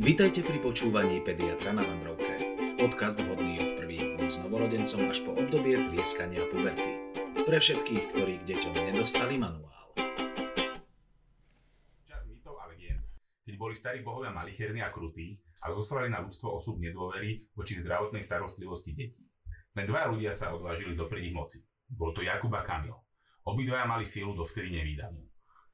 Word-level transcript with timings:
Vítajte 0.00 0.40
pri 0.40 0.56
počúvaní 0.64 1.20
Pediatra 1.20 1.76
na 1.76 1.84
Vandrovke. 1.84 2.56
Podcast 2.80 3.20
vhodný 3.20 3.60
od 3.60 3.84
prvých 3.84 4.16
dní 4.16 4.32
s 4.32 4.40
novorodencom 4.40 5.12
až 5.12 5.20
po 5.28 5.36
obdobie 5.36 5.76
plieskania 5.76 6.40
puberty. 6.48 7.12
Pre 7.44 7.58
všetkých, 7.60 8.08
ktorí 8.08 8.40
k 8.40 8.48
deťom 8.48 8.80
nedostali 8.88 9.36
manuál. 9.36 9.92
Čas 12.08 12.24
mýtov 12.24 12.56
a 12.56 12.72
legend, 12.72 13.04
keď 13.44 13.54
boli 13.60 13.76
starí 13.76 14.00
bohovia 14.00 14.32
malicherní 14.32 14.80
a 14.80 14.88
krutí 14.88 15.36
a 15.60 15.68
zosvali 15.68 16.08
na 16.08 16.24
ľudstvo 16.24 16.48
osud 16.48 16.80
nedôvery 16.80 17.52
voči 17.52 17.76
zdravotnej 17.76 18.24
starostlivosti 18.24 18.96
detí. 18.96 19.28
Len 19.76 19.84
dva 19.84 20.08
ľudia 20.08 20.32
sa 20.32 20.56
odvážili 20.56 20.96
zoprieť 20.96 21.28
ich 21.28 21.36
moci. 21.36 21.60
Bol 21.92 22.16
to 22.16 22.24
Jakub 22.24 22.56
a 22.56 22.64
Kamil. 22.64 22.96
Obidvaja 23.44 23.84
mali 23.84 24.08
sílu 24.08 24.32
do 24.32 24.48
vtedy 24.48 24.80
nevýdanú. 24.80 25.20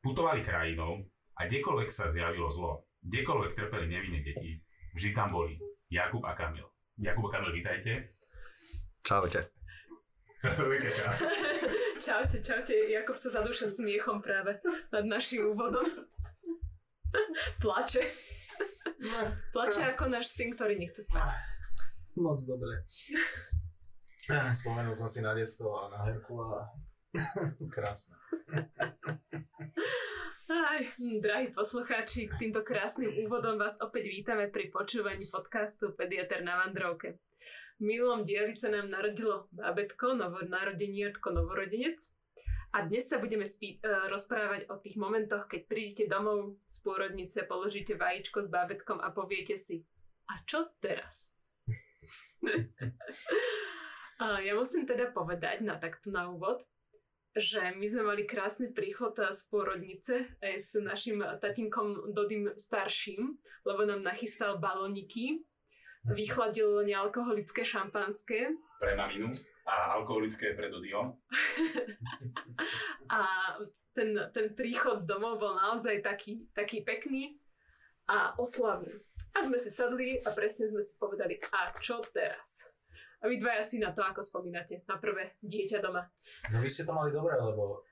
Putovali 0.03 0.43
krajinou 0.43 1.07
a 1.39 1.47
kdekoľvek 1.47 1.95
sa 1.95 2.11
zjavilo 2.11 2.51
zlo, 2.51 2.86
kdekoľvek 3.07 3.53
trpeli 3.55 3.87
nevinné 3.87 4.21
deti, 4.27 4.59
vždy 4.99 5.15
tam 5.15 5.31
boli 5.31 5.55
Jakub 5.87 6.27
a 6.27 6.35
Kamil. 6.35 6.67
Jakub 6.99 7.31
a 7.31 7.39
Kamil, 7.39 7.55
vítajte. 7.55 8.11
Čaute. 9.07 9.55
Veľké 10.43 10.91
čau. 10.91 11.11
Čaute, 12.07 12.39
čaute. 12.45 12.75
Jakub 12.93 13.17
sa 13.17 13.33
zadúša 13.33 13.71
smiechom 13.71 14.21
práve 14.21 14.59
nad 14.93 15.05
našim 15.07 15.47
úvodom. 15.49 15.87
Plače. 17.63 18.05
Plače 19.55 19.83
ako 19.95 20.11
náš 20.11 20.35
syn, 20.35 20.53
ktorý 20.53 20.77
nechce 20.77 21.03
spať. 21.07 21.25
Moc 22.19 22.39
dobre. 22.45 22.85
Spomenul 24.53 24.97
som 24.99 25.07
si 25.07 25.23
na 25.23 25.33
detstvo 25.33 25.71
a 25.71 25.83
na 25.93 25.99
herku 26.03 26.35
a 26.43 26.67
krásne. 27.75 28.17
Aj, 30.47 30.83
drahí 31.21 31.51
poslucháči, 31.51 32.31
k 32.31 32.39
týmto 32.39 32.63
krásnym 32.63 33.11
úvodom 33.27 33.59
vás 33.59 33.81
opäť 33.83 34.07
vítame 34.13 34.47
pri 34.47 34.71
počúvaní 34.71 35.27
podcastu 35.27 35.97
Pediater 35.97 36.47
na 36.47 36.61
Vandrovke. 36.63 37.19
V 37.77 37.83
minulom 37.83 38.25
dieli 38.25 38.57
sa 38.57 38.73
nám 38.73 38.89
narodilo 38.89 39.51
bábetko, 39.53 40.17
novonarodeniatko, 40.17 41.29
novorodenec. 41.35 41.99
A 42.73 42.85
dnes 42.85 43.09
sa 43.09 43.21
budeme 43.21 43.49
spí- 43.49 43.81
uh, 43.81 44.09
rozprávať 44.13 44.69
o 44.69 44.77
tých 44.81 45.01
momentoch, 45.01 45.49
keď 45.49 45.61
prídete 45.65 46.05
domov 46.09 46.61
z 46.69 46.77
pôrodnice, 46.85 47.49
položíte 47.49 47.97
vajíčko 47.97 48.45
s 48.45 48.49
bábetkom 48.53 49.01
a 49.01 49.13
poviete 49.13 49.57
si, 49.57 49.81
a 50.29 50.43
čo 50.45 50.69
teraz? 50.83 51.37
a 54.23 54.41
ja 54.45 54.53
musím 54.53 54.85
teda 54.85 55.11
povedať 55.11 55.65
na 55.65 55.81
takto 55.81 56.13
na 56.13 56.29
úvod, 56.29 56.65
že 57.37 57.61
my 57.77 57.87
sme 57.87 58.03
mali 58.09 58.25
krásny 58.25 58.73
príchod 58.73 59.13
z 59.13 59.41
pôrodnice 59.53 60.25
aj 60.41 60.55
s 60.57 60.81
našim 60.81 61.21
tatinkom 61.37 62.17
Dodym 62.17 62.57
starším, 62.57 63.37
lebo 63.69 63.85
nám 63.85 64.01
nachystal 64.01 64.57
baloniky, 64.57 65.45
vychladil 66.09 66.87
nealkoholické 66.87 67.67
šampanské 67.67 68.57
Pre 68.77 68.93
maminu 68.93 69.33
a 69.65 69.97
alkoholické 69.97 70.53
pre 70.53 70.69
Dodio. 70.69 71.17
a 73.17 73.21
ten, 73.97 74.13
ten 74.37 74.53
príchod 74.53 75.01
domov 75.09 75.41
bol 75.41 75.57
naozaj 75.57 76.05
taký, 76.05 76.45
taký 76.53 76.85
pekný 76.85 77.41
a 78.05 78.37
oslavný. 78.37 78.93
A 79.33 79.43
sme 79.43 79.57
si 79.57 79.73
sadli 79.73 80.21
a 80.21 80.29
presne 80.37 80.69
sme 80.69 80.85
si 80.85 80.95
povedali, 81.01 81.41
a 81.57 81.73
čo 81.73 82.05
teraz? 82.13 82.69
A 83.27 83.29
vy 83.29 83.43
dvaja 83.43 83.59
si 83.59 83.83
na 83.83 83.91
to, 83.91 84.07
ako 84.07 84.23
spomínate, 84.23 84.87
na 84.87 85.03
prvé 85.03 85.35
dieťa 85.43 85.83
doma. 85.83 86.07
No 86.55 86.63
vy 86.63 86.71
ste 86.71 86.87
to 86.87 86.95
mali 86.95 87.11
dobre, 87.11 87.35
lebo 87.35 87.83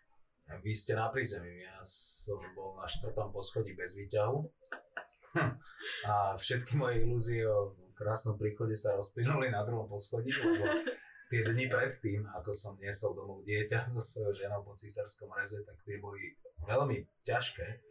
vy 0.63 0.71
ste 0.71 0.95
na 0.95 1.11
prízemí. 1.11 1.67
Ja 1.67 1.83
som 1.83 2.39
bol 2.55 2.79
na 2.79 2.87
štvrtom 2.87 3.35
poschodí 3.35 3.75
bez 3.75 3.99
výťahu. 3.99 4.39
A 6.07 6.39
všetky 6.39 6.79
moje 6.79 7.03
ilúzie 7.03 7.43
o 7.51 7.75
krásnom 7.99 8.39
príchode 8.39 8.79
sa 8.79 8.95
rozplynuli 8.95 9.51
na 9.51 9.67
druhom 9.67 9.91
poschodí, 9.91 10.31
lebo 10.31 10.71
tie 11.27 11.43
dni 11.43 11.67
predtým, 11.67 12.23
ako 12.31 12.55
som 12.55 12.79
niesol 12.79 13.19
domov 13.19 13.43
dieťa 13.43 13.91
so 13.91 13.99
svojou 13.99 14.39
ženou 14.39 14.63
po 14.63 14.79
císarskom 14.79 15.35
reze, 15.35 15.67
tak 15.67 15.83
tie 15.83 15.99
boli 15.99 16.39
veľmi 16.63 17.27
ťažké. 17.27 17.83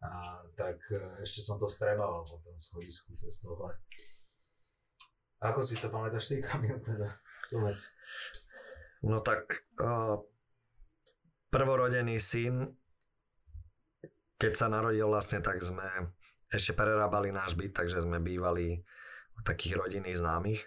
A 0.00 0.40
tak 0.56 0.80
e, 0.88 1.20
ešte 1.20 1.44
som 1.44 1.60
to 1.60 1.68
vstrebával 1.68 2.24
po 2.24 2.40
tom 2.40 2.56
schodisku 2.56 3.12
cestou 3.12 3.52
hore. 3.52 3.76
Ako 5.40 5.64
si 5.64 5.80
to 5.80 5.88
pamätáš 5.88 6.28
ty, 6.28 6.44
Kamil, 6.44 6.76
teda? 6.80 7.16
Povedz. 7.48 7.96
No 9.00 9.24
tak 9.24 9.64
uh, 9.80 10.20
prvorodený 11.48 12.20
syn, 12.20 12.76
keď 14.36 14.52
sa 14.52 14.66
narodil 14.68 15.08
vlastne, 15.08 15.40
tak 15.40 15.64
sme 15.64 16.12
ešte 16.52 16.76
prerábali 16.76 17.32
náš 17.32 17.56
byt, 17.56 17.72
takže 17.72 18.04
sme 18.04 18.20
bývali 18.20 18.84
u 19.36 19.40
takých 19.40 19.80
rodinných 19.80 20.20
známych, 20.20 20.60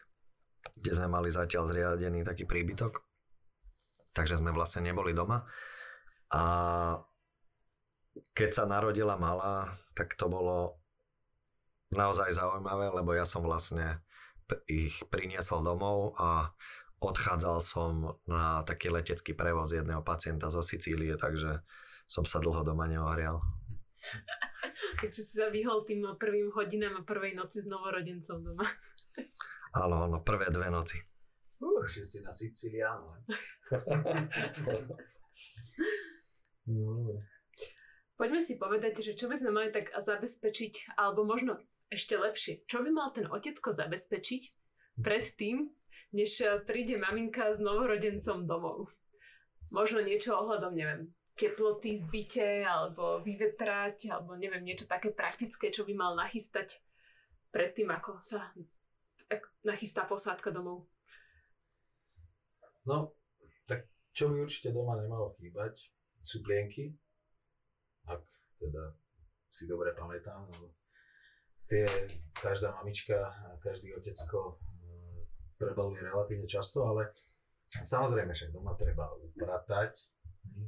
kde 0.82 0.92
sme 0.98 1.08
mali 1.12 1.30
zatiaľ 1.30 1.70
zriadený 1.70 2.26
taký 2.26 2.50
príbytok. 2.50 3.06
Takže 4.18 4.42
sme 4.42 4.54
vlastne 4.54 4.90
neboli 4.90 5.14
doma. 5.14 5.46
A 6.34 6.42
keď 8.34 8.50
sa 8.54 8.64
narodila 8.66 9.18
malá, 9.18 9.70
tak 9.94 10.18
to 10.18 10.26
bolo 10.30 10.82
naozaj 11.94 12.34
zaujímavé, 12.34 12.90
lebo 12.90 13.14
ja 13.14 13.26
som 13.26 13.46
vlastne 13.46 14.02
ich 14.70 15.02
priniesol 15.10 15.64
domov 15.66 16.18
a 16.18 16.54
odchádzal 17.04 17.58
som 17.60 18.16
na 18.24 18.64
taký 18.64 18.88
letecký 18.88 19.36
prevoz 19.36 19.76
jedného 19.76 20.00
pacienta 20.06 20.48
zo 20.48 20.64
Sicílie, 20.64 21.20
takže 21.20 21.60
som 22.08 22.24
sa 22.24 22.40
dlho 22.40 22.64
doma 22.64 22.88
neohrial. 22.88 23.42
Takže 25.00 25.22
si 25.24 25.34
sa 25.40 25.48
vyhol 25.52 25.84
tým 25.88 26.04
prvým 26.16 26.52
hodinám 26.56 27.04
a 27.04 27.08
prvej 27.08 27.36
noci 27.36 27.60
s 27.64 27.68
novorodencom 27.68 28.40
doma. 28.44 28.68
Áno, 29.74 30.06
áno, 30.06 30.22
prvé 30.22 30.48
dve 30.54 30.70
noci. 30.70 31.02
Uh, 31.64 31.82
Ešte 31.84 32.04
si 32.04 32.18
na 32.22 32.32
Siciliánu. 32.32 33.10
no, 36.68 37.24
poďme 38.20 38.42
si 38.44 38.60
povedať, 38.60 39.02
že 39.02 39.16
čo 39.18 39.32
by 39.32 39.36
sme 39.40 39.52
mali 39.56 39.70
tak 39.74 39.90
zabezpečiť, 39.92 41.00
alebo 41.00 41.26
možno 41.26 41.58
ešte 41.92 42.16
lepšie, 42.16 42.54
čo 42.68 42.84
by 42.84 42.90
mal 42.92 43.10
ten 43.12 43.28
otecko 43.28 43.72
zabezpečiť 43.72 44.44
predtým, 45.02 45.72
než 46.14 46.32
eh, 46.46 46.62
príde 46.62 46.96
maminka 47.02 47.50
s 47.52 47.60
novorodencom 47.60 48.46
domov. 48.46 48.94
Možno 49.72 50.04
niečo 50.04 50.38
ohľadom, 50.38 50.76
neviem, 50.76 51.10
teploty 51.34 51.98
v 51.98 52.06
byte, 52.06 52.50
alebo 52.62 53.24
vyvetrať, 53.26 54.14
alebo 54.14 54.38
neviem, 54.38 54.62
niečo 54.62 54.86
také 54.86 55.10
praktické, 55.10 55.74
čo 55.74 55.88
by 55.88 55.94
mal 55.98 56.14
nachystať 56.14 56.84
predtým, 57.50 57.90
ako 57.90 58.22
sa 58.22 58.54
nachystá 59.66 60.06
posádka 60.06 60.54
domov. 60.54 60.86
No, 62.86 63.16
tak 63.66 63.88
čo 64.12 64.30
mi 64.30 64.44
určite 64.44 64.76
doma 64.76 65.00
nemalo 65.00 65.34
chýbať, 65.40 65.90
sú 66.20 66.44
plienky, 66.44 66.94
ak 68.06 68.22
teda 68.60 68.94
si 69.48 69.66
dobre 69.66 69.96
pamätám, 69.96 70.44
lebo 70.44 70.76
tie 71.68 71.88
každá 72.36 72.76
mamička 72.76 73.16
každý 73.64 73.96
otecko 73.96 74.60
mm, 74.60 75.20
prebaluje 75.56 76.04
relatívne 76.04 76.48
často, 76.48 76.84
ale 76.84 77.16
samozrejme 77.72 78.36
však 78.36 78.52
doma 78.52 78.76
treba 78.76 79.08
upratať, 79.32 79.96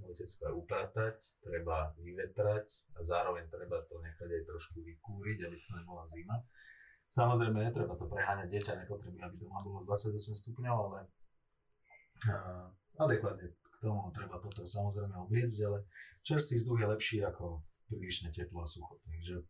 otecko 0.07 0.41
aj 0.47 0.53
upratať, 0.55 1.15
treba 1.43 1.91
vyvetrať 1.99 2.65
a 2.95 2.99
zároveň 3.03 3.51
treba 3.51 3.83
to 3.83 3.99
nechať 3.99 4.29
aj 4.31 4.43
trošku 4.47 4.79
vykúriť, 4.79 5.37
aby 5.45 5.55
to 5.59 5.71
nebola 5.75 6.03
zima. 6.07 6.39
Samozrejme, 7.05 7.61
netreba 7.61 7.93
to 7.95 8.09
preháňať, 8.09 8.49
dieťa 8.49 8.73
nepotrebuje, 8.81 9.21
aby 9.23 9.35
doma 9.37 9.61
bolo 9.61 9.85
28 9.87 10.35
stupňov, 10.35 10.75
ale 10.89 10.99
uh, 12.27 12.67
adekvátne 12.97 13.45
k 13.45 13.77
tomu 13.79 14.09
treba 14.11 14.41
potom 14.41 14.65
samozrejme 14.65 15.13
obliecť, 15.27 15.57
ale 15.67 15.85
čerstvý 16.25 16.55
vzduch 16.57 16.79
je 16.81 16.87
lepší 16.87 17.17
ako 17.21 17.61
prílišné 17.91 18.33
teplo 18.33 18.65
a 18.65 18.67
sucho. 18.67 18.97
Takže 19.05 19.45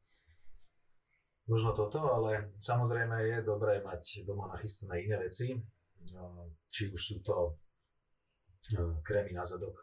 možno 1.46 1.78
toto, 1.78 2.02
ale 2.02 2.58
samozrejme 2.58 3.22
je 3.22 3.38
dobré 3.46 3.82
mať 3.82 4.26
doma 4.26 4.50
nachystané 4.50 5.06
iné 5.06 5.18
veci, 5.22 5.54
uh, 5.54 6.46
či 6.70 6.90
už 6.90 7.02
sú 7.02 7.16
to 7.22 7.54
uh, 8.78 8.98
krémy 9.06 9.38
na 9.38 9.46
zadok, 9.46 9.78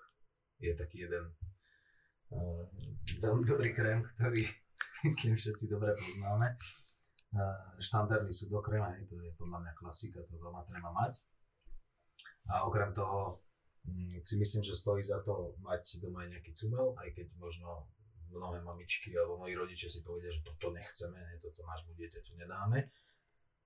je 0.59 0.75
taký 0.75 1.07
jeden 1.07 1.31
uh, 2.35 2.67
veľmi 3.23 3.45
dobrý 3.47 3.71
krém, 3.71 4.03
ktorý 4.03 4.43
myslím 5.07 5.35
všetci 5.39 5.71
dobre 5.71 5.95
poznáme. 5.95 6.59
Štandardný 7.81 8.29
sudokrém, 8.29 8.85
aj 8.85 9.09
to 9.09 9.17
je 9.17 9.33
podľa 9.41 9.65
mňa 9.65 9.73
klasika, 9.73 10.21
to 10.29 10.37
doma 10.37 10.69
treba 10.69 10.93
mať. 10.93 11.17
A 12.53 12.69
okrem 12.69 12.93
toho 12.93 13.41
mm, 13.89 14.21
si 14.21 14.37
myslím, 14.37 14.61
že 14.61 14.77
stojí 14.77 15.01
za 15.01 15.25
to 15.25 15.57
mať 15.65 16.05
doma 16.05 16.29
aj 16.29 16.37
nejaký 16.37 16.53
cumel, 16.53 16.93
aj 17.01 17.09
keď 17.17 17.33
možno 17.41 17.89
mnohé 18.33 18.65
mamičky 18.65 19.13
alebo 19.13 19.39
moji 19.39 19.55
rodičia 19.55 19.93
si 19.93 20.01
povedia, 20.01 20.33
že 20.33 20.41
toto 20.41 20.73
nechceme, 20.73 21.21
ne, 21.21 21.37
toto 21.39 21.61
nášmu 21.63 21.93
dieťaťu 21.93 22.33
nedáme. 22.41 22.89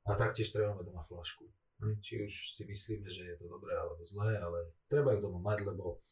A 0.07 0.15
taktiež 0.15 0.51
treba 0.51 0.75
mať 0.75 0.91
doma 0.91 1.03
flašku. 1.03 1.47
Hm, 1.83 1.99
Či 2.03 2.27
už 2.27 2.33
si 2.55 2.63
myslíme, 2.67 3.09
že 3.11 3.23
je 3.27 3.37
to 3.39 3.47
dobré 3.51 3.75
alebo 3.75 4.03
zlé, 4.03 4.39
ale 4.39 4.75
treba 4.91 5.15
ju 5.15 5.23
doma 5.23 5.43
mať, 5.43 5.67
lebo 5.67 6.03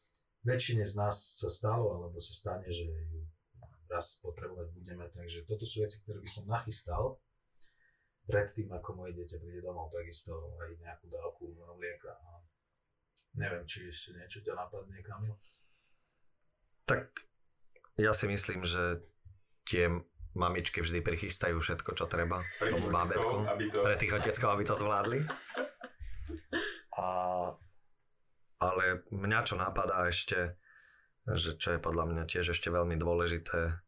väčšine 0.45 0.85
z 0.87 0.95
nás 0.95 1.17
sa 1.41 1.49
stalo 1.51 1.95
alebo 1.99 2.19
sa 2.21 2.33
stane, 2.35 2.69
že 2.71 2.85
ju 2.87 3.23
raz 3.89 4.19
potrebovať 4.21 4.75
budeme. 4.75 5.07
Takže 5.09 5.47
toto 5.47 5.62
sú 5.62 5.83
veci, 5.83 6.03
ktoré 6.03 6.19
by 6.21 6.31
som 6.31 6.45
nachystal 6.50 7.23
predtým, 8.25 8.73
ako 8.73 9.05
moje 9.05 9.12
dieťa 9.21 9.37
príde 9.37 9.61
domov, 9.61 9.93
takisto 9.93 10.57
aj 10.65 10.81
nejakú 10.81 11.07
dávku 11.12 11.53
mlieka. 11.77 12.17
Neviem, 13.37 13.67
či 13.67 13.91
ešte 13.91 14.17
niečo 14.17 14.41
ťa 14.41 14.55
napadne, 14.57 14.99
Kamil? 15.03 15.35
Tak 16.87 17.34
ja 18.00 18.12
si 18.12 18.26
myslím, 18.26 18.67
že 18.67 19.02
tie 19.64 19.91
mamičky 20.35 20.82
vždy 20.82 21.00
prichystajú 21.00 21.62
všetko, 21.62 21.94
čo 21.94 22.11
treba 22.11 22.43
Pre 22.58 22.70
tomu 22.70 22.91
bábetku. 22.91 23.46
aby 23.46 23.67
to... 23.70 23.79
Pre 23.87 23.94
tých 23.94 24.14
oteckov, 24.19 24.49
aby 24.50 24.64
to 24.67 24.75
zvládli. 24.75 25.20
A, 26.99 27.06
ale 28.58 28.85
mňa 29.14 29.41
čo 29.46 29.55
napadá 29.55 30.11
ešte, 30.11 30.58
že 31.25 31.55
čo 31.56 31.79
je 31.79 31.81
podľa 31.81 32.11
mňa 32.11 32.23
tiež 32.26 32.50
ešte 32.50 32.69
veľmi 32.69 32.99
dôležité, 32.99 33.79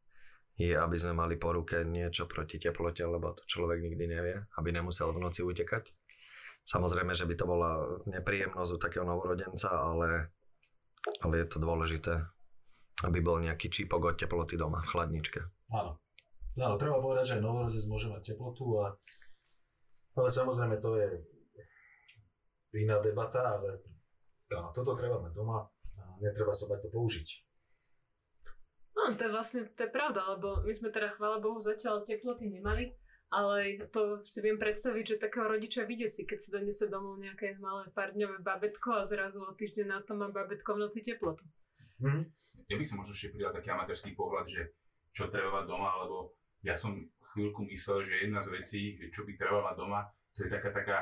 je, 0.57 0.73
aby 0.73 0.97
sme 0.97 1.13
mali 1.13 1.37
po 1.37 1.53
ruke 1.53 1.85
niečo 1.85 2.25
proti 2.25 2.57
teplote, 2.57 3.05
lebo 3.05 3.37
to 3.37 3.45
človek 3.45 3.83
nikdy 3.85 4.09
nevie, 4.09 4.37
aby 4.57 4.73
nemusel 4.73 5.13
v 5.13 5.21
noci 5.21 5.45
utekať. 5.45 5.93
Samozrejme, 6.67 7.13
že 7.13 7.29
by 7.29 7.35
to 7.37 7.47
bola 7.47 8.01
nepríjemnosť 8.09 8.71
u 8.75 8.79
takého 8.81 9.05
novorodenca, 9.07 9.71
ale, 9.71 10.33
ale 11.23 11.35
je 11.45 11.47
to 11.47 11.59
dôležité, 11.61 12.25
aby 13.05 13.19
bol 13.21 13.43
nejaký 13.45 13.69
čípok 13.69 14.15
od 14.15 14.17
teploty 14.17 14.57
doma 14.57 14.81
v 14.81 14.89
chladničke. 14.89 15.41
Áno. 15.75 16.01
Áno, 16.57 16.81
treba 16.81 17.05
povedať, 17.05 17.25
že 17.29 17.35
aj 17.37 17.45
novorodec 17.45 17.85
môže 17.85 18.09
mať 18.09 18.33
teplotu, 18.33 18.65
a, 18.81 18.97
ale 20.17 20.29
samozrejme 20.33 20.81
to 20.81 20.97
je 20.97 21.09
iná 22.81 22.97
debata, 23.05 23.61
ale 23.61 23.77
áno, 24.57 24.73
toto 24.73 24.97
treba 24.97 25.21
mať 25.21 25.37
doma 25.37 25.69
a 26.01 26.03
netreba 26.25 26.57
sa 26.57 26.73
bať 26.73 26.89
to 26.89 26.89
použiť. 26.89 27.29
No, 28.97 29.13
to 29.13 29.29
je 29.29 29.33
vlastne, 29.33 29.69
to 29.77 29.85
je 29.85 29.93
pravda, 29.93 30.25
lebo 30.33 30.65
my 30.65 30.73
sme 30.73 30.89
teda, 30.89 31.13
chvála 31.13 31.45
Bohu, 31.45 31.61
zatiaľ 31.61 32.01
teploty 32.09 32.49
nemali, 32.49 32.97
ale 33.29 33.85
to 33.93 34.25
si 34.25 34.41
viem 34.41 34.57
predstaviť, 34.57 35.05
že 35.05 35.23
takého 35.29 35.53
rodiča 35.53 35.85
si, 36.09 36.25
keď 36.25 36.39
si 36.41 36.49
donese 36.49 36.89
domov 36.89 37.21
nejaké 37.21 37.61
malé 37.61 37.93
pár 37.93 38.17
dňové 38.17 38.41
babetko 38.41 38.97
a 38.97 39.05
zrazu 39.05 39.45
o 39.45 39.53
týždeň 39.53 39.87
na 39.93 40.01
to 40.01 40.17
má 40.17 40.33
babetko 40.33 40.73
v 40.73 40.89
noci 40.89 41.05
teplotu. 41.05 41.45
Mhm. 42.01 42.21
Ja 42.69 42.77
by 42.77 42.85
som 42.85 42.97
možno 43.01 43.13
ešte 43.17 43.33
pridal 43.33 43.53
taký 43.55 43.69
amatérsky 43.73 44.13
pohľad, 44.13 44.47
že 44.47 44.63
čo 45.15 45.33
treba 45.33 45.63
mať 45.63 45.65
doma, 45.71 45.97
lebo 46.05 46.37
ja 46.61 46.77
som 46.77 46.93
chvíľku 47.33 47.65
myslel, 47.69 48.05
že 48.05 48.23
jedna 48.27 48.43
z 48.43 48.49
vecí, 48.53 48.81
čo 49.09 49.25
by 49.25 49.33
treba 49.39 49.65
mať 49.65 49.77
doma, 49.81 50.05
to 50.37 50.45
je 50.45 50.51
taká, 50.53 50.71
taká, 50.75 50.97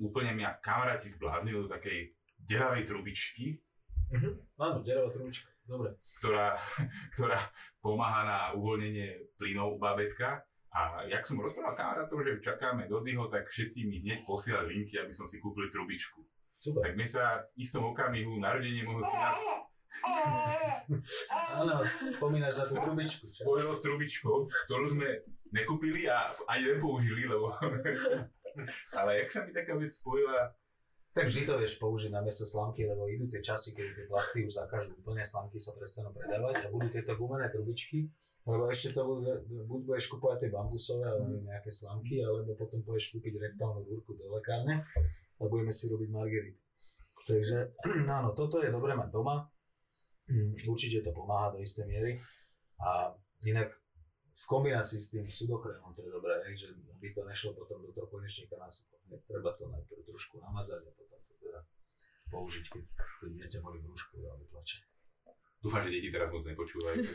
úplne 0.00 0.32
mňa 0.32 0.62
kamaráti 0.64 1.12
zbláznili 1.12 1.64
do 1.64 1.68
takej 1.68 2.16
deravej 2.40 2.82
trubičky, 2.88 3.60
Mhm. 4.06 4.38
Áno, 4.62 4.76
deravá 4.86 5.10
trubička. 5.10 5.50
Dobre. 5.66 5.98
ktorá, 6.22 6.54
ktorá 7.18 7.38
pomáha 7.82 8.22
na 8.22 8.38
uvoľnenie 8.54 9.34
plynov 9.34 9.74
u 9.74 9.78
babetka. 9.82 10.46
A 10.70 11.08
jak 11.08 11.24
som 11.24 11.40
rozprával 11.40 11.74
kamarátov, 11.74 12.20
že 12.22 12.38
čakáme 12.38 12.84
do 12.86 13.00
Dyho, 13.00 13.32
tak 13.32 13.48
všetci 13.48 13.88
mi 13.88 14.04
hneď 14.04 14.28
posielali 14.28 14.76
linky, 14.76 15.00
aby 15.00 15.10
som 15.10 15.24
si 15.24 15.40
kúpil 15.40 15.72
trubičku. 15.72 16.20
Super. 16.60 16.84
Tak 16.84 16.92
mne 16.94 17.08
sa 17.08 17.40
v 17.42 17.50
istom 17.64 17.88
okamihu 17.88 18.36
narodenie 18.36 18.84
môjho 18.84 19.02
syna 19.02 19.32
Áno, 21.60 21.82
spomínaš 21.88 22.60
na 22.60 22.64
tú 22.68 22.74
trubičku. 22.78 23.24
čo? 23.24 23.42
spojilo 23.42 23.72
s 23.72 23.80
trubičkou, 23.82 24.36
ktorú 24.68 24.86
sme 24.92 25.08
nekúpili 25.50 26.06
a 26.10 26.30
ani 26.50 26.76
nepoužili, 26.76 27.26
lebo... 27.30 27.54
Ale 28.98 29.20
jak 29.20 29.28
sa 29.28 29.40
mi 29.44 29.52
taká 29.52 29.76
vec 29.76 29.92
spojila, 29.92 30.56
Tak 31.16 31.32
vždy 31.32 31.48
to 31.48 31.56
vieš 31.56 31.80
použiť 31.80 32.12
na 32.12 32.20
miesto 32.20 32.44
slamky, 32.44 32.84
lebo 32.84 33.08
idú 33.08 33.24
tie 33.32 33.40
časy, 33.40 33.72
keď 33.72 33.88
tie 33.88 34.04
plasty 34.04 34.44
už 34.44 34.52
zakážu 34.52 34.92
úplne, 35.00 35.24
slamky 35.24 35.56
sa 35.56 35.72
prestanú 35.72 36.12
predávať 36.12 36.68
a 36.68 36.72
budú 36.72 36.92
tieto 36.92 37.16
gumené 37.16 37.48
trubičky, 37.48 38.04
lebo 38.44 38.68
ešte 38.68 38.92
to 38.92 39.00
bude, 39.00 39.32
buď 39.48 39.80
budeš 39.88 40.12
kúpovať 40.12 40.44
tie 40.44 40.50
bambusové 40.52 41.08
alebo 41.08 41.24
neviem, 41.24 41.48
nejaké 41.48 41.72
slamky, 41.72 42.20
alebo 42.20 42.52
potom 42.52 42.84
pôjdeš 42.84 43.16
kúpiť 43.16 43.32
rektálnu 43.32 43.88
rúrku 43.88 44.12
do 44.12 44.28
lekárne 44.28 44.84
a 45.40 45.42
budeme 45.48 45.72
si 45.72 45.88
robiť 45.88 46.08
margerity. 46.12 46.60
Takže 47.24 47.56
áno, 48.20 48.36
toto 48.36 48.60
je 48.60 48.68
dobré 48.68 48.92
mať 48.92 49.08
doma, 49.08 49.48
určite 50.66 51.02
to 51.06 51.10
pomáha 51.14 51.54
do 51.54 51.62
istej 51.62 51.86
miery 51.86 52.18
a 52.82 53.14
inak 53.46 53.70
v 54.36 54.44
kombinácii 54.44 55.00
s 55.00 55.08
tým 55.08 55.24
sudokrémom 55.24 55.94
to 55.94 56.04
je 56.04 56.12
dobré, 56.12 56.36
že 56.52 56.68
aby 56.74 57.08
to 57.14 57.24
nešlo 57.24 57.56
potom 57.56 57.80
do 57.80 57.90
toho 57.94 58.04
konečníka 58.10 58.58
na 58.60 58.68
sucho. 58.68 59.00
Treba 59.24 59.54
to 59.56 59.70
najprv 59.70 60.02
trošku 60.04 60.42
namazať 60.42 60.82
a 60.84 60.92
potom 60.92 61.20
to 61.24 61.34
teda 61.40 61.60
použiť, 62.28 62.64
keď 62.68 62.84
to 63.22 63.26
dieťa 63.32 63.58
boli 63.64 63.78
v 63.80 63.88
rúšku 63.88 64.20
alebo 64.20 64.44
plače. 64.50 64.82
dúfam, 65.62 65.80
že 65.80 65.94
deti 65.94 66.12
teraz 66.12 66.28
moc 66.28 66.44
nepočúvajú. 66.44 67.00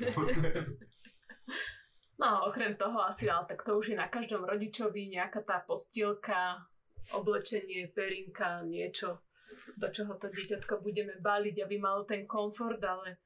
No 2.22 2.38
a 2.38 2.46
okrem 2.46 2.78
toho 2.78 3.02
asi, 3.02 3.26
ale 3.34 3.50
tak 3.50 3.66
to 3.66 3.82
už 3.82 3.90
je 3.90 3.98
na 3.98 4.06
každom 4.06 4.46
rodičovi 4.46 5.10
nejaká 5.10 5.42
tá 5.42 5.58
postielka, 5.66 6.70
oblečenie, 7.18 7.90
perinka, 7.90 8.62
niečo, 8.62 9.26
do 9.78 9.88
čoho 9.92 10.14
to 10.18 10.28
dieťatko 10.32 10.82
budeme 10.82 11.18
baliť, 11.20 11.56
aby 11.64 11.76
malo 11.78 12.04
ten 12.04 12.28
komfort, 12.28 12.82
ale 12.84 13.22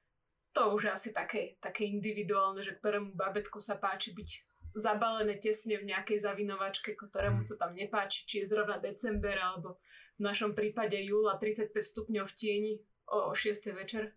to 0.56 0.72
už 0.72 0.88
je 0.88 0.92
asi 0.92 1.10
také, 1.12 1.60
také 1.60 1.84
individuálne, 1.86 2.64
že 2.64 2.80
ktorému 2.80 3.14
babetku 3.14 3.60
sa 3.60 3.76
páči 3.76 4.16
byť 4.16 4.30
zabalené 4.76 5.40
tesne 5.40 5.80
v 5.80 5.88
nejakej 5.88 6.20
zavinovačke, 6.24 6.96
ktorému 6.96 7.40
sa 7.40 7.56
tam 7.56 7.72
nepáči, 7.76 8.28
či 8.28 8.44
je 8.44 8.52
zrovna 8.52 8.80
december, 8.80 9.36
alebo 9.36 9.80
v 10.20 10.22
našom 10.24 10.56
prípade 10.56 10.96
júla 11.04 11.40
35 11.40 11.72
stupňov 11.76 12.26
v 12.28 12.36
tieni 12.36 12.74
o 13.08 13.32
6. 13.36 13.72
večer. 13.76 14.16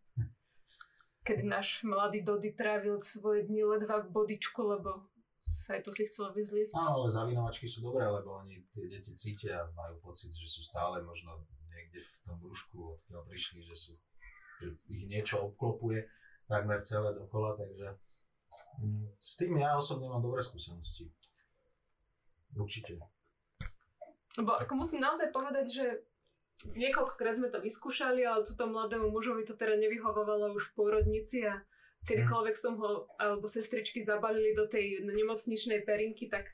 Keď 1.26 1.38
náš 1.50 1.82
mladý 1.84 2.24
Dody 2.24 2.54
trávil 2.54 2.98
svoje 3.02 3.44
dni 3.46 3.66
ledva 3.66 4.00
v 4.00 4.10
bodičku, 4.10 4.62
lebo 4.64 5.10
sa 5.48 5.76
aj 5.76 5.84
to 5.84 5.90
si 5.92 6.08
chcelo 6.08 6.32
vyzliesť. 6.32 6.76
Áno, 6.76 7.04
ale 7.04 7.08
zavinovačky 7.08 7.66
sú 7.68 7.84
dobré, 7.84 8.04
lebo 8.04 8.40
oni 8.40 8.64
tie 8.72 8.88
deti 8.88 9.12
cítia 9.16 9.64
majú 9.76 10.00
pocit, 10.00 10.32
že 10.32 10.44
sú 10.44 10.60
stále 10.60 11.00
možno 11.00 11.44
niekde 11.88 12.04
v 12.04 12.12
tom 12.20 12.36
brúšku, 12.36 13.00
odkiaľ 13.00 13.24
prišli, 13.24 13.64
že 13.64 13.72
sú 13.72 13.92
že 14.58 14.74
ich 14.90 15.06
niečo 15.06 15.38
obklopuje 15.48 16.04
takmer 16.50 16.82
celé 16.82 17.14
dokola, 17.14 17.54
takže 17.54 17.94
mm, 18.82 19.14
s 19.14 19.38
tým 19.38 19.54
ja 19.56 19.78
osobne 19.78 20.10
mám 20.10 20.20
dobré 20.20 20.42
skúsenosti. 20.42 21.08
Určite. 22.58 22.98
Lebo 24.34 24.58
ako 24.58 24.72
musím 24.82 25.04
naozaj 25.04 25.30
povedať, 25.30 25.66
že 25.70 25.86
niekoľkokrát 26.74 27.38
sme 27.38 27.48
to 27.54 27.62
vyskúšali, 27.62 28.26
ale 28.26 28.42
túto 28.42 28.66
mladému 28.66 29.14
mužovi 29.14 29.46
to 29.46 29.54
teda 29.54 29.78
nevyhovovalo 29.78 30.50
už 30.58 30.72
v 30.72 30.74
pôrodnici 30.74 31.46
a 31.46 31.62
kedykoľvek 32.02 32.56
som 32.58 32.74
ho, 32.82 33.06
alebo 33.20 33.46
sestričky 33.46 34.02
zabalili 34.02 34.58
do 34.58 34.66
tej 34.66 35.06
nemocničnej 35.06 35.86
perinky, 35.86 36.26
tak 36.26 36.50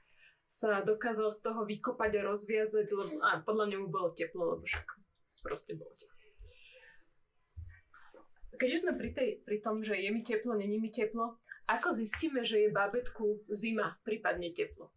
sa 0.51 0.85
dokázal 0.85 1.31
z 1.33 1.41
toho 1.41 1.61
vykopať 1.65 2.21
a 2.21 2.27
rozviazať, 2.27 2.87
lebo 2.91 3.03
a 3.25 3.41
podľa 3.43 3.65
mňa 3.71 3.77
mu 3.81 3.89
bolo 3.89 4.09
teplo, 4.13 4.55
lebo 4.55 4.63
však 4.67 5.04
proste 5.45 5.77
bolo 5.77 5.93
teplo. 5.93 6.25
Keď 8.55 8.69
už 8.71 8.81
sme 8.81 8.95
pri, 8.97 9.11
tej, 9.13 9.31
pri 9.45 9.59
tom, 9.61 9.85
že 9.85 9.99
je 9.99 10.09
mi 10.09 10.25
teplo, 10.25 10.57
není 10.57 10.81
mi 10.81 10.89
teplo, 10.89 11.37
ako 11.69 11.93
zistíme, 11.93 12.45
že 12.45 12.65
je 12.65 12.69
bábetku 12.73 13.45
zima, 13.53 14.01
prípadne 14.05 14.53
teplo? 14.57 14.89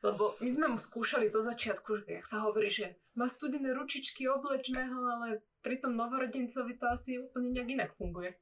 Lebo 0.00 0.36
my 0.40 0.50
sme 0.52 0.66
mu 0.72 0.78
skúšali 0.80 1.28
zo 1.28 1.44
začiatku, 1.44 2.04
že 2.04 2.20
jak 2.20 2.26
sa 2.26 2.40
hovorí, 2.48 2.72
že 2.72 2.96
má 3.12 3.28
studené 3.28 3.76
ručičky, 3.76 4.24
oblečme 4.24 4.80
ho, 4.88 5.00
ale 5.04 5.44
pri 5.60 5.76
tom 5.76 5.92
novorodencovi 5.92 6.80
to 6.80 6.86
asi 6.88 7.20
úplne 7.20 7.52
nejak 7.52 7.68
inak 7.68 7.90
funguje. 8.00 8.32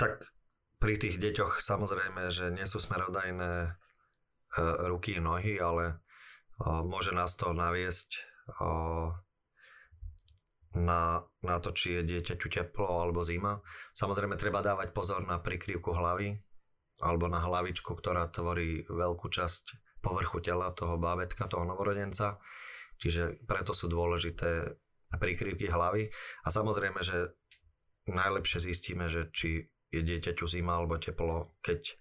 Tak 0.00 0.24
pri 0.80 0.94
tých 0.96 1.20
deťoch 1.20 1.60
samozrejme, 1.60 2.32
že 2.32 2.48
nie 2.48 2.64
sú 2.64 2.80
smerodajné 2.80 3.68
e, 3.68 3.70
ruky, 4.88 5.20
nohy, 5.20 5.60
ale 5.60 5.84
e, 5.92 5.94
môže 6.64 7.12
nás 7.12 7.36
to 7.36 7.52
naviesť 7.52 8.27
na, 10.78 11.24
na 11.42 11.56
to, 11.58 11.72
či 11.72 12.00
je 12.00 12.02
dieťaťu 12.04 12.48
teplo 12.52 13.00
alebo 13.00 13.24
zima. 13.24 13.58
Samozrejme 13.96 14.36
treba 14.36 14.60
dávať 14.60 14.92
pozor 14.92 15.24
na 15.24 15.40
prikryvku 15.40 15.90
hlavy 15.90 16.36
alebo 16.98 17.30
na 17.30 17.38
hlavičku, 17.40 17.94
ktorá 17.94 18.26
tvorí 18.28 18.84
veľkú 18.86 19.30
časť 19.30 19.98
povrchu 20.02 20.42
tela 20.42 20.70
toho 20.74 20.98
bábetka, 20.98 21.50
toho 21.50 21.66
novorodenca. 21.66 22.38
Čiže 22.98 23.46
preto 23.46 23.70
sú 23.70 23.86
dôležité 23.86 24.74
prikryvky 25.14 25.70
hlavy. 25.70 26.10
A 26.44 26.48
samozrejme, 26.50 27.00
že 27.00 27.38
najlepšie 28.10 28.58
zistíme, 28.72 29.06
že 29.06 29.30
či 29.30 29.70
je 29.88 30.00
dieťaťu 30.04 30.44
zima 30.44 30.76
alebo 30.76 31.00
teplo, 31.00 31.56
keď 31.64 31.96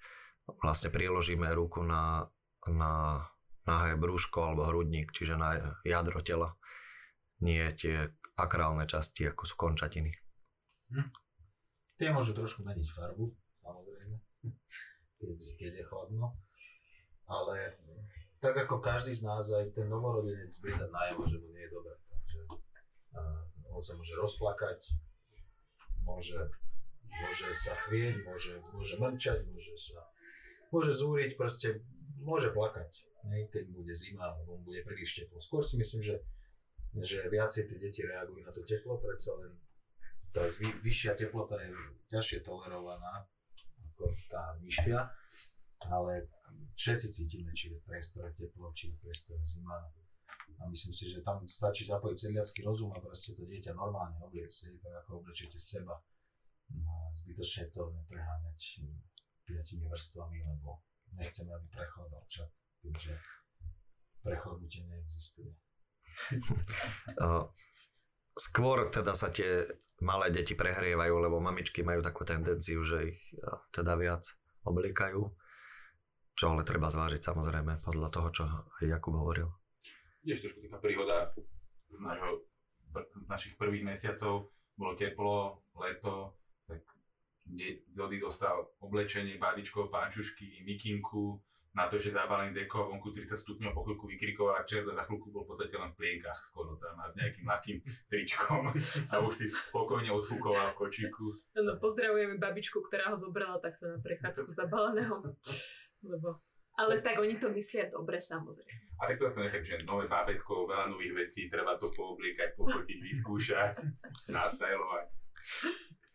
vlastne 0.59 0.91
priložíme 0.91 1.47
ruku 1.55 1.83
na, 1.83 2.27
na 2.67 3.23
nahé 3.67 3.99
brúško 3.99 4.39
alebo 4.51 4.65
hrudník, 4.71 5.11
čiže 5.11 5.35
na 5.35 5.77
jadro 5.83 6.23
tela. 6.23 6.55
Nie 7.43 7.69
tie 7.75 8.09
akrálne 8.33 8.89
časti, 8.89 9.29
ako 9.29 9.43
sú 9.45 9.55
končatiny. 9.59 10.09
Tie 11.99 12.09
môžu 12.09 12.33
trošku 12.33 12.65
meniť 12.65 12.87
farbu, 12.89 13.29
samozrejme, 13.61 14.15
keď, 15.19 15.37
keď 15.59 15.71
je 15.81 15.85
chladno. 15.85 16.33
Ale 17.27 17.77
tak 18.39 18.55
ako 18.55 18.79
každý 18.79 19.11
z 19.11 19.27
nás, 19.27 19.45
aj 19.51 19.75
ten 19.75 19.91
novorodenec 19.91 20.49
vie 20.49 20.73
dať 20.73 20.89
najavo, 20.89 21.27
že 21.27 21.37
mu 21.37 21.51
nie 21.51 21.67
je 21.67 21.73
dobré. 21.75 21.93
Takže 22.07 22.39
uh, 23.19 23.75
on 23.75 23.81
sa 23.83 23.93
môže 23.99 24.15
rozplakať, 24.15 24.79
môže 26.07 26.39
môže 27.17 27.49
sa 27.53 27.73
chvieť, 27.87 28.21
môže, 28.25 28.61
môže 28.73 28.95
mrčať, 29.01 29.39
môže 29.49 29.73
sa, 29.77 30.01
môže 30.69 30.93
zúriť, 30.93 31.33
proste 31.35 31.81
môže 32.21 32.49
plakať, 32.53 32.89
hej, 33.33 33.41
keď 33.53 33.65
bude 33.73 33.93
zima, 33.93 34.33
alebo 34.33 34.61
bude 34.61 34.81
príliš 34.85 35.23
teplo. 35.23 35.41
Skôr 35.41 35.61
si 35.61 35.77
myslím, 35.77 36.01
že, 36.01 36.15
že 37.01 37.25
viacej 37.29 37.69
tie 37.69 37.77
deti 37.77 38.01
reagujú 38.05 38.41
na 38.41 38.51
to 38.53 38.65
teplo, 38.65 38.97
predsa 38.97 39.33
len 39.41 39.53
tá 40.33 40.43
zvy, 40.45 40.69
vyššia 40.83 41.15
teplota 41.15 41.57
je 41.61 41.71
ťažšie 42.11 42.45
tolerovaná 42.45 43.25
ako 43.97 44.13
tá 44.29 44.53
nižšia, 44.61 44.99
ale 45.89 46.29
všetci 46.77 47.07
cítime, 47.09 47.49
či 47.57 47.73
je 47.73 47.81
v 47.81 47.87
priestore 47.89 48.29
teplo, 48.37 48.69
či 48.77 48.93
je 48.93 48.93
v 48.93 49.01
priestore 49.09 49.41
zima. 49.41 49.81
A 50.57 50.65
myslím 50.69 50.93
si, 50.93 51.05
že 51.09 51.21
tam 51.21 51.41
stačí 51.45 51.85
zapojiť 51.85 52.17
sedliacký 52.17 52.65
rozum 52.65 52.89
a 52.93 53.01
proste 53.01 53.37
to 53.37 53.45
dieťa 53.45 53.77
normálne 53.77 54.17
obliecť, 54.21 54.77
tak 54.81 54.93
ako 55.05 55.21
oblečiete 55.21 55.57
seba. 55.57 55.97
A 56.73 56.93
zbytočne 57.13 57.69
to 57.73 57.93
nepreháňať 57.93 58.81
piatimi 59.45 59.85
vrstvami, 59.85 60.41
lebo 60.43 60.81
nechceme, 61.15 61.51
aby 61.53 61.67
prechladol 61.71 62.23
však, 62.27 62.49
keďže 62.83 63.13
prechladnutie 64.25 64.81
neexistuje. 64.83 65.51
Skôr 68.37 68.93
teda 68.93 69.17
sa 69.17 69.33
tie 69.33 69.65
malé 69.97 70.29
deti 70.29 70.53
prehrievajú, 70.53 71.15
lebo 71.25 71.41
mamičky 71.41 71.81
majú 71.81 72.05
takú 72.05 72.21
tendenciu, 72.21 72.85
že 72.85 73.17
ich 73.17 73.21
teda 73.73 73.97
viac 73.97 74.21
oblikajú. 74.61 75.25
Čo 76.37 76.53
ale 76.53 76.61
treba 76.61 76.85
zvážiť 76.85 77.33
samozrejme 77.33 77.81
podľa 77.81 78.13
toho, 78.13 78.29
čo 78.29 78.43
aj 78.45 78.85
Jakub 78.85 79.17
hovoril. 79.17 79.49
Tiež 80.21 80.45
trošku 80.45 80.61
taká 80.69 80.77
príhoda 80.77 81.33
z, 81.89 81.97
našho, 81.97 82.45
z 82.93 83.25
našich 83.25 83.57
prvých 83.57 83.81
mesiacov. 83.81 84.53
Bolo 84.77 84.93
teplo, 84.93 85.65
leto, 85.73 86.37
Dody 87.95 88.19
dostal 88.19 88.67
oblečenie, 88.83 89.39
bádičko, 89.39 89.87
pánčušky, 89.87 90.63
mikinku, 90.67 91.39
na 91.77 91.85
to, 91.85 92.01
že 92.01 92.09
zabalený 92.09 92.57
deko, 92.57 92.89
vonku 92.89 93.13
30 93.13 93.37
stupňov, 93.37 93.77
po 93.77 93.85
chvíľku 93.85 94.09
vykrikoval 94.09 94.57
a 94.57 94.65
čert 94.65 94.89
za 94.89 95.05
chvíľku 95.05 95.29
bol 95.29 95.45
v 95.45 95.53
podstate 95.53 95.77
len 95.77 95.93
v 95.93 95.97
plienkach 96.01 96.33
skoro 96.33 96.73
tam 96.81 96.97
a 96.97 97.05
s 97.05 97.21
nejakým 97.21 97.45
ľahkým 97.45 97.77
tričkom 98.09 98.73
a 99.13 99.15
už 99.21 99.33
si 99.37 99.45
spokojne 99.53 100.09
odsúkoval 100.09 100.73
v 100.73 100.77
kočíku. 100.81 101.37
No, 101.53 101.77
pozdravujeme 101.77 102.41
babičku, 102.41 102.81
ktorá 102.81 103.13
ho 103.13 103.17
zobrala 103.17 103.61
takto 103.61 103.93
na 103.93 103.97
prechádzku 104.01 104.49
zabaleného. 104.57 105.21
Lebo 106.01 106.41
ale 106.77 107.01
tak 107.01 107.17
oni 107.17 107.41
to 107.41 107.49
myslia 107.57 107.89
dobre, 107.89 108.21
samozrejme. 108.21 109.01
A 109.01 109.09
tak 109.09 109.17
to 109.17 109.25
vlastne 109.25 109.49
efekt, 109.49 109.65
že 109.65 109.81
nové 109.81 110.05
bábetko, 110.05 110.69
veľa 110.69 110.93
nových 110.93 111.25
vecí, 111.25 111.49
treba 111.49 111.73
to 111.81 111.89
poobliekať, 111.89 112.53
pofotiť, 112.53 112.97
vyskúšať, 113.01 113.73
nastajlovať. 114.29 115.07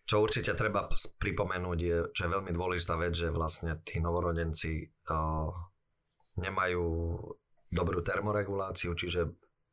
Čo 0.02 0.26
určite 0.26 0.52
treba 0.58 0.90
pripomenúť 1.18 1.78
je, 1.78 1.98
čo 2.10 2.20
je 2.26 2.34
veľmi 2.34 2.52
dôležitá 2.52 2.98
vec, 2.98 3.14
že 3.14 3.30
vlastne 3.30 3.78
tí 3.86 4.02
novorodenci 4.02 4.90
uh, 5.08 5.48
nemajú 6.36 6.84
dobrú 7.72 8.00
termoreguláciu, 8.02 8.92
čiže 8.98 9.30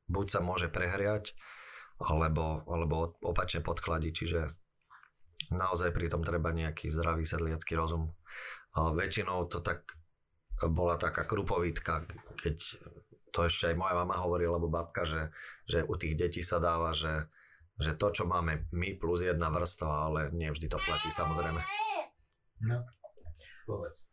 buď 0.08 0.26
sa 0.30 0.40
môže 0.40 0.70
prehriať, 0.70 1.34
alebo, 2.00 2.64
alebo 2.70 3.20
opačne 3.26 3.60
podchladiť, 3.60 4.14
čiže 4.16 4.42
naozaj 5.52 5.92
pri 5.92 6.08
tom 6.08 6.22
treba 6.24 6.54
nejaký 6.56 6.88
zdravý 6.94 7.26
sedliacký 7.26 7.76
rozum. 7.76 8.14
Uh, 8.78 8.94
väčšinou 8.94 9.50
to 9.50 9.66
tak 9.66 9.98
bola 10.68 11.00
taká 11.00 11.24
krupovitka, 11.24 12.04
keď 12.36 12.56
to 13.32 13.40
ešte 13.46 13.72
aj 13.72 13.76
moja 13.80 13.96
mama 13.96 14.20
hovorila, 14.20 14.58
alebo 14.58 14.68
babka, 14.68 15.08
že, 15.08 15.32
že 15.70 15.86
u 15.86 15.96
tých 15.96 16.18
detí 16.20 16.42
sa 16.44 16.60
dáva, 16.60 16.92
že, 16.92 17.30
že 17.80 17.96
to, 17.96 18.08
čo 18.12 18.24
máme 18.28 18.68
my 18.76 19.00
plus 19.00 19.24
jedna 19.24 19.48
vrstva, 19.48 20.12
ale 20.12 20.20
nie 20.36 20.52
vždy 20.52 20.68
to 20.68 20.80
platí 20.84 21.08
samozrejme. 21.08 21.64
No, 22.68 22.84
povedz. 23.64 24.12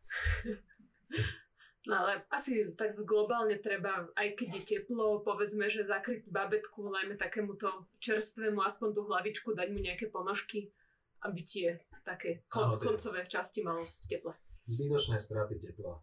No 1.86 2.02
ale 2.02 2.26
asi 2.34 2.66
tak 2.74 2.98
globálne 3.06 3.62
treba, 3.62 4.10
aj 4.18 4.34
keď 4.34 4.48
je 4.58 4.62
teplo, 4.66 5.22
povedzme, 5.22 5.70
že 5.70 5.86
zakryť 5.86 6.26
babetku, 6.26 6.90
najmä 6.90 7.14
takémuto 7.14 7.86
čerstvému, 8.02 8.58
aspoň 8.58 8.88
tú 8.90 9.02
hlavičku, 9.06 9.54
dať 9.54 9.70
mu 9.70 9.78
nejaké 9.78 10.10
ponožky, 10.10 10.74
aby 11.22 11.40
tie 11.46 11.78
také 12.02 12.42
kon- 12.50 12.74
koncové 12.78 13.22
časti 13.26 13.62
malo 13.62 13.86
teple. 14.10 14.34
Zbytočné 14.66 15.14
straty 15.14 15.62
tepla 15.62 16.02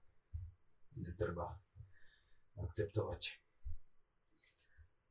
netreba 0.96 1.52
akceptovať. 2.60 3.44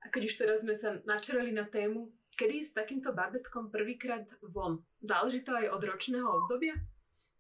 A 0.03 0.11
keď 0.11 0.23
už 0.25 0.35
teraz 0.35 0.65
sme 0.65 0.73
sa 0.73 0.99
načreli 1.05 1.53
na 1.53 1.69
tému, 1.69 2.11
kedy 2.43 2.59
s 2.59 2.75
takýmto 2.75 3.15
babetkom 3.15 3.71
prvýkrát 3.71 4.27
von? 4.51 4.83
Záleží 4.99 5.47
to 5.47 5.55
aj 5.55 5.71
od 5.79 5.83
ročného 5.87 6.27
obdobia? 6.27 6.75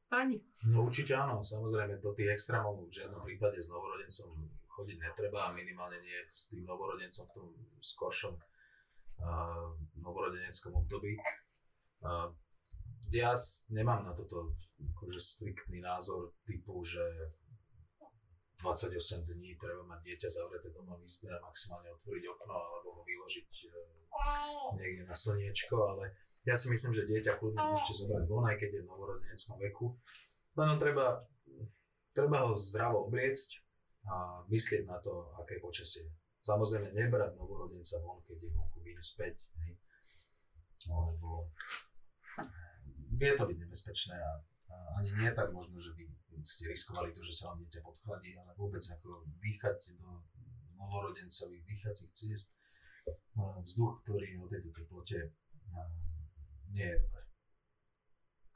Páni? 0.06 0.38
No 0.70 0.86
určite 0.86 1.18
áno, 1.18 1.42
samozrejme 1.42 1.98
do 1.98 2.14
tých 2.14 2.38
extrémov 2.38 2.86
v 2.86 2.94
žiadnom 2.94 3.26
prípade 3.26 3.58
s 3.58 3.74
novorodencom 3.74 4.30
chodiť 4.70 4.98
netreba 5.02 5.50
a 5.50 5.56
minimálne 5.58 5.98
nie 5.98 6.14
s 6.30 6.54
tým 6.54 6.62
novorodencom 6.62 7.26
v 7.26 7.34
tom 7.34 7.48
skoršom 7.82 8.38
uh, 8.38 9.74
novorodeneckom 9.98 10.78
období. 10.86 11.18
Uh, 12.06 12.30
ja 13.10 13.34
nemám 13.74 14.06
na 14.06 14.14
toto 14.14 14.54
akože 14.78 15.18
striktný 15.18 15.82
názor 15.82 16.30
typu, 16.46 16.78
že 16.86 17.02
28 18.62 19.26
dní 19.26 19.58
treba 19.58 19.82
mať 19.82 20.00
dieťa 20.06 20.28
zavreté 20.30 20.70
doma 20.70 20.94
v 20.94 21.02
izbe 21.02 21.26
a 21.34 21.42
maximálne 21.42 21.90
otvoriť 21.98 22.24
okno 22.30 22.54
alebo 22.54 22.88
ho 22.94 23.02
vyložiť 23.02 23.50
e, 23.66 24.01
niekde 24.76 25.04
na 25.04 25.16
slniečko, 25.16 25.76
ale 25.96 26.16
ja 26.42 26.58
si 26.58 26.66
myslím, 26.72 26.92
že 26.92 27.06
dieťa 27.06 27.38
kľudne 27.38 27.60
môžete 27.62 28.02
zobrať 28.02 28.24
von, 28.26 28.44
aj 28.50 28.56
keď 28.58 28.70
je 28.74 28.82
v 28.82 28.90
novorodeneckom 28.90 29.56
veku. 29.62 29.86
Len 30.58 30.76
treba, 30.76 31.22
treba 32.10 32.36
ho 32.44 32.58
zdravo 32.58 33.06
obliecť 33.08 33.62
a 34.10 34.42
myslieť 34.50 34.82
na 34.90 34.98
to, 34.98 35.30
aké 35.38 35.62
počasie. 35.62 36.10
Samozrejme 36.42 36.90
nebrať 36.90 37.38
novorodenca 37.38 38.02
von, 38.02 38.18
keď 38.26 38.42
je 38.42 38.50
vonku 38.50 38.78
minus 38.82 39.14
5, 39.14 39.30
hej. 39.62 39.72
lebo 40.90 41.46
vie 43.14 43.30
to 43.38 43.46
byť 43.46 43.58
nebezpečné 43.62 44.16
a 44.18 44.30
ani 44.98 45.14
nie 45.14 45.30
tak 45.30 45.54
možno, 45.54 45.78
že 45.78 45.94
by 45.94 46.02
ste 46.42 46.66
riskovali 46.66 47.14
to, 47.14 47.22
že 47.22 47.38
sa 47.38 47.54
vám 47.54 47.62
dieťa 47.62 47.86
podchladí, 47.86 48.34
ale 48.34 48.50
vôbec 48.58 48.82
ako 48.82 49.22
dýchať 49.38 49.94
do 50.02 50.26
novorodencových 50.74 51.62
dýchacích 51.62 52.10
ciest 52.10 52.58
vzduch, 53.62 54.02
ktorý 54.02 54.36
je 54.36 54.38
o 54.38 54.50
tejto 54.50 54.70
teplote 54.74 55.18
nie 56.72 56.88
je 56.88 56.98
dobré. 56.98 57.22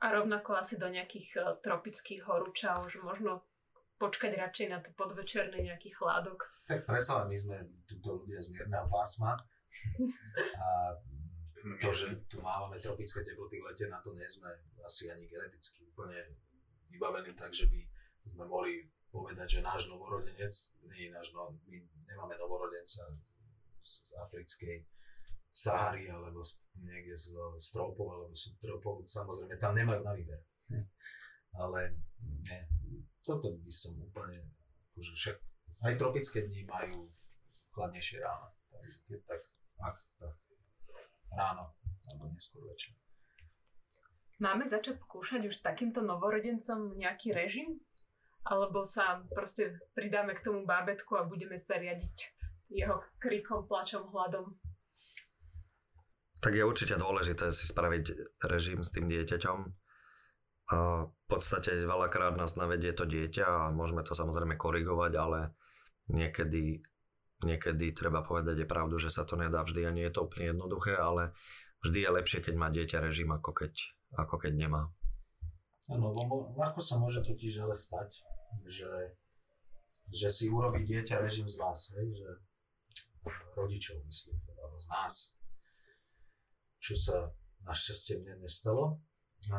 A 0.00 0.06
rovnako 0.12 0.60
asi 0.60 0.76
do 0.76 0.88
nejakých 0.88 1.28
uh, 1.40 1.44
tropických 1.60 2.28
horúčav, 2.28 2.84
že 2.88 3.00
možno 3.00 3.44
počkať 3.96 4.36
radšej 4.36 4.66
na 4.68 4.78
to 4.84 4.92
podvečerné 4.92 5.56
nejaký 5.56 5.88
chládok. 5.96 6.44
Tak 6.68 6.84
predsa 6.84 7.24
my 7.24 7.36
sme 7.36 7.56
tuto 7.88 8.20
ľudia 8.20 8.44
z 8.44 8.52
mierneho 8.52 8.84
pásma 8.92 9.32
a 10.64 10.92
to, 11.80 11.88
že 11.96 12.28
tu 12.28 12.44
máme 12.44 12.76
tropické 12.76 13.24
teploty 13.24 13.56
v 13.56 13.72
lete, 13.72 13.88
na 13.88 13.98
to 14.04 14.12
nie 14.12 14.28
sme 14.28 14.52
asi 14.84 15.08
ani 15.08 15.24
geneticky 15.24 15.88
úplne 15.88 16.20
vybavení 16.92 17.32
tak, 17.32 17.56
že 17.56 17.66
by 17.72 17.80
sme 18.28 18.44
mohli 18.44 18.84
povedať, 19.08 19.58
že 19.58 19.64
náš 19.64 19.88
novorodenec, 19.88 20.52
nie 20.92 21.08
náš, 21.08 21.32
no, 21.32 21.56
my 21.64 21.76
nemáme 22.04 22.36
novorodenca 22.36 23.08
z 23.86 24.10
africkej 24.18 24.82
Sahary 25.54 26.10
alebo 26.10 26.42
z, 26.42 26.58
niekde 26.82 27.14
z 27.16 27.38
stropov 27.56 28.12
alebo 28.12 28.34
subtropov, 28.34 29.06
samozrejme 29.06 29.56
tam 29.56 29.72
nemajú 29.72 30.02
na 30.02 30.12
výber. 30.12 30.40
Ale 31.62 31.96
nie, 32.20 32.60
toto 33.24 33.56
by 33.56 33.72
som 33.72 33.96
úplne, 33.96 34.42
akože 34.92 35.12
však 35.16 35.36
aj 35.88 35.94
tropické 35.96 36.44
dni 36.44 36.68
majú 36.68 37.08
chladnejšie 37.72 38.20
ráno. 38.20 38.52
Keď 39.08 39.20
tak, 39.24 39.40
ak, 39.80 39.96
tak 40.20 40.34
ráno 41.32 41.72
alebo 42.12 42.28
neskôr 42.36 42.60
večer. 42.68 42.92
Máme 44.36 44.68
začať 44.68 45.00
skúšať 45.00 45.48
už 45.48 45.54
s 45.56 45.64
takýmto 45.64 46.04
novorodencom 46.04 47.00
nejaký 47.00 47.32
režim? 47.32 47.80
Alebo 48.46 48.86
sa 48.86 49.26
proste 49.32 49.74
pridáme 49.96 50.36
k 50.36 50.44
tomu 50.44 50.62
bábetku 50.62 51.18
a 51.18 51.26
budeme 51.26 51.58
sa 51.58 51.80
riadiť 51.80 52.35
jeho 52.70 52.96
krikom, 53.18 53.66
plačom, 53.66 54.08
hladom? 54.10 54.56
Tak 56.40 56.52
je 56.54 56.62
určite 56.62 57.00
dôležité 57.00 57.50
si 57.50 57.64
spraviť 57.66 58.36
režim 58.46 58.84
s 58.84 58.92
tým 58.92 59.08
dieťaťom. 59.10 59.58
A 60.66 61.06
v 61.06 61.24
podstate 61.30 61.78
veľakrát 61.86 62.34
nás 62.34 62.58
navedie 62.58 62.90
to 62.90 63.06
dieťa 63.06 63.46
a 63.46 63.74
môžeme 63.74 64.02
to 64.02 64.18
samozrejme 64.18 64.58
korigovať, 64.58 65.12
ale 65.14 65.54
niekedy, 66.10 66.82
niekedy 67.46 67.94
treba 67.94 68.26
povedať 68.26 68.66
je 68.66 68.66
pravdu, 68.66 68.98
že 68.98 69.14
sa 69.14 69.22
to 69.22 69.38
nedá 69.38 69.62
vždy 69.62 69.86
a 69.86 69.94
nie 69.94 70.10
je 70.10 70.14
to 70.18 70.26
úplne 70.26 70.54
jednoduché, 70.54 70.98
ale 70.98 71.30
vždy 71.86 71.98
je 72.02 72.10
lepšie, 72.18 72.40
keď 72.42 72.54
má 72.58 72.68
dieťa 72.74 72.98
režim, 72.98 73.30
ako 73.30 73.54
keď 73.54 73.72
ako 74.14 74.38
keď 74.38 74.52
nemá. 74.54 74.82
Áno, 75.86 76.10
lebo 76.10 76.54
ľahko 76.54 76.82
sa 76.82 76.98
môže 76.98 77.22
totiž 77.22 77.62
ale 77.62 77.74
stať, 77.74 78.22
že, 78.66 78.90
že 80.10 80.28
si 80.30 80.50
urobí 80.50 80.82
dieťa 80.82 81.22
režim 81.22 81.46
z 81.46 81.56
vás, 81.62 81.94
hej, 81.94 82.10
že 82.14 82.28
rodičov 83.56 84.02
myslím, 84.06 84.36
teda, 84.46 84.64
z 84.76 84.86
nás, 84.92 85.14
čo 86.78 86.94
sa 86.94 87.32
našťastie 87.66 88.20
mne 88.22 88.46
nestalo, 88.46 89.00
A, 89.52 89.58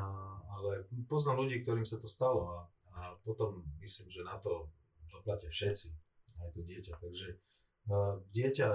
ale 0.58 0.90
poznám 1.08 1.46
ľudí, 1.46 1.62
ktorým 1.62 1.86
sa 1.86 2.02
to 2.02 2.10
stalo 2.10 2.50
a, 2.50 2.58
a 2.98 3.02
potom 3.24 3.64
myslím, 3.80 4.10
že 4.10 4.26
na 4.26 4.36
to 4.42 4.68
doplatia 5.08 5.48
všetci, 5.48 5.90
aj 6.44 6.50
to 6.52 6.62
dieťa. 6.66 6.94
Takže 6.98 7.30
a, 7.32 8.20
dieťa 8.34 8.70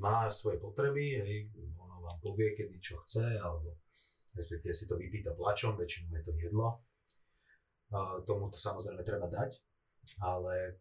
má 0.00 0.30
svoje 0.32 0.62
potreby, 0.62 1.20
hej, 1.20 1.50
ono 1.76 2.00
vám 2.00 2.16
povie, 2.22 2.54
kedy 2.54 2.80
čo 2.80 3.02
chce, 3.04 3.36
alebo 3.40 3.76
respektíve 4.32 4.72
si 4.72 4.88
to 4.88 4.96
vypýta 4.96 5.36
plačom, 5.36 5.76
väčšinou 5.76 6.16
je 6.16 6.24
to 6.24 6.32
jedlo. 6.38 6.80
A, 7.92 8.22
tomu 8.24 8.48
to 8.48 8.56
samozrejme 8.56 9.02
treba 9.04 9.26
dať, 9.28 9.58
ale 10.22 10.80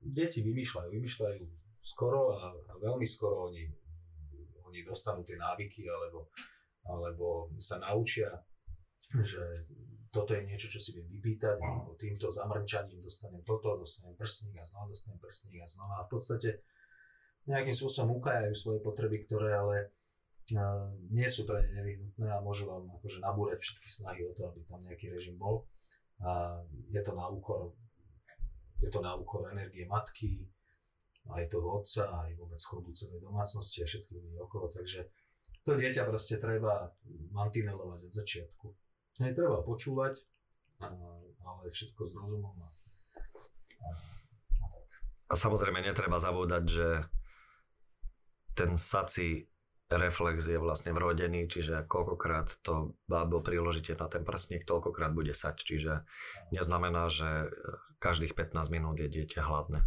deti 0.00 0.42
vymýšľajú, 0.42 0.88
vymýšľajú 0.90 1.40
skoro 1.82 2.38
a, 2.38 2.54
a 2.54 2.72
veľmi 2.78 3.02
skoro 3.02 3.50
oni, 3.50 3.66
oni 4.70 4.80
dostanú 4.86 5.26
tie 5.26 5.34
návyky 5.34 5.82
alebo, 5.90 6.30
alebo 6.86 7.50
sa 7.58 7.82
naučia, 7.82 8.30
že 9.02 9.66
toto 10.14 10.36
je 10.36 10.46
niečo, 10.46 10.68
čo 10.70 10.78
si 10.78 10.94
viem 10.94 11.08
vypýtať, 11.08 11.58
alebo 11.58 11.98
týmto 11.98 12.28
zamrčaním 12.30 13.02
dostanem 13.02 13.42
toto, 13.42 13.80
dostanem 13.80 14.14
prsník 14.14 14.60
a 14.60 14.64
znova 14.64 14.92
dostanem 14.92 15.18
prsník 15.18 15.58
a 15.58 15.66
znova. 15.66 16.04
A 16.04 16.06
v 16.06 16.12
podstate 16.12 16.50
nejakým 17.48 17.74
spôsobom 17.74 18.22
ukajajú 18.22 18.54
svoje 18.54 18.78
potreby, 18.84 19.24
ktoré 19.24 19.56
ale 19.56 19.76
uh, 20.54 20.92
nie 21.10 21.26
sú 21.26 21.48
pre 21.48 21.64
ne 21.64 21.80
nevyhnutné 21.80 22.28
a 22.28 22.44
môžu 22.44 22.68
vám 22.68 22.86
akože 23.00 23.18
nabúrať 23.24 23.58
všetky 23.58 23.88
snahy 23.88 24.20
o 24.28 24.36
to, 24.36 24.52
aby 24.52 24.60
tam 24.68 24.84
nejaký 24.84 25.10
režim 25.10 25.34
bol. 25.40 25.66
A 26.22 26.60
je 26.92 27.02
to 27.02 27.18
na 27.18 27.26
úkor 27.26 27.74
je 28.82 28.90
to 28.90 28.98
na 28.98 29.14
úkor 29.14 29.46
energie 29.48 29.86
matky, 29.86 30.42
aj 31.30 31.44
toho 31.54 31.78
otca, 31.78 32.10
aj 32.26 32.34
vôbec 32.34 32.58
chodu 32.58 32.90
celej 32.90 33.22
domácnosti 33.22 33.82
a 33.82 33.86
všetkých 33.86 34.18
ľudí 34.18 34.38
okolo, 34.42 34.66
takže 34.72 35.06
to 35.62 35.78
dieťa 35.78 36.02
proste 36.02 36.42
treba 36.42 36.90
mantinelovať 37.30 38.10
od 38.10 38.12
začiatku. 38.12 38.66
Nie 39.22 39.30
treba 39.30 39.62
počúvať, 39.62 40.18
ale 40.82 41.62
všetko 41.70 42.00
s 42.02 42.12
rozumom 42.18 42.56
a, 42.58 42.66
a, 42.66 43.88
a 44.58 44.66
tak. 44.66 44.86
A 45.30 45.34
samozrejme 45.38 45.78
netreba 45.78 46.18
zabúdať, 46.18 46.64
že 46.66 46.88
ten 48.58 48.74
sací 48.74 49.46
reflex 49.92 50.48
je 50.48 50.56
vlastne 50.56 50.96
vrodený, 50.96 51.46
čiže 51.46 51.84
koľkokrát 51.84 52.64
to 52.64 52.96
bábo 53.04 53.44
priložíte 53.44 53.92
na 53.94 54.08
ten 54.08 54.24
prsník, 54.24 54.64
toľkokrát 54.64 55.12
bude 55.12 55.36
sať, 55.36 55.62
čiže 55.62 55.92
neznamená, 56.50 57.12
že 57.12 57.52
každých 58.00 58.32
15 58.34 58.72
minút 58.72 58.96
je 58.98 59.08
dieťa 59.08 59.44
hladné. 59.44 59.84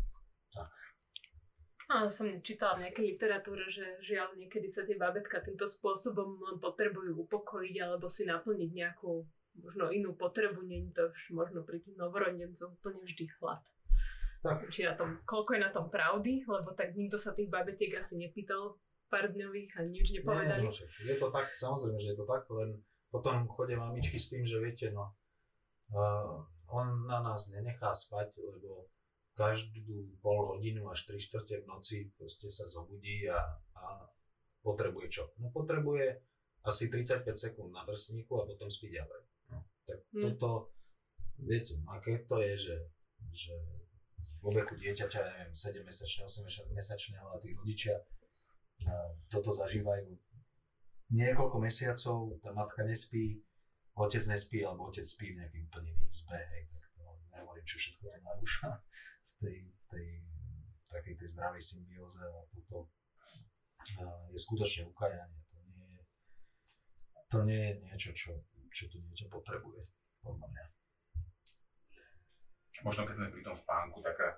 A 1.95 2.11
som 2.11 2.27
čítala 2.43 2.75
v 2.75 2.83
nejakej 2.87 3.15
literatúre, 3.15 3.63
že 3.71 3.85
žiaľ 4.03 4.35
niekedy 4.35 4.67
sa 4.67 4.83
tie 4.83 4.99
babetka 4.99 5.39
týmto 5.39 5.63
spôsobom 5.63 6.35
len 6.43 6.59
potrebujú 6.59 7.23
upokojiť 7.23 7.75
alebo 7.79 8.11
si 8.11 8.27
naplniť 8.27 8.71
nejakú 8.75 9.23
možno 9.63 9.87
inú 9.87 10.11
potrebu, 10.11 10.67
je 10.67 10.91
to 10.91 11.07
už 11.15 11.23
možno 11.31 11.63
pri 11.63 11.79
tých 11.79 11.95
novorodencoch 11.95 12.75
úplne 12.75 12.99
vždy 12.99 13.31
hlad. 13.39 13.63
Tak. 14.43 14.67
Či 14.67 14.85
na 14.85 14.93
tom, 14.93 15.17
koľko 15.23 15.57
je 15.57 15.61
na 15.63 15.71
tom 15.71 15.87
pravdy, 15.87 16.43
lebo 16.45 16.75
tak 16.75 16.93
nikto 16.93 17.15
sa 17.15 17.31
tých 17.31 17.47
babetiek 17.49 17.95
asi 17.97 18.19
nepýtal 18.19 18.77
pár 19.09 19.31
dňových 19.31 19.71
a 19.79 19.81
nič 19.87 20.11
nepovedali. 20.11 20.61
Nie, 20.61 20.69
no, 20.69 21.07
je 21.07 21.15
to 21.17 21.27
tak, 21.31 21.47
samozrejme, 21.55 21.97
že 21.97 22.11
je 22.13 22.17
to 22.19 22.27
tak, 22.27 22.43
len 22.51 22.77
potom 23.09 23.47
chodia 23.47 23.79
mamičky 23.79 24.19
s 24.19 24.29
tým, 24.29 24.43
že 24.43 24.59
viete, 24.59 24.91
no, 24.91 25.15
uh, 25.95 26.43
on 26.69 27.07
na 27.07 27.23
nás 27.23 27.49
nenechá 27.49 27.89
spať, 27.89 28.37
lebo 28.37 28.91
každú 29.35 30.15
pol 30.23 30.47
hodinu 30.47 30.87
až 30.87 31.11
3 31.11 31.19
čtvrte 31.19 31.55
v 31.61 31.67
noci 31.67 31.97
proste 32.15 32.47
sa 32.47 32.63
zobudí 32.71 33.27
a, 33.27 33.39
a 33.75 33.83
potrebuje 34.63 35.07
čo? 35.11 35.23
No 35.43 35.51
potrebuje 35.51 36.23
asi 36.65 36.89
35 36.89 37.27
sekúnd 37.35 37.69
na 37.75 37.83
prsníku 37.83 38.41
a 38.41 38.47
potom 38.47 38.71
spí 38.71 38.89
ďalej. 38.89 39.21
No, 39.51 39.57
tak 39.85 39.99
hmm. 40.15 40.24
toto, 40.24 40.74
viete, 41.37 41.77
no 41.77 41.93
aké 41.93 42.24
to 42.25 42.41
je, 42.41 42.53
že, 42.57 42.77
že 43.29 43.53
vo 44.41 44.50
veku 44.55 44.74
dieťaťa, 44.79 45.19
neviem, 45.21 45.53
7 45.53 45.83
mesačného, 45.83 46.25
8 46.25 46.74
mesačného 46.74 47.27
a 47.29 47.37
tí 47.43 47.53
rodičia 47.53 48.00
a 48.87 48.95
toto 49.31 49.51
zažívajú 49.51 50.09
niekoľko 51.11 51.57
mesiacov, 51.61 52.39
tá 52.41 52.50
matka 52.55 52.81
nespí, 52.83 53.39
otec 53.95 54.24
nespí, 54.31 54.65
alebo 54.65 54.89
otec 54.89 55.05
spí 55.05 55.31
v 55.31 55.43
nejakej 55.43 55.61
úplne 55.69 55.91
izbe, 56.09 56.35
hej, 56.35 56.63
tak 56.71 56.81
to 56.98 57.03
nehovorím, 57.31 57.65
čo 57.67 57.77
všetko 57.77 58.03
to 58.03 58.19
narúša 58.19 58.67
tej, 59.39 59.67
tej 59.91 60.07
takej 60.95 61.15
tej 61.19 61.27
zdravej 61.35 61.63
symbióze 61.63 62.24
a 62.24 62.39
toto 62.55 62.87
je 64.31 64.39
skutočne 64.39 64.87
ukajanie. 64.89 65.39
To 65.51 65.59
nie 65.67 65.87
je, 65.91 66.01
to 67.29 67.39
nie 67.43 67.61
je 67.61 67.74
niečo, 67.83 68.11
čo, 68.15 68.31
čo 68.71 68.87
to 68.89 68.98
dieťa 69.03 69.27
potrebuje, 69.29 69.83
podľa 70.24 70.48
mňa. 70.50 70.65
Možno 72.83 73.07
keď 73.07 73.15
sme 73.15 73.33
pri 73.33 73.43
tom 73.43 73.55
spánku, 73.55 74.03
taká 74.03 74.35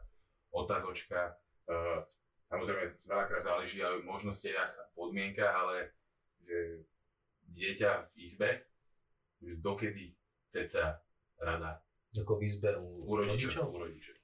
otázočka, 0.53 1.37
uh, 1.69 2.05
samozrejme 2.49 2.85
veľakrát 3.05 3.43
záleží 3.43 3.81
aj 3.81 4.01
o 4.01 4.05
možnostiach 4.05 4.71
a 4.77 4.83
podmienkach, 4.93 5.53
ale 5.53 5.93
že 6.43 6.85
dieťa 7.53 7.91
v 8.07 8.13
izbe, 8.23 8.49
dokedy 9.41 10.15
ceca 10.49 11.01
rada. 11.37 11.81
Ako 12.17 12.39
v 12.39 12.49
izbe 12.49 12.73
u, 12.77 13.03
u 13.03 13.13
rodičov? 13.13 13.69
U 13.69 13.77
rodičov. 13.77 14.16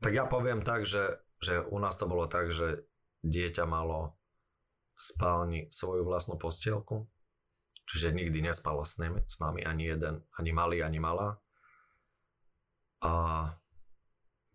Tak 0.00 0.12
ja 0.16 0.24
poviem 0.24 0.64
tak, 0.64 0.88
že, 0.88 1.20
že 1.44 1.60
u 1.60 1.76
nás 1.76 1.96
to 2.00 2.08
bolo 2.08 2.24
tak, 2.24 2.48
že 2.48 2.88
dieťa 3.20 3.68
malo 3.68 4.16
v 4.96 5.00
spálni 5.00 5.60
svoju 5.68 6.08
vlastnú 6.08 6.40
postielku, 6.40 7.04
čiže 7.84 8.16
nikdy 8.16 8.40
nespalo 8.40 8.84
s 8.84 8.96
nami, 8.96 9.20
s 9.24 9.36
nami 9.40 9.60
ani 9.64 9.92
jeden, 9.92 10.24
ani 10.40 10.50
malý, 10.56 10.80
ani 10.80 11.00
malá. 11.00 11.36
A 13.00 13.12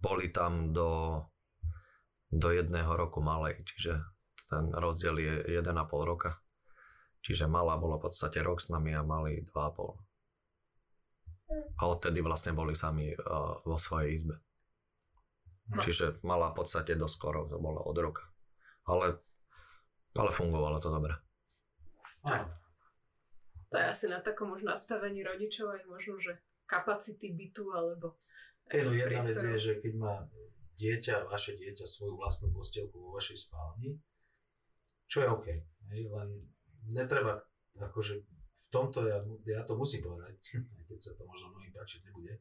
boli 0.01 0.29
tam 0.33 0.73
do, 0.73 1.21
do 2.29 2.49
jedného 2.49 2.93
roku 2.93 3.21
malej, 3.21 3.61
čiže 3.65 4.01
ten 4.49 4.69
rozdiel 4.73 5.17
je 5.17 5.61
1,5 5.61 5.65
roka. 6.05 6.37
Čiže 7.25 7.49
malá 7.49 7.73
bola 7.81 7.97
v 7.97 8.05
podstate 8.05 8.37
rok 8.45 8.61
s 8.61 8.69
nami 8.69 8.93
a 8.93 9.01
malý 9.01 9.41
2,5. 9.49 9.97
A 11.81 11.81
odtedy 11.89 12.21
vlastne 12.21 12.53
boli 12.53 12.77
sami 12.77 13.13
uh, 13.13 13.57
vo 13.65 13.77
svojej 13.81 14.21
izbe. 14.21 14.37
No. 15.65 15.81
Čiže 15.81 16.21
mala 16.21 16.53
v 16.53 16.61
podstate 16.61 16.93
dosť 16.93 17.15
skoro, 17.17 17.49
to 17.49 17.57
bolo 17.57 17.81
od 17.81 17.97
roka. 17.97 18.29
Ale, 18.85 19.17
ale 20.13 20.29
fungovalo 20.29 20.77
to 20.77 20.93
dobre. 20.93 21.17
Tak. 22.21 22.53
To 23.73 23.75
je 23.81 23.85
asi 23.89 24.05
na 24.05 24.21
takom 24.21 24.53
možno 24.53 24.69
nastavení 24.69 25.25
rodičov 25.25 25.73
aj 25.73 25.83
možno, 25.89 26.21
že 26.21 26.37
kapacity 26.69 27.33
bytu 27.33 27.73
alebo... 27.73 28.21
no 28.69 28.93
jedna 28.93 29.21
vec 29.25 29.37
je, 29.37 29.57
že 29.57 29.73
keď 29.81 29.93
má 29.97 30.13
dieťa, 30.77 31.25
vaše 31.25 31.57
dieťa 31.57 31.85
svoju 31.85 32.17
vlastnú 32.17 32.53
postielku 32.53 32.97
vo 32.97 33.17
vašej 33.17 33.49
spálni, 33.49 33.97
čo 35.09 35.25
je 35.25 35.27
OK. 35.29 35.47
Hej, 35.93 36.01
len 36.13 36.29
netreba, 36.89 37.41
akože 37.77 38.21
v 38.55 38.65
tomto 38.71 39.05
ja, 39.05 39.19
ja 39.49 39.61
to 39.65 39.77
musím 39.77 40.05
povedať, 40.05 40.37
aj 40.77 40.83
keď 40.85 40.99
sa 41.01 41.11
to 41.17 41.25
možno 41.25 41.53
mnohým 41.53 41.73
páčiť 41.73 42.05
nebude, 42.05 42.37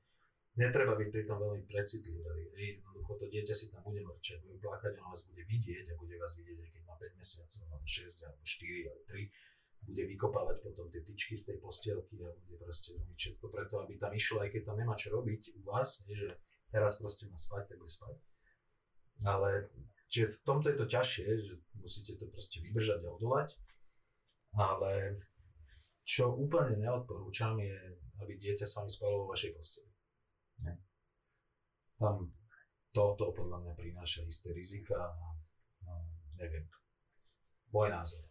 netreba 0.55 0.95
byť 0.95 1.09
pri 1.11 1.23
tom 1.27 1.38
veľmi 1.43 1.62
precitlivý. 1.67 2.23
Jednoducho 2.55 3.12
to 3.19 3.27
dieťa 3.27 3.55
si 3.55 3.67
tam 3.75 3.83
bude 3.83 4.01
mrčať, 4.03 4.38
bude 4.47 4.59
plakať, 4.62 4.93
ono 5.03 5.11
vás 5.11 5.27
bude 5.27 5.43
vidieť 5.45 5.85
a 5.90 5.95
bude 5.99 6.14
vás 6.19 6.33
vidieť, 6.38 6.59
aj 6.62 6.71
keď 6.71 6.83
má 6.87 6.95
5 6.99 7.21
mesiacov, 7.21 7.62
alebo 7.71 7.87
6, 7.87 8.27
alebo 8.27 8.43
4, 8.43 8.88
alebo 8.88 9.03
3 9.11 9.55
bude 9.85 10.03
vykopávať 10.09 10.57
potom 10.64 10.88
tie 10.88 11.05
tyčky 11.05 11.37
z 11.37 11.53
tej 11.53 11.57
postielky 11.61 12.17
a 12.25 12.33
bude 12.33 12.57
proste 12.57 12.97
robiť 12.97 13.17
všetko 13.21 13.47
preto, 13.53 13.75
aby 13.85 14.01
tam 14.01 14.17
išlo, 14.17 14.40
aj 14.40 14.51
keď 14.57 14.62
tam 14.73 14.77
nemá 14.81 14.97
čo 14.97 15.12
robiť 15.12 15.61
u 15.61 15.62
vás, 15.69 16.01
je, 16.09 16.17
že 16.17 16.29
teraz 16.73 16.97
proste 16.97 17.29
má 17.29 17.37
spať, 17.37 17.69
tak 17.69 17.77
bude 17.77 17.93
spať. 17.93 18.17
Ale 19.29 19.69
čiže 20.09 20.27
v 20.33 20.37
tomto 20.43 20.67
je 20.73 20.77
to 20.81 20.87
ťažšie, 20.88 21.27
že 21.37 21.55
musíte 21.77 22.12
to 22.17 22.25
proste 22.33 22.59
vydržať 22.64 23.01
a 23.05 23.12
odolať. 23.12 23.49
Ale 24.57 25.21
čo 26.05 26.33
úplne 26.33 26.81
neodporúčam 26.81 27.59
je, 27.61 27.77
aby 28.25 28.33
dieťa 28.40 28.67
sa 28.67 28.83
vami 28.83 28.93
spalo 28.93 29.25
vo 29.25 29.31
vašej 29.33 29.53
posteli. 29.53 29.93
Tam 32.05 32.29
toto 32.93 33.33
podľa 33.33 33.64
mňa 33.64 33.73
prináša 33.81 34.29
isté 34.29 34.53
rizika 34.53 34.95
a, 34.95 35.27
a 35.88 35.93
neviem, 36.37 36.69
môj 37.73 37.88
názor. 37.88 38.23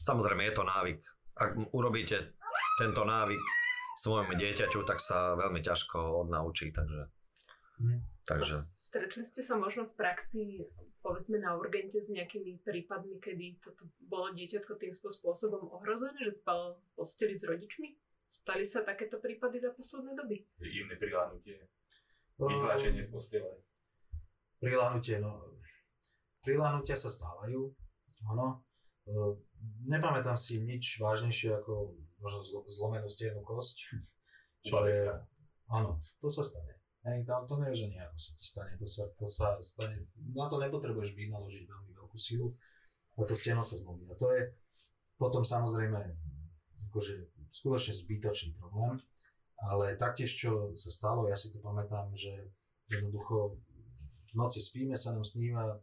Samozrejme 0.00 0.48
je 0.48 0.54
to 0.54 0.64
návyk. 0.64 1.00
Ak 1.36 1.50
urobíte 1.74 2.38
tento 2.80 3.02
návyk 3.04 3.42
svojmu 4.00 4.32
dieťaťu, 4.32 4.80
tak 4.88 5.02
sa 5.02 5.36
veľmi 5.36 5.60
ťažko 5.60 6.24
odnaučí, 6.24 6.72
takže... 6.72 7.12
Mm. 7.80 8.00
takže... 8.24 8.56
Stretli 8.72 9.24
ste 9.28 9.44
sa 9.44 9.60
možno 9.60 9.84
v 9.84 9.94
praxi, 10.00 10.64
povedzme 11.04 11.36
na 11.36 11.56
urgente 11.56 12.00
s 12.00 12.08
nejakými 12.08 12.64
prípadmi, 12.64 13.20
kedy 13.20 13.60
toto 13.60 13.88
bolo 14.00 14.32
dieťatko 14.32 14.80
tým 14.80 14.92
spôsobom 14.92 15.68
ohrozené, 15.68 16.16
že 16.24 16.32
spalo 16.32 16.80
v 16.80 16.80
posteli 16.96 17.36
s 17.36 17.44
rodičmi? 17.44 17.92
Stali 18.30 18.62
sa 18.62 18.86
takéto 18.86 19.18
prípady 19.18 19.58
za 19.58 19.74
posledné 19.74 20.16
doby? 20.16 20.46
Jemné 20.62 20.96
prilánutie, 20.96 21.66
vytlačenie 22.46 23.02
z 23.04 23.10
postele. 23.10 23.50
Prilánutie, 24.60 25.20
no. 25.20 25.40
Prilánutia 26.40 26.96
sa 26.96 27.12
stávajú, 27.12 27.72
áno. 28.32 28.64
nepamätám 29.84 30.36
si 30.36 30.60
nič 30.60 31.00
vážnejšie 31.00 31.60
ako 31.60 31.96
možno 32.20 32.40
zlo- 32.44 32.68
zlomenú 32.68 33.08
stiehnu 33.08 33.44
kosť. 33.44 33.76
Čo 34.68 34.84
je, 34.84 35.08
áno, 35.72 35.96
to 36.20 36.28
sa 36.28 36.44
stane. 36.44 36.80
Hej, 37.00 37.24
tam 37.24 37.48
to 37.48 37.56
nie 37.56 37.72
je, 37.72 37.88
že 37.88 37.92
nejako 37.96 38.16
sa 38.20 38.30
to 38.36 38.44
stane, 38.44 38.72
to 38.76 38.84
sa, 38.84 39.04
to 39.16 39.24
sa 39.24 39.46
stane, 39.64 40.04
na 40.36 40.52
to 40.52 40.60
nepotrebuješ 40.60 41.16
vynaložiť 41.16 41.64
veľmi 41.64 41.96
veľkú 41.96 42.18
silu, 42.20 42.52
a 43.16 43.24
to 43.24 43.32
steno 43.32 43.64
sa 43.64 43.80
zlomí. 43.80 44.04
A 44.12 44.20
to 44.20 44.28
je 44.36 44.52
potom 45.16 45.40
samozrejme 45.40 45.96
akože 46.92 47.24
skutočne 47.52 47.92
zbytočný 47.96 48.56
problém, 48.60 49.00
ale 49.60 49.96
taktiež 50.00 50.32
čo 50.32 50.72
sa 50.72 50.88
stalo, 50.88 51.28
ja 51.28 51.36
si 51.36 51.52
to 51.52 51.60
pamätám, 51.60 52.08
že 52.16 52.32
jednoducho 52.88 53.60
v 54.30 54.34
noci 54.38 54.62
spíme, 54.62 54.96
sa 54.96 55.12
nám 55.12 55.26
sníva, 55.26 55.76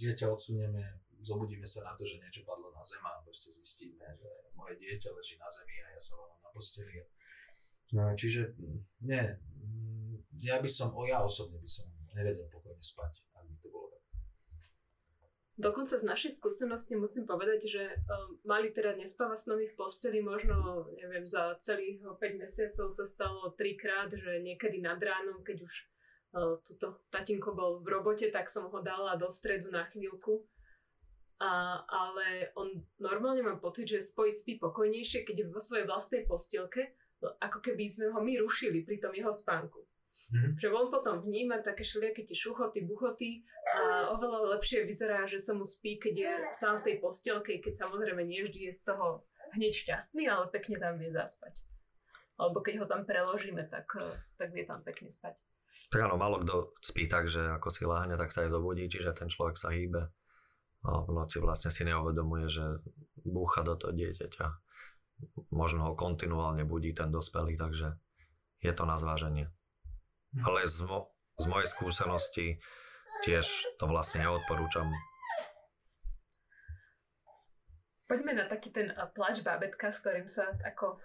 dieťa 0.00 0.26
odsunieme, 0.32 0.82
zobudíme 1.22 1.64
sa 1.68 1.86
na 1.86 1.92
to, 1.94 2.02
že 2.02 2.18
niečo 2.18 2.42
padlo 2.42 2.74
na 2.74 2.82
zem 2.82 3.04
a 3.04 3.22
proste 3.22 3.54
zistíme, 3.54 4.02
že 4.18 4.30
moje 4.58 4.74
dieťa 4.80 5.14
leží 5.14 5.38
na 5.38 5.46
zemi 5.46 5.76
a 5.86 5.88
ja 5.94 6.00
sa 6.00 6.18
volám 6.18 6.40
na 6.42 6.50
posteli. 6.50 6.92
No, 7.92 8.02
čiže 8.16 8.56
nie, 9.04 9.24
ja 10.40 10.58
by 10.58 10.68
som, 10.68 10.90
o 10.96 11.06
ja 11.06 11.22
osobne 11.22 11.60
by 11.60 11.68
som 11.68 11.86
nevedel 12.16 12.48
pokojne 12.50 12.80
spať, 12.82 13.22
ak 13.36 13.44
by 13.46 13.56
to 13.60 13.68
bolo 13.70 13.86
takto. 13.92 14.18
Dokonca 15.62 15.94
z 15.94 16.02
našej 16.02 16.42
skúsenosti 16.42 16.98
musím 16.98 17.22
povedať, 17.22 17.70
že 17.70 17.82
um, 17.86 18.34
mali 18.42 18.74
teda 18.74 18.98
nespáva 18.98 19.38
s 19.38 19.46
nami 19.46 19.70
v 19.70 19.78
posteli 19.78 20.18
možno, 20.18 20.90
neviem, 20.98 21.22
za 21.22 21.54
celých 21.62 22.02
5 22.02 22.18
mesiacov 22.42 22.90
sa 22.90 23.06
stalo 23.06 23.54
trikrát, 23.54 24.10
že 24.10 24.42
niekedy 24.42 24.82
nad 24.82 24.98
ránom, 24.98 25.38
keď 25.46 25.62
už 25.62 25.74
uh, 26.34 26.58
tuto 26.66 27.06
tatinko 27.14 27.54
bol 27.54 27.78
v 27.78 27.94
robote, 27.94 28.26
tak 28.34 28.50
som 28.50 28.66
ho 28.74 28.80
dala 28.82 29.14
do 29.14 29.30
stredu 29.30 29.70
na 29.70 29.86
chvíľku. 29.86 30.42
A, 31.38 31.82
ale 31.86 32.54
on 32.58 32.82
normálne 32.98 33.42
mám 33.46 33.58
pocit, 33.62 33.86
že 33.86 34.02
spojiť 34.02 34.34
spí 34.34 34.52
pokojnejšie, 34.58 35.26
keď 35.26 35.36
je 35.42 35.50
vo 35.50 35.62
svojej 35.62 35.86
vlastnej 35.86 36.22
postielke, 36.26 36.94
ako 37.38 37.58
keby 37.62 37.86
sme 37.86 38.10
ho 38.10 38.18
my 38.18 38.34
rušili 38.38 38.82
pri 38.82 38.98
tom 38.98 39.14
jeho 39.14 39.30
spánku. 39.30 39.82
Mm-hmm. 40.12 40.52
Že 40.60 40.68
on 40.72 40.86
potom 40.88 41.14
vníma 41.24 41.60
také 41.60 41.84
všelijaké 41.84 42.24
tie 42.24 42.36
šuchoty, 42.36 42.84
buchoty 42.88 43.44
a 43.74 44.12
oveľa 44.16 44.56
lepšie 44.56 44.84
vyzerá, 44.84 45.28
že 45.28 45.40
sa 45.40 45.52
mu 45.52 45.64
spí, 45.64 46.00
keď 46.00 46.14
je 46.14 46.32
sám 46.52 46.80
v 46.80 46.86
tej 46.88 46.96
postielke, 47.00 47.52
keď 47.60 47.84
samozrejme 47.84 48.24
nie 48.24 48.44
vždy 48.44 48.68
je 48.68 48.72
z 48.72 48.82
toho 48.92 49.26
hneď 49.56 49.72
šťastný, 49.72 50.28
ale 50.28 50.48
pekne 50.48 50.80
tam 50.80 50.96
vie 50.96 51.12
zaspať. 51.12 51.64
Alebo 52.40 52.64
keď 52.64 52.84
ho 52.84 52.86
tam 52.88 53.04
preložíme, 53.04 53.68
tak, 53.68 53.88
tak 54.40 54.48
vie 54.56 54.64
tam 54.64 54.80
pekne 54.80 55.12
spať. 55.12 55.36
Tak 55.92 56.08
áno, 56.08 56.16
málo 56.16 56.40
kto 56.40 56.72
spí 56.80 57.04
tak, 57.04 57.28
že 57.28 57.52
ako 57.60 57.68
si 57.68 57.84
láhne, 57.84 58.16
tak 58.16 58.32
sa 58.32 58.48
aj 58.48 58.56
zobudí, 58.56 58.88
čiže 58.88 59.12
ten 59.12 59.28
človek 59.28 59.60
sa 59.60 59.68
hýbe 59.68 60.08
a 60.82 60.90
v 61.06 61.10
noci 61.14 61.38
vlastne 61.38 61.70
si 61.70 61.86
neuvedomuje, 61.86 62.50
že 62.50 62.82
búcha 63.22 63.62
do 63.62 63.78
toho 63.78 63.94
dieťaťa. 63.94 64.46
Možno 65.54 65.86
ho 65.86 65.92
kontinuálne 65.94 66.66
budí 66.66 66.90
ten 66.90 67.12
dospelý, 67.12 67.54
takže 67.54 67.94
je 68.58 68.72
to 68.74 68.82
na 68.82 68.98
zváženie. 68.98 69.46
Hm. 70.32 70.42
Ale 70.48 70.60
z, 70.64 70.88
mo- 70.88 71.12
z 71.36 71.46
mojej 71.48 71.68
skúsenosti 71.68 72.46
tiež 73.24 73.46
to 73.76 73.84
vlastne 73.84 74.24
neodporúčam. 74.24 74.88
Poďme 78.08 78.36
na 78.36 78.44
taký 78.44 78.68
ten 78.76 78.92
plač 79.16 79.40
bábetka, 79.40 79.88
s 79.88 80.04
ktorým 80.04 80.28
sa 80.28 80.52
ako 80.60 81.00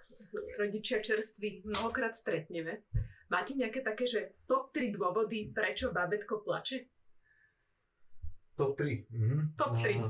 rodičia 0.60 1.00
čerství 1.00 1.64
mnohokrát 1.64 2.12
stretneme. 2.12 2.84
Máte 3.32 3.56
nejaké 3.56 3.80
také, 3.80 4.04
že 4.04 4.36
top 4.44 4.72
3 4.76 4.92
dôvody, 4.92 5.52
prečo 5.52 5.88
bábetko 5.92 6.44
plače? 6.44 6.88
Top 8.56 8.76
3. 8.76 9.08
Mhm. 9.08 9.36
Top 9.56 9.72
3. 9.72 10.04
No, 10.04 10.08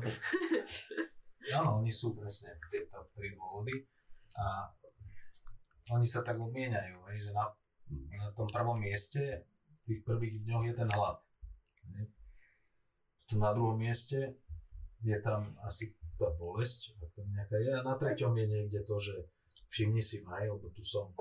áno, 1.62 1.70
oni 1.83 1.92
sú 1.94 2.18
presne 2.18 2.59
tie 2.66 2.87
top 2.90 3.07
3 3.14 3.31
dôvody. 3.35 3.74
A 4.38 4.66
oni 5.94 6.07
sa 6.07 6.26
tak 6.26 6.35
odmieniajú, 6.35 6.98
že 7.14 7.31
na 7.31 7.46
na 7.90 8.29
tom 8.37 8.48
prvom 8.48 8.77
mieste 8.77 9.48
v 9.81 9.83
tých 9.85 10.01
prvých 10.05 10.44
dňoch 10.44 10.64
je 10.68 10.74
ten 10.77 10.90
hlad. 10.92 11.18
Potom 13.29 13.44
na 13.44 13.53
druhom 13.53 13.77
mieste 13.77 14.40
je 15.05 15.18
tam 15.20 15.44
asi 15.61 15.92
tá 16.16 16.33
bolesť, 16.35 16.96
ak 16.98 17.11
tam 17.12 17.29
nejaká 17.31 17.57
je, 17.61 17.70
a 17.77 17.85
na 17.85 17.94
treťom 17.94 18.33
je 18.35 18.46
niekde 18.48 18.81
to, 18.88 18.96
že 18.98 19.14
všimni 19.68 20.03
si 20.03 20.24
ma, 20.24 20.40
lebo 20.42 20.72
tu 20.72 20.83
som. 20.83 21.12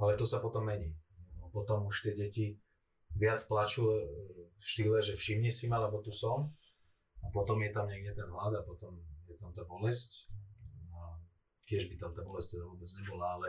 Ale 0.00 0.16
to 0.16 0.24
sa 0.24 0.40
potom 0.40 0.66
mení. 0.66 0.96
No, 1.38 1.52
potom 1.52 1.86
už 1.86 2.08
tie 2.08 2.14
deti 2.16 2.56
viac 3.14 3.38
plačú 3.46 3.84
e, 3.94 4.00
v 4.58 4.64
štýle, 4.64 4.98
že 5.04 5.14
všimni 5.14 5.52
si 5.52 5.70
ma, 5.70 5.78
lebo 5.78 6.02
tu 6.02 6.10
som. 6.10 6.50
A 7.22 7.30
potom 7.30 7.60
je 7.62 7.70
tam 7.70 7.86
niekde 7.86 8.14
ten 8.16 8.26
hlad 8.26 8.56
a 8.58 8.62
potom 8.64 8.98
je 9.28 9.36
tam 9.38 9.52
tá 9.52 9.62
bolesť. 9.68 10.26
A 10.94 11.20
tiež 11.68 11.92
by 11.92 12.00
tam 12.00 12.10
tá 12.16 12.24
bolesť 12.24 12.58
teda 12.58 12.64
vôbec 12.66 12.88
nebola, 12.96 13.26
ale 13.38 13.48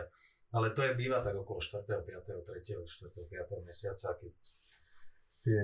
ale 0.50 0.74
to 0.74 0.82
je 0.82 0.94
býva 0.98 1.22
tak 1.22 1.38
okolo 1.38 1.62
4., 1.62 1.86
5., 1.86 2.26
3., 2.26 2.82
4., 2.82 3.14
5. 3.30 3.68
mesiaca, 3.68 4.08
keď 4.18 4.32
tie 5.40 5.60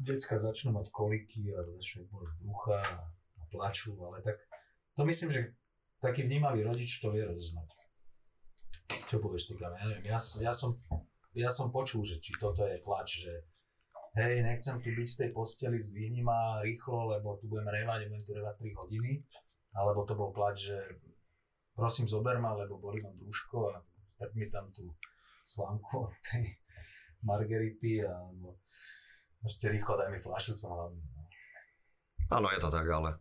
decka 0.00 0.36
začnú 0.36 0.76
mať 0.76 0.88
koliky 0.92 1.52
a 1.52 1.64
začnú 1.64 2.08
boliť 2.12 2.32
brucha 2.40 2.80
a 2.84 3.44
plačú, 3.52 3.96
ale 4.04 4.24
tak 4.24 4.36
to 4.96 5.04
myslím, 5.04 5.30
že 5.32 5.40
taký 6.00 6.24
vnímavý 6.24 6.64
rodič 6.64 7.00
to 7.00 7.12
vie 7.12 7.24
rozoznať. 7.24 7.68
Čo 9.08 9.20
povieš 9.20 9.52
ty, 9.52 9.52
ja 9.60 9.68
neviem, 9.76 10.02
ja, 10.08 10.18
ja, 10.40 10.52
som, 10.52 10.76
ja 11.36 11.50
som 11.52 11.68
počul, 11.68 12.04
že 12.04 12.20
či 12.20 12.32
toto 12.40 12.64
je 12.64 12.80
plač, 12.80 13.28
že 13.28 13.32
hej, 14.16 14.44
nechcem 14.44 14.80
tu 14.80 14.92
byť 14.92 15.08
v 15.08 15.20
tej 15.24 15.30
posteli, 15.32 15.76
zdvihni 15.80 16.24
ma 16.24 16.60
rýchlo, 16.64 17.16
lebo 17.16 17.36
tu 17.36 17.48
budem 17.48 17.68
revať, 17.68 18.08
budem 18.08 18.24
tu 18.24 18.32
revať 18.36 18.54
3 18.60 18.80
hodiny, 18.80 19.12
alebo 19.76 20.04
to 20.04 20.16
bol 20.16 20.32
plač, 20.32 20.72
že 20.72 20.78
prosím 21.76 22.08
zober 22.08 22.36
ma, 22.40 22.56
lebo 22.56 22.76
bolí 22.76 23.00
ma 23.00 23.12
brúško 23.12 23.72
a 23.72 23.80
tak 24.22 24.30
mi 24.38 24.46
tam 24.46 24.70
tú 24.70 24.86
slámku 25.42 26.06
od 26.06 26.14
tej 26.30 26.46
margerity 27.26 28.06
a 28.06 28.14
no, 28.38 28.62
ešte 29.42 29.74
rýchlo 29.74 29.98
daj 29.98 30.14
mi 30.14 30.22
fľašu, 30.22 30.54
som 30.54 30.78
hlavný. 30.78 31.02
No. 31.02 31.22
Áno, 32.38 32.46
je 32.54 32.60
to 32.62 32.70
tak, 32.70 32.86
ale 32.86 33.18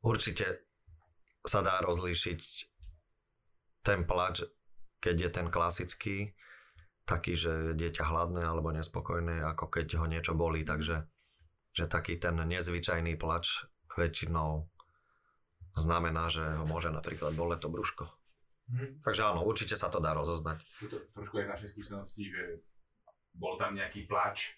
určite 0.00 0.64
sa 1.44 1.60
dá 1.60 1.84
rozlíšiť 1.84 2.40
ten 3.84 4.08
plač, 4.08 4.48
keď 5.00 5.16
je 5.28 5.30
ten 5.32 5.46
klasický, 5.52 6.16
taký, 7.04 7.36
že 7.36 7.76
dieťa 7.76 8.04
hladné 8.08 8.44
alebo 8.44 8.72
nespokojné, 8.72 9.44
ako 9.44 9.68
keď 9.68 9.86
ho 10.00 10.06
niečo 10.08 10.32
bolí, 10.32 10.64
takže 10.64 11.04
že 11.76 11.84
taký 11.88 12.16
ten 12.16 12.36
nezvyčajný 12.36 13.16
plač 13.16 13.68
väčšinou 14.00 14.64
znamená, 15.76 16.32
že 16.32 16.42
ho 16.42 16.64
môže 16.64 16.88
napríklad 16.88 17.36
boleť 17.36 17.66
to 17.66 17.68
brúško. 17.68 18.04
Hmm. 18.70 19.02
Takže 19.02 19.22
áno, 19.26 19.42
určite 19.42 19.74
sa 19.74 19.90
to 19.90 19.98
dá 19.98 20.14
rozoznať. 20.14 20.62
To 20.86 20.98
trošku 21.10 21.42
je 21.42 21.46
v 21.46 21.52
našej 21.52 21.68
skúsenosti, 21.74 22.30
že 22.30 22.62
bol 23.34 23.58
tam 23.58 23.74
nejaký 23.74 24.06
plač, 24.06 24.54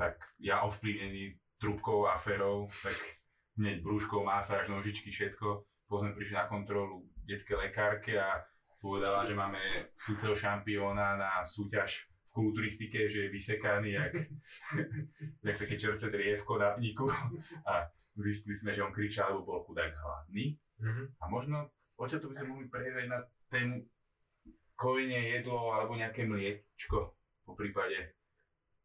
tak 0.00 0.16
ja 0.40 0.64
ovplyvnený 0.64 1.36
trúbkou 1.60 2.08
a 2.08 2.16
ferou, 2.16 2.72
tak 2.80 2.96
hneď 3.60 3.84
brúškou, 3.84 4.24
masáž, 4.24 4.72
nožičky, 4.72 5.12
všetko. 5.12 5.68
Potom 5.84 6.16
prišli 6.16 6.40
na 6.40 6.48
kontrolu 6.48 7.04
detské 7.28 7.52
lekárke 7.52 8.16
a 8.16 8.40
povedala, 8.80 9.28
že 9.28 9.36
máme 9.36 9.60
súceho 9.92 10.32
šampióna 10.32 11.20
na 11.20 11.30
súťaž 11.44 12.08
v 12.30 12.30
kulturistike, 12.32 13.10
že 13.10 13.26
je 13.26 13.34
vysekaný 13.34 13.92
jak, 13.92 14.14
jak 15.46 15.56
také 15.58 15.76
čerstvé 15.76 16.10
drievko 16.10 16.56
na 16.56 16.70
pníku 16.78 17.10
a 17.66 17.90
zistili 18.16 18.54
sme, 18.56 18.72
že 18.72 18.86
on 18.86 18.94
kričal, 18.94 19.34
lebo 19.34 19.52
bol 19.52 19.60
chudák 19.60 19.92
hladný. 19.92 20.56
Mm-hmm. 20.80 21.06
A 21.20 21.24
možno 21.28 21.56
odtiaľ 22.00 22.20
to 22.24 22.30
by 22.32 22.36
sme 22.40 22.50
mohli 22.56 22.66
prejsť 22.72 22.96
aj 23.04 23.08
na 23.08 23.18
tému 23.52 23.76
kojenie, 24.80 25.36
jedlo 25.36 25.76
alebo 25.76 25.92
nejaké 25.92 26.24
mliečko 26.24 27.12
po 27.44 27.52
prípade. 27.52 28.16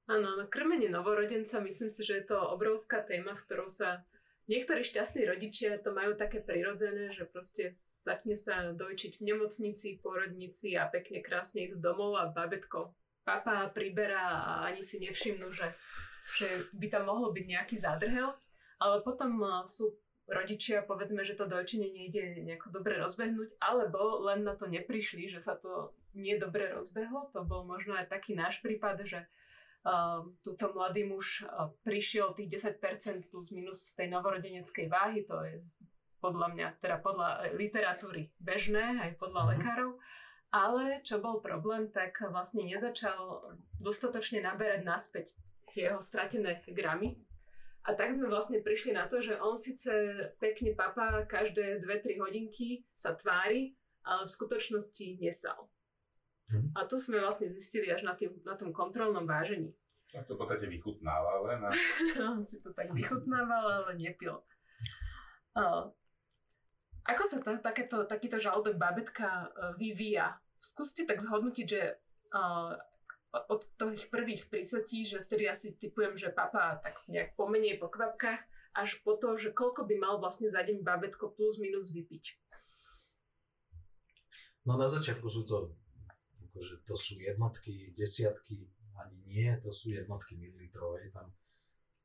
Áno, 0.05 0.37
na 0.37 0.45
krmenie 0.45 0.91
novorodenca 0.91 1.63
myslím 1.63 1.89
si, 1.89 2.05
že 2.05 2.21
je 2.21 2.25
to 2.35 2.37
obrovská 2.37 3.01
téma, 3.01 3.33
s 3.33 3.47
ktorou 3.47 3.71
sa 3.71 4.05
niektorí 4.45 4.85
šťastní 4.85 5.25
rodičia 5.25 5.81
to 5.81 5.95
majú 5.95 6.13
také 6.13 6.43
prirodzené, 6.43 7.09
že 7.15 7.25
proste 7.25 7.73
začne 8.05 8.37
sa 8.37 8.75
dojčiť 8.75 9.17
v 9.17 9.25
nemocnici, 9.33 9.97
porodnici 10.03 10.77
a 10.77 10.85
pekne 10.85 11.25
krásne 11.25 11.65
idú 11.65 11.81
domov 11.81 12.21
a 12.21 12.29
babetko 12.29 12.93
papa 13.25 13.73
priberá 13.73 14.45
a 14.45 14.51
ani 14.69 14.85
si 14.85 15.01
nevšimnú, 15.01 15.49
že, 15.49 15.73
že 16.37 16.47
by 16.77 16.93
tam 16.93 17.09
mohol 17.09 17.33
byť 17.33 17.45
nejaký 17.49 17.75
zádrhel. 17.75 18.37
Ale 18.77 19.01
potom 19.01 19.41
sú 19.65 19.97
rodičia, 20.25 20.81
povedzme, 20.81 21.21
že 21.21 21.37
to 21.37 21.45
dojčenie 21.45 21.93
nejde 21.93 22.41
nejako 22.41 22.73
dobre 22.73 22.97
rozbehnúť, 22.97 23.61
alebo 23.61 24.25
len 24.25 24.41
na 24.41 24.57
to 24.57 24.65
neprišli, 24.65 25.29
že 25.29 25.37
sa 25.37 25.53
to 25.57 25.93
nie 26.17 26.37
dobre 26.41 26.73
rozbehlo. 26.73 27.29
To 27.33 27.45
bol 27.45 27.67
možno 27.67 27.93
aj 27.93 28.09
taký 28.09 28.33
náš 28.33 28.63
prípad, 28.65 29.05
že 29.05 29.19
uh, 29.21 30.25
túto 30.41 30.73
mladý 30.73 31.05
muž 31.05 31.45
uh, 31.45 31.69
prišiel 31.85 32.33
tých 32.33 32.73
10% 32.81 33.29
plus 33.29 33.53
minus 33.53 33.93
tej 33.93 34.09
novorodeneckej 34.09 34.89
váhy, 34.89 35.21
to 35.27 35.37
je 35.45 35.61
podľa 36.17 36.47
mňa, 36.57 36.67
teda 36.81 36.97
podľa 37.05 37.53
literatúry 37.53 38.33
bežné, 38.41 38.97
aj 38.97 39.21
podľa 39.21 39.41
mm-hmm. 39.45 39.53
lekárov. 39.61 39.91
Ale 40.55 41.03
čo 41.03 41.19
bol 41.19 41.43
problém, 41.43 41.85
tak 41.85 42.17
vlastne 42.31 42.65
nezačal 42.65 43.43
dostatočne 43.77 44.39
naberať 44.41 44.81
naspäť 44.87 45.35
tie 45.75 45.91
jeho 45.91 45.99
stratené 45.99 46.63
gramy 46.71 47.19
A 47.85 47.93
tak 47.93 48.17
sme 48.17 48.33
vlastne 48.33 48.65
prišli 48.65 48.97
na 48.97 49.05
to, 49.05 49.21
že 49.21 49.37
on 49.37 49.53
síce 49.53 49.93
pekne 50.41 50.73
papá 50.73 51.21
každé 51.29 51.85
2-3 51.85 52.17
hodinky 52.17 52.81
sa 52.97 53.13
tvári, 53.13 53.77
ale 54.01 54.25
v 54.25 54.33
skutočnosti 54.33 55.21
nesal. 55.21 55.69
Mhm. 56.49 56.77
A 56.77 56.85
to 56.89 56.97
sme 56.97 57.21
vlastne 57.21 57.49
zistili 57.49 57.89
až 57.89 58.05
na, 58.05 58.17
tým, 58.17 58.33
na 58.45 58.57
tom 58.57 58.73
kontrolnom 58.73 59.25
vážení. 59.25 59.73
Tak 60.13 60.29
to 60.29 60.37
v 60.37 60.41
podstate 60.41 60.65
vychutnáva 60.69 61.43
len 61.43 61.59
a 61.65 61.69
on 62.33 62.41
si 62.41 62.61
to 62.61 62.71
tak 62.71 62.93
vychutnával, 62.93 63.83
ale 63.83 63.99
nepil. 63.99 64.39
Uh, 65.57 65.91
ako 67.05 67.23
sa 67.27 67.37
ta, 67.41 67.57
takéto, 67.59 68.07
takýto 68.07 68.41
žalúdok 68.41 68.79
bábetka 68.79 69.49
uh, 69.49 69.73
vyvíja? 69.77 70.37
Skúste 70.57 71.05
tak 71.05 71.21
zhodnotiť, 71.21 71.65
že 71.67 71.81
uh, 72.33 72.73
od 73.51 73.61
tých 73.75 74.07
prvých 74.07 74.47
prísletí, 74.47 75.03
že 75.03 75.19
vtedy 75.19 75.49
asi 75.49 75.75
typujem, 75.75 76.15
že 76.15 76.31
papa 76.31 76.79
tak 76.79 76.95
nejak 77.11 77.35
pomenej 77.35 77.77
po 77.77 77.91
kvapkách, 77.91 78.41
až 78.75 78.99
po 79.03 79.15
to, 79.15 79.35
že 79.39 79.55
koľko 79.55 79.87
by 79.87 79.95
mal 79.99 80.15
vlastne 80.19 80.47
za 80.51 80.63
deň 80.63 80.83
bábetko 80.83 81.31
plus 81.35 81.59
minus 81.59 81.91
vypiť. 81.91 82.39
No 84.65 84.75
na 84.75 84.89
začiatku 84.89 85.27
sú 85.29 85.45
to, 85.45 85.75
akože 86.51 86.83
to 86.87 86.95
sú 86.97 87.21
jednotky, 87.21 87.93
desiatky, 87.93 88.71
ani 88.97 89.19
nie, 89.27 89.49
to 89.61 89.69
sú 89.69 89.91
jednotky 89.91 90.39
mililitrov, 90.39 90.97
je 90.99 91.11
tam 91.13 91.29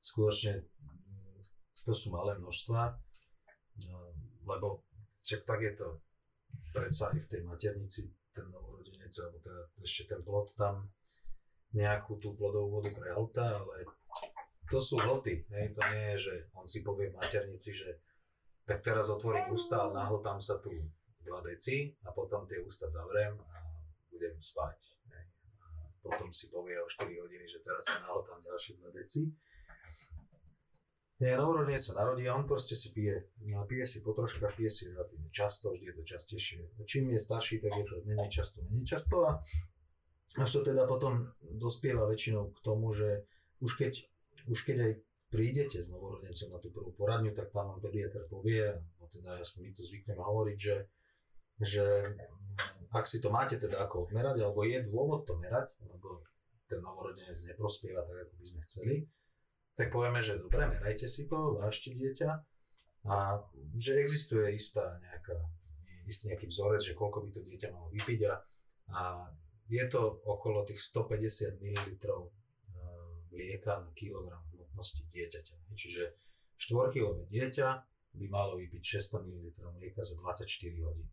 skutočne, 0.02 0.60
mm, 0.60 1.34
to 1.86 1.92
sú 1.96 2.12
malé 2.12 2.36
množstva, 2.36 2.80
no, 3.88 3.96
lebo 4.44 4.84
však 5.24 5.46
tak 5.46 5.60
je 5.62 5.72
to 5.78 5.88
predsa 6.74 7.10
aj 7.14 7.18
v 7.22 7.30
tej 7.30 7.40
maternici, 7.46 8.02
ten 8.30 8.46
novorodenec, 8.52 9.10
alebo 9.24 9.38
teda 9.42 9.62
ešte 9.82 10.02
ten 10.10 10.20
plod 10.22 10.52
tam 10.54 10.90
nejakú 11.74 12.18
tú 12.18 12.34
plodovú 12.34 12.82
vodu 12.82 12.90
prehltá, 12.90 13.62
ale 13.62 13.86
to 14.70 14.78
sú 14.78 14.98
hlty, 14.98 15.46
hej, 15.50 15.66
to 15.74 15.82
nie 15.94 16.04
je, 16.14 16.30
že 16.30 16.34
on 16.54 16.66
si 16.66 16.86
povie 16.86 17.10
v 17.10 17.18
maternici, 17.18 17.74
že 17.74 17.98
tak 18.62 18.86
teraz 18.86 19.10
otvorím 19.10 19.50
ústa 19.50 19.82
a 19.82 19.90
nahltám 19.90 20.38
sa 20.38 20.62
tu 20.62 20.70
2 21.26 21.50
deci 21.50 21.90
a 22.06 22.14
potom 22.14 22.46
tie 22.46 22.62
ústa 22.62 22.86
zavriem 22.86 23.34
a 23.34 23.58
budem 24.14 24.38
spať. 24.38 24.78
Hej. 25.10 25.24
A 25.58 25.66
potom 25.98 26.30
si 26.30 26.46
povie 26.54 26.78
o 26.78 26.86
4 26.86 27.10
hodiny, 27.10 27.50
že 27.50 27.66
teraz 27.66 27.90
sa 27.90 27.98
nahltám 28.06 28.38
ďalšie 28.46 28.78
2 28.78 28.94
deci. 28.94 29.26
Nie, 31.20 31.36
novorodenec 31.36 31.76
sa 31.76 32.00
narodí 32.00 32.24
a 32.24 32.32
on 32.32 32.48
proste 32.48 32.72
si 32.72 32.96
pije. 32.96 33.28
No, 33.44 33.68
pije 33.68 33.84
si 33.84 34.00
potroška, 34.00 34.48
pije 34.48 34.72
si 34.72 34.88
relatívne 34.88 35.28
často, 35.28 35.68
vždy 35.68 35.92
je 35.92 35.94
to 36.00 36.04
častejšie. 36.16 36.58
Čím 36.88 37.12
je 37.12 37.20
starší, 37.20 37.60
tak 37.60 37.76
je 37.76 37.84
to 37.84 38.00
menej 38.08 38.32
často, 38.32 38.64
menej 38.64 38.88
často 38.88 39.28
a 39.28 39.36
až 40.38 40.50
to 40.50 40.60
teda 40.62 40.86
potom 40.86 41.32
dospieva 41.42 42.06
väčšinou 42.06 42.54
k 42.54 42.58
tomu, 42.62 42.94
že 42.94 43.26
už 43.58 43.74
keď, 43.74 43.92
už 44.46 44.58
keď 44.62 44.76
aj 44.78 44.92
prídete 45.30 45.78
s 45.82 45.90
novorodencom 45.90 46.54
na 46.54 46.58
tú 46.62 46.70
prvú 46.70 46.94
poradňu, 46.94 47.34
tak 47.34 47.50
tam 47.50 47.74
vám 47.74 47.80
pediatr 47.82 48.26
povie, 48.30 48.78
no 48.98 49.06
teda 49.10 49.38
aspoň 49.42 49.60
my 49.66 49.72
to 49.74 49.82
zvykneme 49.82 50.22
hovoriť, 50.22 50.58
že, 50.58 50.76
že 51.62 51.86
ak 52.90 53.06
si 53.06 53.22
to 53.22 53.30
máte 53.30 53.58
teda 53.58 53.82
ako 53.86 54.10
odmerať, 54.10 54.42
alebo 54.42 54.66
je 54.66 54.78
dôvod 54.86 55.26
to 55.26 55.38
merať, 55.38 55.70
lebo 55.86 56.22
ten 56.66 56.82
novorodenec 56.82 57.38
neprospieva 57.46 58.02
tak, 58.06 58.26
ako 58.26 58.34
by 58.38 58.44
sme 58.46 58.60
chceli, 58.66 58.96
tak 59.74 59.94
povieme, 59.94 60.18
že 60.22 60.38
dobre, 60.42 60.66
merajte 60.66 61.06
si 61.06 61.30
to, 61.30 61.58
vážte 61.58 61.94
dieťa. 61.94 62.30
A 63.08 63.40
že 63.80 63.96
existuje 63.96 64.52
istá 64.52 65.00
nejaká, 65.00 65.40
istý 66.04 66.28
nejaký 66.28 66.52
vzorec, 66.52 66.84
že 66.84 66.98
koľko 66.98 67.24
by 67.24 67.30
to 67.32 67.40
dieťa 67.40 67.72
malo 67.72 67.88
vypiť 67.88 68.20
a, 68.28 68.34
a 68.92 69.02
je 69.70 69.84
to 69.86 70.20
okolo 70.26 70.66
tých 70.66 70.82
150 70.82 71.62
ml 71.62 71.86
mlieka 73.30 73.78
na 73.78 73.90
kilogram 73.94 74.42
hmotnosti 74.50 75.06
dieťaťa. 75.14 75.54
Čiže 75.78 76.02
4-kilové 76.58 77.30
dieťa 77.30 77.68
by 78.18 78.26
malo 78.26 78.58
vypiť 78.58 78.82
600 78.82 79.30
ml 79.30 79.46
mlieka 79.78 80.02
za 80.02 80.18
24 80.18 80.50
hodín. 80.82 81.08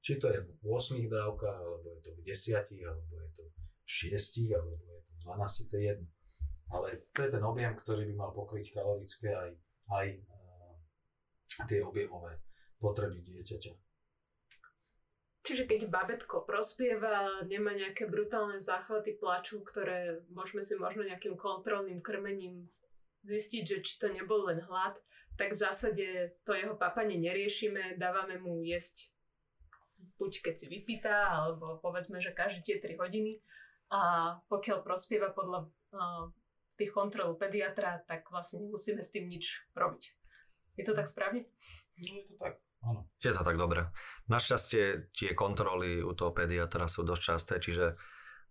Či 0.00 0.16
to 0.16 0.32
je 0.32 0.40
v 0.40 0.64
8 0.64 1.04
dávkach, 1.04 1.58
alebo 1.60 1.92
je 1.92 2.00
to 2.00 2.10
v 2.16 2.20
10, 2.24 2.88
alebo 2.88 3.12
je 3.20 3.30
to 3.36 3.44
v 3.44 3.56
6, 3.84 4.56
alebo 4.56 4.72
je 4.72 5.00
to 5.04 5.12
v 5.12 5.18
12, 5.28 5.68
to 5.68 5.76
je 5.76 5.84
jedno 5.84 6.08
ale 6.70 6.88
to 7.12 7.22
je 7.24 7.30
ten 7.32 7.44
objem, 7.44 7.72
ktorý 7.72 8.04
by 8.12 8.14
mal 8.14 8.30
pokryť 8.32 8.76
kalorické 8.76 9.32
aj, 9.32 9.50
aj 9.88 10.06
uh, 10.20 10.76
tie 11.64 11.80
objemové 11.80 12.44
potreby 12.76 13.24
dieťaťa. 13.24 13.87
Čiže 15.48 15.64
keď 15.64 15.88
babetko 15.88 16.44
prospieva, 16.44 17.40
nemá 17.48 17.72
nejaké 17.72 18.04
brutálne 18.04 18.60
záchvaty 18.60 19.16
plaču, 19.16 19.64
ktoré 19.64 20.20
môžeme 20.28 20.60
si 20.60 20.76
možno 20.76 21.08
nejakým 21.08 21.40
kontrolným 21.40 22.04
krmením 22.04 22.68
zistiť, 23.24 23.64
že 23.64 23.78
či 23.80 23.92
to 23.96 24.12
nebol 24.12 24.44
len 24.44 24.60
hlad, 24.60 25.00
tak 25.40 25.56
v 25.56 25.62
zásade 25.64 26.36
to 26.44 26.52
jeho 26.52 26.76
papanie 26.76 27.16
neriešime, 27.16 27.96
dávame 27.96 28.36
mu 28.36 28.60
jesť 28.60 29.16
buď 30.18 30.32
keď 30.42 30.54
si 30.58 30.66
vypýta, 30.66 31.14
alebo 31.14 31.78
povedzme, 31.78 32.18
že 32.18 32.34
každé 32.34 32.60
tie 32.66 32.76
3 32.82 32.98
hodiny. 32.98 33.38
A 33.88 34.34
pokiaľ 34.52 34.84
prospieva 34.84 35.32
podľa 35.32 35.64
uh, 35.64 36.28
tých 36.76 36.92
kontrol 36.92 37.38
pediatra, 37.38 38.04
tak 38.04 38.28
vlastne 38.28 38.68
nemusíme 38.68 39.00
s 39.00 39.14
tým 39.14 39.30
nič 39.30 39.64
robiť. 39.72 40.04
Je 40.76 40.84
to 40.84 40.92
tak 40.92 41.08
správne? 41.08 41.48
No 42.04 42.10
je 42.20 42.24
to 42.28 42.36
tak, 42.36 42.60
áno. 42.84 43.08
Je 43.18 43.32
to 43.34 43.42
tak 43.42 43.56
dobre. 43.58 43.90
Našťastie 44.30 45.14
tie 45.14 45.30
kontroly 45.34 46.02
u 46.02 46.12
toho 46.14 46.30
pediatra 46.30 46.86
sú 46.86 47.02
dosť 47.02 47.22
časté, 47.22 47.54
čiže 47.58 47.98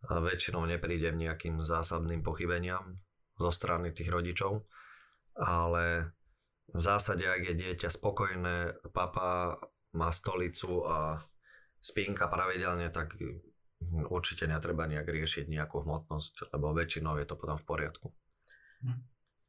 väčšinou 0.06 0.62
nepríde 0.66 1.10
nejakým 1.10 1.60
zásadným 1.60 2.22
pochybeniam 2.22 3.02
zo 3.38 3.50
strany 3.50 3.94
tých 3.94 4.10
rodičov, 4.10 4.66
ale 5.38 6.13
v 6.68 6.80
zásade, 6.80 7.26
ak 7.26 7.42
je 7.48 7.56
dieťa 7.56 7.90
spokojné, 7.90 8.86
papa 8.92 9.58
má 9.96 10.10
stolicu 10.12 10.84
a 10.86 11.18
spínka 11.80 12.28
pravidelne, 12.28 12.92
tak 12.92 13.16
určite 14.10 14.50
netreba 14.50 14.90
nejak 14.90 15.08
riešiť 15.08 15.46
nejakú 15.48 15.86
hmotnosť, 15.86 16.52
lebo 16.54 16.76
väčšinou 16.76 17.18
je 17.22 17.26
to 17.30 17.36
potom 17.38 17.56
v 17.56 17.66
poriadku. 17.66 18.08
Hm. 18.84 19.02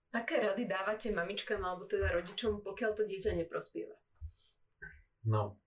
Aké 0.09 0.41
rady 0.41 0.65
dávate 0.65 1.13
mamičkám 1.13 1.61
alebo 1.61 1.85
teda 1.85 2.09
rodičom, 2.17 2.65
pokiaľ 2.65 2.91
to 2.97 3.05
dieťa 3.05 3.45
neprospieva? 3.45 3.93
No, 5.29 5.61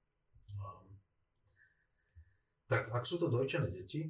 um, 0.57 0.89
tak 2.65 2.89
ak 2.89 3.05
sú 3.05 3.21
to 3.21 3.29
dojčené 3.29 3.69
deti, 3.69 4.09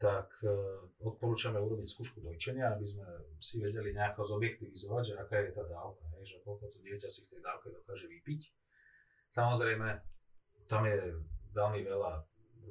tak 0.00 0.32
uh, 0.46 0.80
odporúčame 1.04 1.60
urobiť 1.60 1.84
skúšku 1.90 2.24
dojčenia, 2.24 2.72
aby 2.72 2.86
sme 2.88 3.04
si 3.36 3.60
vedeli 3.60 3.92
nejako 3.92 4.24
zobjektivizovať, 4.24 5.02
že 5.04 5.14
aká 5.20 5.36
je 5.44 5.52
tá 5.52 5.64
dávka, 5.68 6.06
že 6.24 6.40
koľko 6.40 6.72
to 6.72 6.78
dieťa 6.80 7.08
si 7.10 7.20
v 7.26 7.30
tej 7.36 7.40
dávke 7.44 7.68
dokáže 7.68 8.06
vypiť. 8.08 8.42
Samozrejme, 9.28 9.88
tam 10.64 10.88
je 10.88 10.96
veľmi 11.52 11.80
veľa 11.84 12.12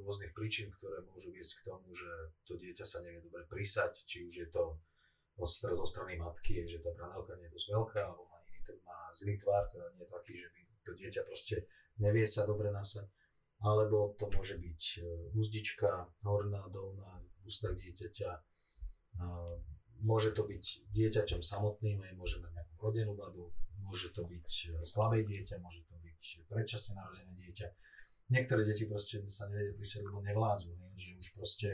rôznych 0.02 0.34
príčin, 0.34 0.74
ktoré 0.74 1.04
môžu 1.06 1.30
viesť 1.30 1.62
k 1.62 1.66
tomu, 1.70 1.94
že 1.94 2.10
to 2.42 2.58
dieťa 2.58 2.82
sa 2.82 3.04
nevie 3.04 3.22
dobre 3.22 3.46
prisať, 3.46 3.94
či 4.08 4.26
už 4.26 4.34
je 4.42 4.48
to 4.50 4.78
zo 5.38 5.86
strany 5.86 6.18
matky, 6.18 6.66
že 6.66 6.82
tá 6.82 6.90
bradavka 6.98 7.38
nie 7.38 7.46
je 7.46 7.54
dosť 7.54 7.68
veľká, 7.78 8.00
alebo 8.02 8.26
má, 8.26 8.38
iný, 8.50 8.58
má 8.82 8.98
zlý 9.14 9.38
tvar, 9.38 9.70
teda 9.70 9.86
nie 9.94 10.02
je 10.02 10.10
taký, 10.10 10.34
že 10.34 10.48
by 10.50 10.60
to 10.82 10.92
dieťa 10.98 11.22
proste 11.22 11.56
nevie 11.98 12.26
sa 12.26 12.46
dobre 12.46 12.70
nasať. 12.70 13.06
Alebo 13.58 14.14
to 14.14 14.30
môže 14.30 14.54
byť 14.54 14.82
e, 14.98 15.00
úzdička, 15.34 16.06
horná, 16.22 16.62
dolná, 16.70 17.18
v 17.42 17.50
ústach 17.50 17.74
dieťaťa. 17.74 18.30
Môže 20.06 20.30
to 20.30 20.46
byť 20.46 20.94
dieťaťom 20.94 21.42
samotným, 21.42 21.98
aj 22.06 22.14
môže 22.14 22.38
mať 22.38 22.54
nejakú 22.54 22.74
rodenú 22.78 23.18
vadu, 23.18 23.50
môže 23.82 24.14
to 24.14 24.22
byť 24.22 24.50
e, 24.50 24.66
slabé 24.86 25.26
dieťa, 25.26 25.58
môže 25.58 25.82
to 25.90 25.98
byť 25.98 26.46
predčasne 26.46 26.94
narodené 26.94 27.34
dieťa 27.34 27.68
niektoré 28.28 28.64
deti 28.64 28.84
proste 28.84 29.24
sa 29.28 29.48
nevedia 29.48 29.74
prísať, 29.74 30.04
lebo 30.04 30.20
nevládzu, 30.20 30.70
ne? 30.76 30.88
že 30.96 31.16
už 31.16 31.28
proste 31.34 31.70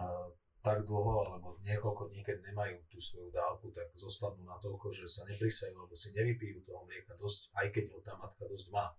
uh, 0.00 0.28
tak 0.60 0.84
dlho, 0.84 1.24
alebo 1.24 1.56
niekoľko 1.64 2.12
dní, 2.12 2.20
keď 2.24 2.36
nemajú 2.52 2.76
tú 2.92 3.00
svoju 3.00 3.32
dávku, 3.32 3.72
tak 3.72 3.88
zoslabnú 3.96 4.44
natoľko, 4.44 4.92
že 4.92 5.08
sa 5.08 5.24
neprisajú, 5.28 5.72
alebo 5.72 5.96
si 5.96 6.12
nevypijú 6.12 6.64
toho 6.64 6.84
mlieka 6.84 7.16
dosť, 7.16 7.52
aj 7.56 7.66
keď 7.72 7.84
ho 7.96 7.98
tá 8.04 8.12
matka 8.20 8.44
dosť 8.44 8.68
má. 8.72 8.92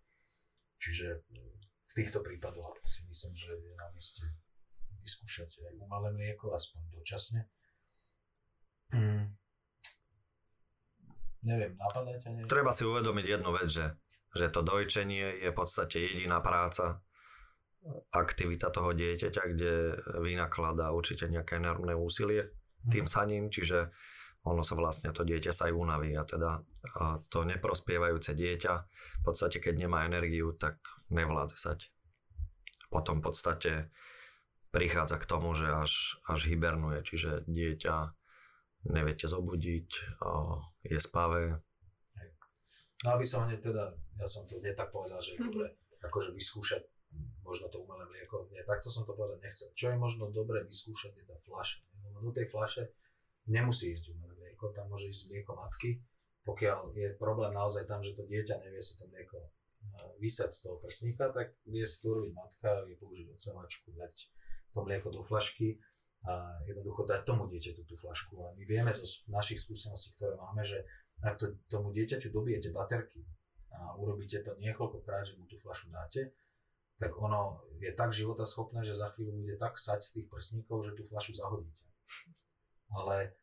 Čiže 0.82 1.22
v 1.86 1.92
týchto 1.94 2.26
prípadoch 2.26 2.82
si 2.82 3.06
myslím, 3.06 3.34
že 3.38 3.54
je 3.54 3.74
na 3.78 3.88
mieste 3.94 4.26
vyskúšať 4.98 5.50
aj 5.70 5.76
umelé 5.78 6.10
mlieko, 6.18 6.58
aspoň 6.58 6.82
dočasne. 6.90 7.46
Mm. 8.92 9.38
Neviem, 11.42 11.74
napadá 11.78 12.18
ťa 12.18 12.30
niečo? 12.34 12.50
Treba 12.50 12.74
si 12.74 12.84
uvedomiť 12.86 13.26
jednu 13.38 13.50
vec, 13.54 13.70
že 13.70 13.86
že 14.32 14.48
to 14.48 14.64
dojčenie 14.64 15.44
je 15.44 15.50
v 15.52 15.58
podstate 15.58 16.00
jediná 16.00 16.40
práca, 16.40 17.04
aktivita 18.14 18.70
toho 18.70 18.94
dieťaťa, 18.94 19.44
kde 19.52 19.74
vynakladá 20.22 20.94
určite 20.94 21.28
nejaké 21.28 21.58
enormné 21.58 21.98
úsilie 21.98 22.54
tým 22.88 23.06
mhm. 23.06 23.12
saním, 23.12 23.46
čiže 23.50 23.92
ono 24.42 24.66
sa 24.66 24.74
vlastne 24.74 25.14
to 25.14 25.22
dieťa 25.22 25.54
sa 25.54 25.70
aj 25.70 25.74
unaví 25.78 26.18
a 26.18 26.26
teda 26.26 26.66
a 26.98 27.22
to 27.30 27.46
neprospievajúce 27.46 28.34
dieťa 28.34 28.74
v 29.22 29.24
podstate 29.24 29.62
keď 29.62 29.86
nemá 29.86 30.10
energiu, 30.10 30.58
tak 30.58 30.82
nevládze 31.14 31.58
sať. 31.58 31.80
Potom 32.90 33.22
v 33.22 33.30
podstate 33.30 33.72
prichádza 34.74 35.22
k 35.22 35.30
tomu, 35.30 35.54
že 35.54 35.70
až, 35.70 36.18
až 36.26 36.50
hibernuje, 36.50 37.06
čiže 37.06 37.46
dieťa 37.46 37.96
neviete 38.90 39.30
zobudiť, 39.30 39.90
je 40.90 40.98
spavé. 40.98 41.62
No 43.02 43.18
aby 43.18 43.26
som 43.26 43.46
hneď 43.50 43.62
teda, 43.62 43.94
ja 44.18 44.28
som 44.30 44.46
to 44.46 44.58
nie 44.62 44.74
tak 44.74 44.94
povedal, 44.94 45.18
že 45.22 45.38
je 45.38 45.42
Mhm. 45.42 45.48
dobre 45.50 45.68
akože 46.02 46.34
vyskúšať 46.34 46.82
možno 47.44 47.68
to 47.68 47.84
umelé 47.84 48.08
mlieko. 48.08 48.48
Nie, 48.54 48.64
takto 48.64 48.88
som 48.88 49.04
to 49.04 49.14
povedať 49.14 49.44
nechcel. 49.44 49.68
Čo 49.76 49.92
je 49.92 49.98
možno 50.00 50.32
dobre 50.32 50.64
vyskúšať 50.64 51.12
je 51.18 51.26
tá 51.28 51.36
fľaša. 51.36 51.84
Lebo 52.08 52.18
do 52.24 52.32
tej 52.32 52.48
fľaše 52.48 52.84
nemusí 53.52 53.92
ísť 53.92 54.16
umelé 54.16 54.31
mlieko, 54.62 54.78
tam 54.78 54.86
môže 54.94 55.10
ísť 55.10 55.34
mlieko 55.34 55.58
matky, 55.58 55.98
pokiaľ 56.46 56.94
je 56.94 57.08
problém 57.18 57.54
naozaj 57.54 57.90
tam, 57.90 58.06
že 58.06 58.14
to 58.14 58.26
dieťa 58.30 58.62
nevie 58.62 58.82
si 58.82 58.94
to 58.98 59.10
mlieko 59.10 59.38
e, 59.42 59.50
vysať 60.22 60.50
z 60.54 60.60
toho 60.62 60.78
prsníka, 60.78 61.34
tak 61.34 61.58
vie 61.66 61.86
si 61.86 62.02
to 62.02 62.14
urobiť 62.14 62.34
matka, 62.38 62.86
vie 62.86 62.98
použiť 62.98 63.28
odsávačku, 63.34 63.94
dať 63.98 64.14
to 64.74 64.80
mlieko 64.86 65.10
do 65.10 65.22
flašky 65.22 65.82
a 66.30 66.62
jednoducho 66.70 67.10
dať 67.10 67.22
tomu 67.26 67.50
dieťaťu 67.50 67.82
tú 67.86 67.96
flašku. 67.98 68.38
A 68.46 68.54
my 68.54 68.64
vieme 68.66 68.94
zo 68.94 69.06
našich 69.34 69.58
skúseností, 69.58 70.14
ktoré 70.14 70.38
máme, 70.38 70.62
že 70.62 70.86
ak 71.26 71.38
to, 71.38 71.58
tomu 71.66 71.90
dieťaťu 71.94 72.30
dobijete 72.30 72.70
baterky 72.70 73.26
a 73.74 73.98
urobíte 73.98 74.42
to 74.46 74.54
niekoľkokrát, 74.62 75.26
že 75.26 75.38
mu 75.38 75.50
tú 75.50 75.58
flašu 75.58 75.90
dáte, 75.90 76.34
tak 77.02 77.18
ono 77.18 77.58
je 77.82 77.90
tak 77.98 78.14
životaschopné, 78.14 78.86
že 78.86 78.94
za 78.94 79.10
chvíľu 79.14 79.34
bude 79.42 79.58
tak 79.58 79.82
sať 79.82 80.06
z 80.06 80.10
tých 80.22 80.28
prsníkov, 80.30 80.86
že 80.86 80.94
tú 80.94 81.02
flašu 81.10 81.34
zahodíte. 81.34 81.82
Ale 82.94 83.34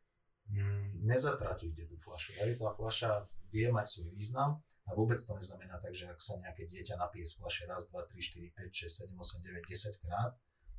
nezatracujte 1.05 1.85
tú 1.89 1.97
flašu. 2.01 2.37
Hej, 2.45 2.57
tá 2.57 2.73
flaša 2.73 3.29
vie 3.53 3.69
mať 3.69 3.87
svoj 3.89 4.11
význam 4.17 4.61
a 4.89 4.97
vôbec 4.97 5.21
to 5.21 5.37
neznamená 5.37 5.77
tak, 5.81 5.93
že 5.93 6.09
ak 6.09 6.21
sa 6.21 6.41
nejaké 6.41 6.65
dieťa 6.69 6.97
napije 6.97 7.25
z 7.29 7.37
flaše 7.41 7.65
raz, 7.69 7.89
2, 7.93 7.97
3, 7.97 8.17
4, 8.17 8.57
5, 8.57 9.13
6, 9.13 9.13
7, 9.13 9.17
8, 9.17 9.45
9, 9.45 9.65
10 9.69 10.05
krát, 10.05 10.33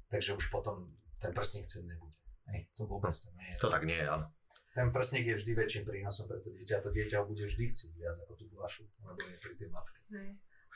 takže 0.09 0.33
už 0.33 0.45
potom 0.49 0.89
ten 1.21 1.31
prsník 1.33 1.69
cen 1.69 1.85
nebude. 1.85 2.17
Hej, 2.49 2.65
to 2.73 2.89
vôbec 2.89 3.13
to 3.13 3.29
nie 3.37 3.47
je. 3.53 3.57
To 3.61 3.69
tak 3.69 3.85
nie 3.85 3.97
je, 3.97 4.07
áno. 4.09 4.25
Ten 4.73 4.89
prsník 4.93 5.25
je 5.25 5.35
vždy 5.37 5.51
väčším 5.53 5.83
prínosom 5.85 6.25
pre 6.29 6.41
to 6.41 6.49
dieťa 6.53 6.73
a 6.77 6.83
to 6.85 6.89
dieťa 6.93 7.15
ho 7.21 7.25
bude 7.25 7.45
vždy 7.45 7.65
chcieť 7.69 7.91
viac 7.97 8.17
ako 8.25 8.33
tú 8.37 8.45
flašu, 8.53 8.85
lebo 9.05 9.19
je 9.21 9.37
pri 9.37 9.53
tej 9.57 9.69
matke. 9.69 9.99
Hej. 10.13 10.29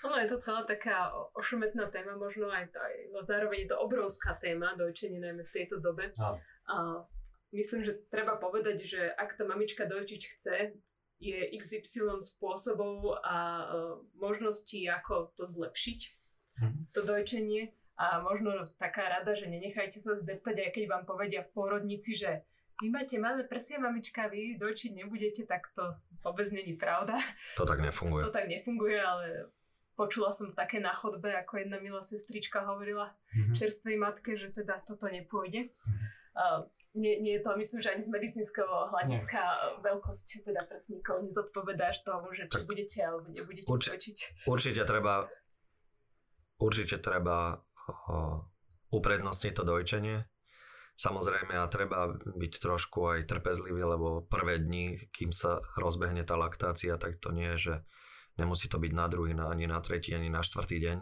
Ono 0.04 0.16
je 0.20 0.28
to 0.28 0.38
celá 0.44 0.62
taká 0.68 1.16
ošumetná 1.32 1.88
téma, 1.88 2.20
možno 2.20 2.52
aj, 2.52 2.76
to, 2.76 2.78
aj 2.84 2.96
no 3.16 3.24
zároveň 3.24 3.64
je 3.64 3.70
to 3.72 3.78
obrovská 3.80 4.36
téma, 4.36 4.76
dojčenie 4.76 5.24
najmä 5.24 5.48
v 5.48 5.56
tejto 5.56 5.80
dobe. 5.80 6.12
Áno. 6.20 6.36
A 6.68 6.76
myslím, 7.54 7.82
že 7.84 8.02
treba 8.10 8.36
povedať, 8.36 8.78
že 8.82 9.02
ak 9.14 9.38
tá 9.38 9.46
mamička 9.46 9.86
dojčiť 9.86 10.22
chce, 10.36 10.58
je 11.18 11.40
XY 11.56 12.20
spôsobov 12.20 13.16
a 13.24 13.36
uh, 13.64 13.66
možností, 14.18 14.84
ako 14.86 15.32
to 15.34 15.46
zlepšiť, 15.46 16.00
Mhm. 16.54 16.94
to 16.94 17.02
dojčenie. 17.02 17.74
A 17.98 18.22
možno 18.22 18.54
taká 18.78 19.10
rada, 19.10 19.34
že 19.34 19.46
nenechajte 19.46 19.98
sa 19.98 20.14
zdeptať, 20.14 20.54
aj 20.60 20.72
keď 20.72 20.84
vám 20.86 21.04
povedia 21.06 21.42
v 21.42 21.54
pôrodnici, 21.54 22.14
že 22.14 22.42
vy 22.78 22.90
máte 22.90 23.18
malé 23.18 23.42
prsia, 23.42 23.78
mamička, 23.78 24.30
vy 24.30 24.58
dojčiť 24.58 24.94
nebudete, 24.94 25.46
tak 25.46 25.70
to 25.74 25.82
vôbec 26.22 26.46
není 26.52 26.74
pravda. 26.74 27.18
To 27.58 27.66
tak 27.66 27.80
nefunguje. 27.80 28.22
To 28.26 28.34
tak 28.34 28.50
nefunguje, 28.50 28.98
ale 28.98 29.50
počula 29.94 30.30
som 30.30 30.50
také 30.52 30.78
na 30.78 30.90
chodbe, 30.90 31.30
ako 31.34 31.58
jedna 31.58 31.78
milá 31.78 32.02
sestrička 32.02 32.66
hovorila 32.66 33.14
Mhm. 33.34 33.54
čerstvej 33.56 33.98
matke, 33.98 34.38
že 34.38 34.50
teda 34.52 34.82
toto 34.86 35.06
nepôjde. 35.08 35.70
A 36.34 36.66
nie, 36.98 37.22
nie 37.22 37.38
je 37.38 37.42
to, 37.42 37.58
myslím, 37.58 37.80
že 37.82 37.90
ani 37.94 38.04
z 38.06 38.12
medicínskeho 38.14 38.90
hľadiska 38.90 39.42
veľkosť 39.82 40.28
teda 40.46 40.62
prsníkov 40.66 41.26
nezodpovedáš 41.30 42.06
tomu, 42.06 42.30
že 42.34 42.50
či 42.50 42.62
Tak 42.62 42.70
budete 42.70 43.00
alebo 43.02 43.28
nebudete 43.30 43.70
urči- 43.70 43.94
točiť. 43.94 44.18
Určite 44.50 44.82
treba 44.86 45.26
určite 46.64 47.02
treba 47.02 47.60
o, 48.08 48.48
uprednostniť 48.94 49.54
to 49.54 49.64
dojčenie. 49.68 50.18
Samozrejme 50.94 51.58
a 51.58 51.66
treba 51.66 52.14
byť 52.14 52.54
trošku 52.62 53.18
aj 53.18 53.20
trpezlivý, 53.26 53.82
lebo 53.82 54.22
prvé 54.30 54.62
dni, 54.62 55.10
kým 55.10 55.34
sa 55.34 55.58
rozbehne 55.76 56.22
tá 56.22 56.38
laktácia, 56.38 57.02
tak 57.02 57.18
to 57.18 57.34
nie 57.34 57.58
je, 57.58 57.60
že 57.60 57.76
nemusí 58.38 58.70
to 58.70 58.78
byť 58.78 58.94
na 58.94 59.10
druhý, 59.10 59.34
ani 59.34 59.66
na 59.66 59.82
tretí, 59.82 60.14
ani 60.14 60.30
na 60.30 60.46
štvrtý 60.46 60.78
deň. 60.78 61.00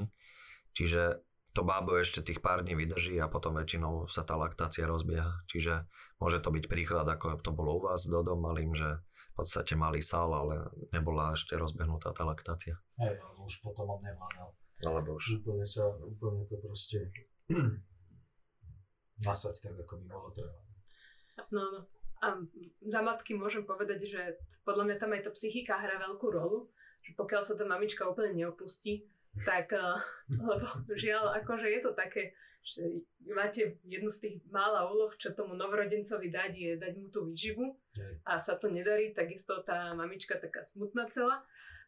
Čiže 0.72 1.20
to 1.52 1.62
bábo 1.68 2.00
ešte 2.00 2.24
tých 2.24 2.40
pár 2.40 2.64
dní 2.64 2.80
vydrží 2.80 3.20
a 3.20 3.28
potom 3.28 3.60
väčšinou 3.60 4.08
sa 4.08 4.24
tá 4.24 4.40
laktácia 4.40 4.88
rozbieha. 4.88 5.44
Čiže 5.52 5.84
môže 6.24 6.40
to 6.40 6.48
byť 6.52 6.66
príklad, 6.72 7.04
ako 7.04 7.44
to 7.44 7.52
bolo 7.52 7.76
u 7.76 7.82
vás 7.84 8.08
s 8.08 8.12
Dodom 8.12 8.40
malým, 8.40 8.72
že 8.72 9.04
v 9.32 9.34
podstate 9.36 9.76
malý 9.76 10.00
sál, 10.00 10.32
ale 10.32 10.72
nebola 10.96 11.36
ešte 11.36 11.60
rozbehnutá 11.60 12.16
tá 12.16 12.24
laktácia. 12.24 12.80
Hej, 13.00 13.20
alebo 13.20 13.48
už 13.48 13.56
potom 13.64 13.88
on 13.92 14.00
nevládal. 14.00 14.50
Alebo 14.82 15.20
už 15.20 15.44
Úplne 15.44 15.68
sa, 15.68 15.92
úplne 16.00 16.44
to 16.48 16.56
proste 16.64 17.00
nasať 19.28 19.56
tak, 19.60 19.76
ako 19.76 19.94
by 20.02 20.06
bolo 20.08 20.30
treba. 20.32 20.60
No, 21.52 21.64
no. 21.68 21.82
A 22.22 22.38
za 22.86 23.02
matky 23.02 23.34
môžem 23.34 23.66
povedať, 23.66 24.06
že 24.06 24.22
podľa 24.62 24.88
mňa 24.88 24.98
tam 25.02 25.12
aj 25.18 25.22
tá 25.26 25.32
psychika 25.34 25.74
hrá 25.82 25.98
veľkú 25.98 26.28
rolu, 26.30 26.70
že 27.02 27.18
pokiaľ 27.18 27.42
sa 27.42 27.58
tá 27.58 27.66
mamička 27.66 28.06
úplne 28.06 28.38
neopustí, 28.38 29.10
tak, 29.40 29.72
eh, 29.74 29.96
lebo 30.50 30.68
žiaľ, 30.96 31.40
akože 31.44 31.68
je 31.72 31.82
to 31.82 31.92
také, 31.96 32.36
že 32.62 32.84
máte 33.32 33.82
jednu 33.88 34.10
z 34.12 34.18
tých 34.28 34.36
mála 34.52 34.86
úloh, 34.92 35.10
čo 35.18 35.34
tomu 35.34 35.56
novorodencovi 35.56 36.30
dať, 36.30 36.52
je 36.52 36.72
dať 36.78 36.94
mu 37.00 37.08
tú 37.10 37.26
výživu 37.26 37.74
a 38.28 38.38
sa 38.38 38.60
to 38.60 38.70
nedarí, 38.70 39.16
takisto 39.16 39.64
tá 39.66 39.96
mamička 39.98 40.38
taká 40.38 40.62
smutná 40.62 41.08
celá, 41.10 41.42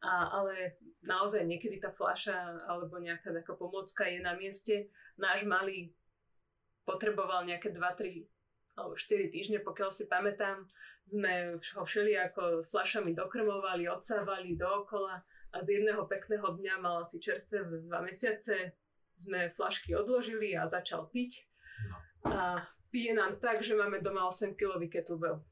a, 0.04 0.42
ale 0.42 0.80
naozaj 1.06 1.46
niekedy 1.46 1.80
tá 1.80 1.94
fľaša 1.94 2.68
alebo 2.68 3.00
nejaká 3.00 3.32
taká 3.32 3.54
pomocka 3.56 4.04
je 4.04 4.20
na 4.20 4.36
mieste. 4.36 4.92
Náš 5.16 5.48
malý 5.48 5.96
potreboval 6.84 7.48
nejaké 7.48 7.72
2-3 7.72 8.28
alebo 8.74 8.98
4 8.98 9.30
týždne, 9.30 9.62
pokiaľ 9.62 9.94
si 9.94 10.10
pamätám, 10.10 10.60
sme 11.06 11.60
ho 11.62 11.84
všelijako 11.86 12.66
fľašami 12.66 13.14
dokrmovali, 13.14 13.86
odsávali 13.92 14.58
dookola 14.58 15.22
a 15.54 15.62
z 15.62 15.80
jedného 15.80 16.10
pekného 16.10 16.58
dňa 16.58 16.82
mal 16.82 17.06
asi 17.06 17.22
čerstvé 17.22 17.86
dva 17.86 18.02
mesiace, 18.02 18.74
sme 19.14 19.54
fľašky 19.54 19.94
odložili 19.94 20.58
a 20.58 20.66
začal 20.66 21.06
piť. 21.14 21.46
No. 21.86 21.96
A 22.34 22.66
pije 22.90 23.14
nám 23.14 23.38
tak, 23.38 23.62
že 23.62 23.78
máme 23.78 24.02
doma 24.02 24.26
8 24.26 24.58
kilový 24.58 24.90
kettlebell. 24.90 25.46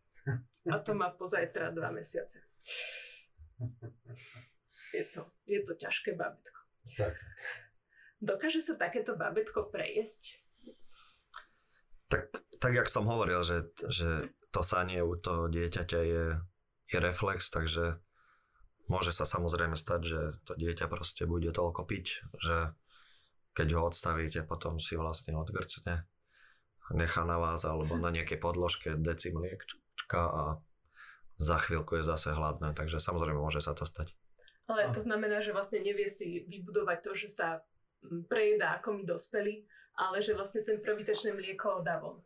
A 0.73 0.81
to 0.81 0.97
má 0.97 1.13
pozajtra 1.13 1.69
dva 1.73 1.93
mesiace. 1.93 2.41
Je 4.91 5.05
to, 5.13 5.21
je 5.45 5.61
to 5.61 5.73
ťažké 5.77 6.17
bábätko. 6.17 6.59
Tak, 6.97 7.13
tak. 7.13 7.15
Dokáže 8.21 8.61
sa 8.61 8.77
takéto 8.77 9.13
bábätko 9.13 9.69
prejesť? 9.69 10.41
Tak, 12.09 12.27
tak 12.59 12.73
jak 12.73 12.89
som 12.89 13.05
hovoril, 13.07 13.41
že, 13.45 13.71
že 13.87 14.29
to 14.49 14.61
sanie 14.65 14.99
u 14.99 15.15
toho 15.15 15.47
dieťaťa 15.47 16.01
je, 16.01 16.25
je 16.91 16.97
reflex, 16.99 17.47
takže 17.53 18.01
môže 18.91 19.15
sa 19.15 19.23
samozrejme 19.23 19.79
stať, 19.79 20.01
že 20.03 20.19
to 20.43 20.59
dieťa 20.59 20.91
proste 20.91 21.23
bude 21.23 21.47
toľko 21.55 21.87
piť, 21.87 22.27
že 22.43 22.75
keď 23.55 23.67
ho 23.79 23.87
odstavíte, 23.87 24.43
potom 24.43 24.83
si 24.83 24.99
vlastne 24.99 25.35
odgrcne, 25.39 26.03
nechá 26.91 27.23
na 27.23 27.39
vás 27.39 27.63
alebo 27.63 27.95
na 27.95 28.11
nejakej 28.11 28.39
podložke 28.43 28.99
deci 28.99 29.31
mliečka 29.31 30.19
a 30.19 30.43
za 31.39 31.57
chvíľku 31.57 31.97
je 31.97 32.03
zase 32.05 32.35
hladné, 32.35 32.75
takže 32.75 32.99
samozrejme 32.99 33.39
môže 33.39 33.63
sa 33.63 33.71
to 33.71 33.87
stať. 33.87 34.13
Ale 34.69 34.93
to 34.93 35.01
znamená, 35.01 35.41
že 35.41 35.55
vlastne 35.55 35.81
nevie 35.81 36.05
si 36.05 36.45
vybudovať 36.45 36.97
to, 37.01 37.11
že 37.17 37.27
sa 37.31 37.47
mm, 38.05 38.29
prejedá 38.29 38.77
ako 38.77 39.01
my 39.01 39.03
dospelí, 39.07 39.65
ale 39.97 40.21
že 40.21 40.37
vlastne 40.37 40.61
ten 40.63 40.79
prvýtečné 40.79 41.33
mlieko 41.33 41.81
dá 41.81 41.97
von. 41.97 42.21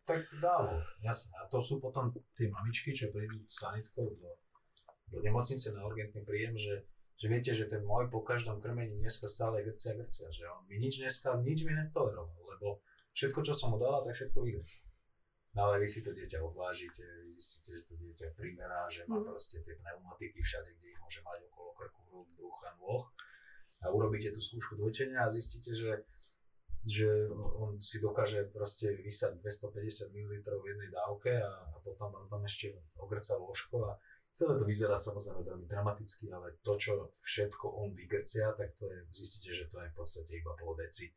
Tak 0.00 0.20
dávo, 0.40 0.80
jasné. 1.04 1.32
A 1.40 1.48
to 1.48 1.60
sú 1.60 1.80
potom 1.80 2.12
tie 2.36 2.48
mamičky, 2.48 2.92
čo 2.92 3.12
prídu 3.12 3.40
s 3.44 3.60
sanitkou 3.62 4.16
do, 4.16 4.30
do 5.10 5.18
nemocnice 5.18 5.74
na 5.74 5.82
urgentný 5.82 6.22
príjem, 6.22 6.54
že, 6.56 6.86
že 7.18 7.26
viete, 7.26 7.50
že 7.52 7.66
ten 7.66 7.82
môj 7.82 8.06
po 8.08 8.22
každom 8.22 8.62
krmení 8.62 8.96
dneska 8.96 9.26
stále 9.26 9.60
grcia, 9.60 9.92
grcia, 9.98 10.30
že 10.30 10.46
on 10.46 10.62
mi 10.70 10.78
nič 10.78 11.02
dneska, 11.02 11.34
nič 11.42 11.66
mi 11.66 11.74
netoleroval, 11.74 12.38
lebo 12.56 12.78
všetko, 13.12 13.42
čo 13.42 13.52
som 13.52 13.74
mu 13.74 13.78
dala, 13.78 14.00
tak 14.00 14.14
všetko 14.14 14.38
vygrcia. 14.38 14.82
No 15.50 15.66
ale 15.66 15.82
vy 15.82 15.88
si 15.90 15.98
to 15.98 16.14
dieťa 16.14 16.38
odvážite, 16.46 17.02
vy 17.02 17.26
zistíte, 17.26 17.74
že 17.74 17.82
to 17.82 17.98
dieťa 17.98 18.38
primerá, 18.38 18.86
že 18.86 19.02
má 19.10 19.18
Mhm. 19.18 19.26
proste 19.34 19.58
tie 19.66 19.74
pneumatiky 19.74 20.38
všade, 20.38 20.70
kde 20.78 20.86
ich 20.94 20.98
môže 21.02 21.18
mať 21.26 21.42
okolo 21.50 21.74
krku, 21.74 22.00
rúk, 22.06 22.28
brucha, 22.38 22.70
nôh. 22.78 23.02
A 23.82 23.90
urobíte 23.90 24.30
tú 24.30 24.38
skúšku 24.38 24.78
dojčenia 24.78 25.26
a 25.26 25.30
zistíte, 25.30 25.74
že 25.74 26.06
že 26.80 27.28
on 27.60 27.76
si 27.76 28.00
dokáže 28.00 28.48
proste 28.48 28.88
vysať 29.04 29.36
250 29.44 30.16
ml 30.16 30.40
v 30.40 30.64
jednej 30.72 30.88
dávke 30.88 31.28
a, 31.36 31.52
a 31.68 31.76
potom 31.84 32.08
on 32.16 32.24
tam 32.24 32.40
ešte 32.40 32.72
ogrca 32.96 33.36
lôžko 33.36 33.84
a 33.84 34.00
celé 34.30 34.54
to 34.58 34.64
vyzerá 34.64 34.94
samozrejme 34.94 35.42
veľmi 35.42 35.66
dramaticky, 35.66 36.30
ale 36.30 36.58
to, 36.62 36.78
čo 36.78 37.10
všetko 37.22 37.66
on 37.82 37.90
vygrcia, 37.92 38.54
tak 38.54 38.74
to 38.78 38.86
je, 38.86 38.98
zistíte, 39.12 39.50
že 39.50 39.64
to 39.68 39.76
je 39.82 39.88
v 39.90 39.96
podstate 39.96 40.32
iba 40.38 40.54
pol 40.54 40.74
deci 40.78 41.10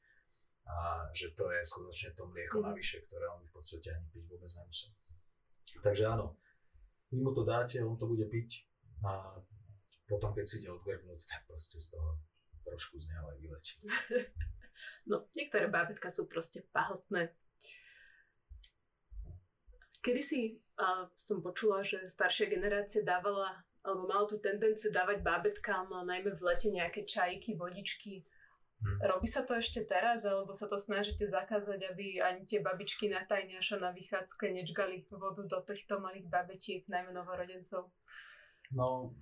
a 0.66 1.08
že 1.12 1.36
to 1.36 1.52
je 1.52 1.62
skutočne 1.62 2.10
to 2.16 2.24
mlieko 2.26 2.60
Mhm. 2.60 2.66
navyše, 2.72 2.98
ktoré 3.06 3.28
on 3.30 3.44
v 3.46 3.54
podstate 3.54 3.92
ani 3.92 4.08
piť 4.10 4.24
vôbec 4.32 4.50
nemusí. 4.50 4.88
Takže 5.84 6.04
áno, 6.08 6.38
vy 7.12 7.18
mu 7.22 7.32
to 7.36 7.44
dáte, 7.44 7.78
on 7.84 7.98
to 8.00 8.08
bude 8.08 8.26
piť 8.30 8.66
a 9.04 9.38
potom, 10.08 10.34
keď 10.34 10.46
si 10.48 10.56
ide 10.64 10.70
odgrgnúť, 10.72 11.22
tak 11.28 11.46
proste 11.48 11.80
z 11.80 11.96
toho 11.96 12.20
trošku 12.64 12.96
z 13.00 13.08
neho 13.12 13.26
aj 13.30 13.38
vyletí. 13.40 13.74
No, 15.06 15.30
niektoré 15.38 15.70
bábetka 15.70 16.10
sú 16.10 16.26
proste 16.26 16.66
pahltné. 16.74 17.30
Kedy 20.04 20.22
si 20.22 20.60
uh, 20.76 21.08
som 21.16 21.40
počula, 21.40 21.80
že 21.80 22.04
staršia 22.12 22.52
generácia 22.52 23.08
dávala, 23.08 23.64
alebo 23.88 24.04
mala 24.04 24.28
tú 24.28 24.36
tendenciu 24.44 24.92
dávať 24.92 25.24
bábetkám, 25.24 25.88
najmä 25.88 26.36
v 26.36 26.44
lete 26.44 26.76
nejaké 26.76 27.08
čajky, 27.08 27.56
vodičky. 27.56 28.28
Hmm. 28.84 29.00
Robí 29.16 29.32
sa 29.32 29.48
to 29.48 29.56
ešte 29.56 29.88
teraz, 29.88 30.28
alebo 30.28 30.52
sa 30.52 30.68
to 30.68 30.76
snažíte 30.76 31.24
zakázať, 31.24 31.88
aby 31.88 32.20
ani 32.20 32.44
tie 32.44 32.60
babičky 32.60 33.08
na 33.08 33.24
tajňaša 33.24 33.80
na 33.80 33.96
vychádzke 33.96 34.52
nečgali 34.52 35.08
vodu 35.08 35.48
do 35.48 35.60
týchto 35.64 36.04
malých 36.04 36.28
babetiek, 36.28 36.84
najmä 36.92 37.16
novorodencov? 37.16 37.96
No, 38.76 39.16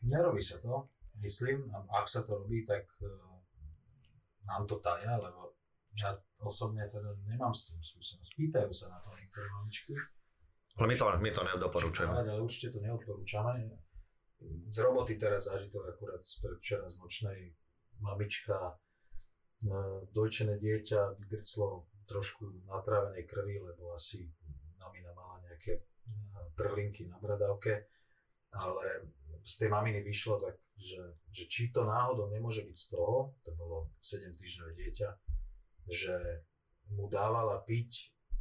nerobí 0.00 0.40
sa 0.40 0.56
to, 0.56 0.88
myslím. 1.20 1.68
Ak 1.92 2.08
sa 2.08 2.24
to 2.24 2.40
robí, 2.40 2.64
tak 2.64 2.88
uh, 3.04 3.36
nám 4.48 4.64
to 4.64 4.80
taja, 4.80 5.20
lebo 5.20 5.51
ja 6.00 6.10
osobne 6.40 6.84
teda 6.88 7.12
nemám 7.28 7.52
s 7.52 7.72
tým 7.72 7.80
skúsenosť. 7.84 8.30
Pýtajú 8.34 8.70
sa 8.72 8.90
na 8.92 8.98
to 9.04 9.12
niektoré 9.14 9.46
mamičky. 9.60 9.92
Ale 10.80 10.86
my 10.88 10.96
to, 10.96 11.04
my 11.20 11.30
to 11.30 11.42
nedoporúčame. 11.44 12.12
Ale 12.16 12.40
určite 12.40 12.72
to 12.72 12.80
neodporúčame. 12.80 13.68
Z 14.72 14.78
roboty 14.82 15.20
teraz 15.20 15.46
zažitok 15.46 15.94
akurát 15.94 16.24
včera 16.58 16.88
z 16.88 16.96
nočnej 16.98 17.38
mamička 18.02 18.56
e, 18.58 18.74
dojčené 20.10 20.58
dieťa 20.58 21.14
vygrclo 21.14 21.86
trošku 22.10 22.66
natrávenej 22.66 23.22
krvi, 23.28 23.62
lebo 23.62 23.94
asi 23.94 24.26
mamina 24.80 25.14
mala 25.14 25.38
nejaké 25.46 25.78
e, 25.78 25.82
trhlinky 26.58 27.06
na 27.06 27.22
bradavke, 27.22 27.86
ale 28.50 28.86
z 29.46 29.54
tej 29.62 29.68
maminy 29.70 30.02
vyšlo 30.02 30.42
tak, 30.42 30.58
že, 30.74 31.20
že 31.30 31.44
či 31.46 31.70
to 31.70 31.86
náhodou 31.86 32.26
nemôže 32.32 32.66
byť 32.66 32.76
z 32.76 32.86
toho, 32.98 33.36
to 33.46 33.50
bolo 33.54 33.86
7 33.94 34.34
týždňové 34.34 34.72
dieťa, 34.74 35.08
že 35.88 36.46
mu 36.92 37.08
dávala 37.08 37.62
piť 37.64 37.90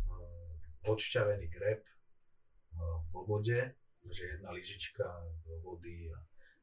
uh, 0.09 0.89
odšťavený 0.91 1.47
greb 1.49 1.81
uh, 1.81 2.99
vo 3.13 3.25
vode, 3.25 3.77
že 4.09 4.37
jedna 4.37 4.49
lyžička 4.51 5.05
do 5.45 5.61
vody 5.61 6.09
a 6.09 6.19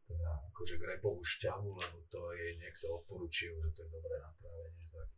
teda 0.08 0.28
akože 0.52 0.80
grepovú 0.80 1.20
šťavu, 1.20 1.68
lebo 1.68 1.98
to 2.08 2.20
jej 2.34 2.56
niekto 2.56 2.88
odporučil, 2.96 3.52
že 3.60 3.70
to 3.76 3.80
je 3.84 3.90
dobré 3.92 4.16
na 4.16 4.32
trávenie. 4.40 4.88
Tak 4.88 5.08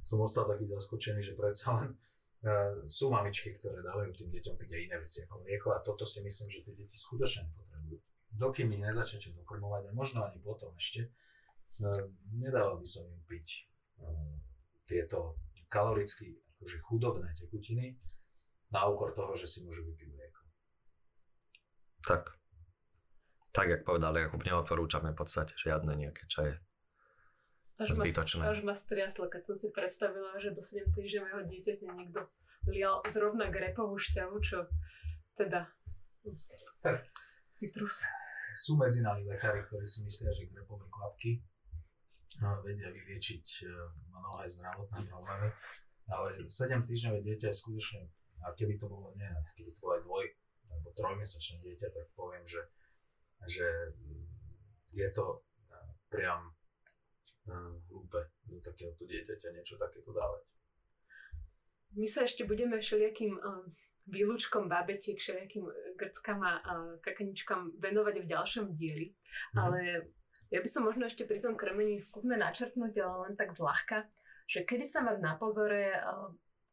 som 0.00 0.24
ostal 0.24 0.48
taký 0.48 0.64
zaskočený, 0.72 1.20
že 1.20 1.36
predsa 1.36 1.76
len 1.76 1.90
uh, 1.92 2.82
sú 2.88 3.12
mamičky, 3.12 3.54
ktoré 3.60 3.84
dávajú 3.84 4.10
tým 4.16 4.30
deťom 4.32 4.54
piť 4.56 4.70
aj 4.72 4.82
iné 4.88 4.96
veci 4.96 5.18
ako 5.28 5.34
mlieko 5.44 5.68
a 5.76 5.84
toto 5.84 6.08
si 6.08 6.24
myslím, 6.24 6.48
že 6.48 6.64
tie 6.64 6.74
deti 6.74 6.96
skutočne 6.96 7.46
nepotrebujú. 7.52 7.98
Dokým 8.28 8.68
ich 8.72 8.82
nezačnete 8.82 9.36
dokrmovať 9.36 9.88
a 9.88 9.96
možno 9.96 10.24
ani 10.24 10.40
potom 10.40 10.72
ešte, 10.74 11.12
uh, 11.84 12.08
nedával 12.32 12.80
by 12.80 12.88
som 12.88 13.04
im 13.04 13.22
piť 13.28 13.68
tieto 14.88 15.36
kaloricky 15.68 16.40
akože 16.56 16.78
chudobné 16.88 17.28
tekutiny 17.36 18.00
na 18.72 18.88
úkor 18.88 19.12
toho, 19.12 19.36
že 19.36 19.44
si 19.44 19.62
môžu 19.62 19.84
vypiť 19.84 20.08
mlieko. 20.08 20.42
Tak. 22.08 22.22
Tak, 23.52 23.66
jak 23.68 23.82
povedal 23.84 24.16
Jakub, 24.16 24.40
neodporúčame 24.44 25.12
v 25.12 25.18
podstate 25.18 25.52
žiadne 25.56 25.92
nejaké 25.96 26.24
čaje. 26.28 26.56
Až 27.78 27.94
zbytočné. 27.94 28.42
Ma, 28.42 28.50
až 28.50 28.66
ma 28.66 28.74
striaslo, 28.74 29.30
keď 29.30 29.42
som 29.52 29.56
si 29.56 29.70
predstavila, 29.70 30.34
že 30.42 30.50
do 30.50 30.58
7 30.58 30.90
týždňového 30.98 31.46
dieťaťa 31.46 31.88
niekto 31.94 32.26
lial 32.66 32.98
zrovna 33.06 33.46
grepovú 33.48 33.94
šťavu, 33.94 34.34
čo 34.42 34.66
teda 35.38 35.70
tak. 36.82 37.06
citrus. 37.54 38.02
Sú 38.58 38.74
medzi 38.74 38.98
nami 38.98 39.22
lekári, 39.22 39.62
ktorí 39.70 39.86
si 39.86 40.02
myslia, 40.02 40.34
že 40.34 40.50
grepové 40.50 40.90
kvapky 40.90 41.38
vedia 42.38 42.90
vyliečiť 42.94 43.46
e, 43.62 43.66
mnohé 44.14 44.44
zdravotné 44.46 45.00
problémy, 45.10 45.48
ale 46.08 46.28
7 46.46 46.86
týždňové 46.86 47.20
dieťa 47.26 47.50
je 47.50 47.56
skutočne, 47.56 48.02
a 48.46 48.54
keby 48.54 48.78
to 48.78 48.86
bolo 48.86 49.10
nie, 49.18 49.30
keby 49.58 49.70
to 49.74 49.80
bolo 49.82 49.92
aj 49.98 50.02
dvoj 50.06 50.26
alebo 50.68 50.88
trojmesačné 50.94 51.56
dieťa, 51.64 51.88
tak 51.90 52.06
poviem, 52.14 52.44
že, 52.46 52.62
že 53.50 53.66
je 54.94 55.08
to 55.10 55.26
e, 55.34 55.38
priam 56.06 56.42
e, 56.46 57.54
hlúpe 57.90 58.20
do 58.46 58.62
takéhoto 58.62 59.02
dieťaťa 59.02 59.48
niečo 59.58 59.74
takéto 59.74 60.14
dávať. 60.14 60.46
My 61.98 62.06
sa 62.06 62.28
ešte 62.28 62.44
budeme 62.44 62.76
všelijakým 62.78 63.40
výlučkom 64.08 64.68
babetiek, 64.68 65.16
všelijakým 65.16 65.64
grckám 65.96 66.40
a 66.44 66.60
kakaničkám 67.00 67.80
venovať 67.80 68.14
v 68.24 68.30
ďalšom 68.30 68.66
dieli, 68.76 69.12
mm. 69.12 69.56
ale 69.56 69.80
ja 70.48 70.60
by 70.64 70.68
som 70.68 70.88
možno 70.88 71.04
ešte 71.04 71.28
pri 71.28 71.44
tom 71.44 71.54
krmení 71.54 72.00
skúsme 72.00 72.40
načrtnúť, 72.40 72.94
ale 73.04 73.16
len 73.28 73.34
tak 73.36 73.52
zľahka, 73.52 74.08
že 74.48 74.64
kedy 74.64 74.88
sa 74.88 75.04
mať 75.04 75.20
na 75.20 75.36
pozore, 75.36 75.92
eh, 75.92 76.28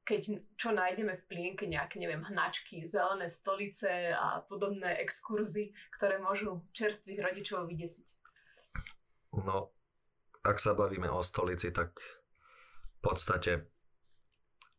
keď 0.06 0.22
čo 0.56 0.70
nájdeme 0.72 1.18
v 1.18 1.28
plienke, 1.28 1.66
nejaké, 1.66 1.98
neviem, 1.98 2.22
hnačky, 2.24 2.86
zelené 2.86 3.26
stolice 3.28 4.14
a 4.14 4.46
podobné 4.46 5.02
exkurzy, 5.02 5.74
ktoré 5.98 6.22
môžu 6.22 6.62
čerstvých 6.78 7.26
rodičov 7.26 7.66
vydesiť. 7.66 8.08
No, 9.42 9.74
ak 10.46 10.62
sa 10.62 10.78
bavíme 10.78 11.10
o 11.10 11.26
stolici, 11.26 11.74
tak 11.74 11.98
v 12.86 12.96
podstate 13.02 13.66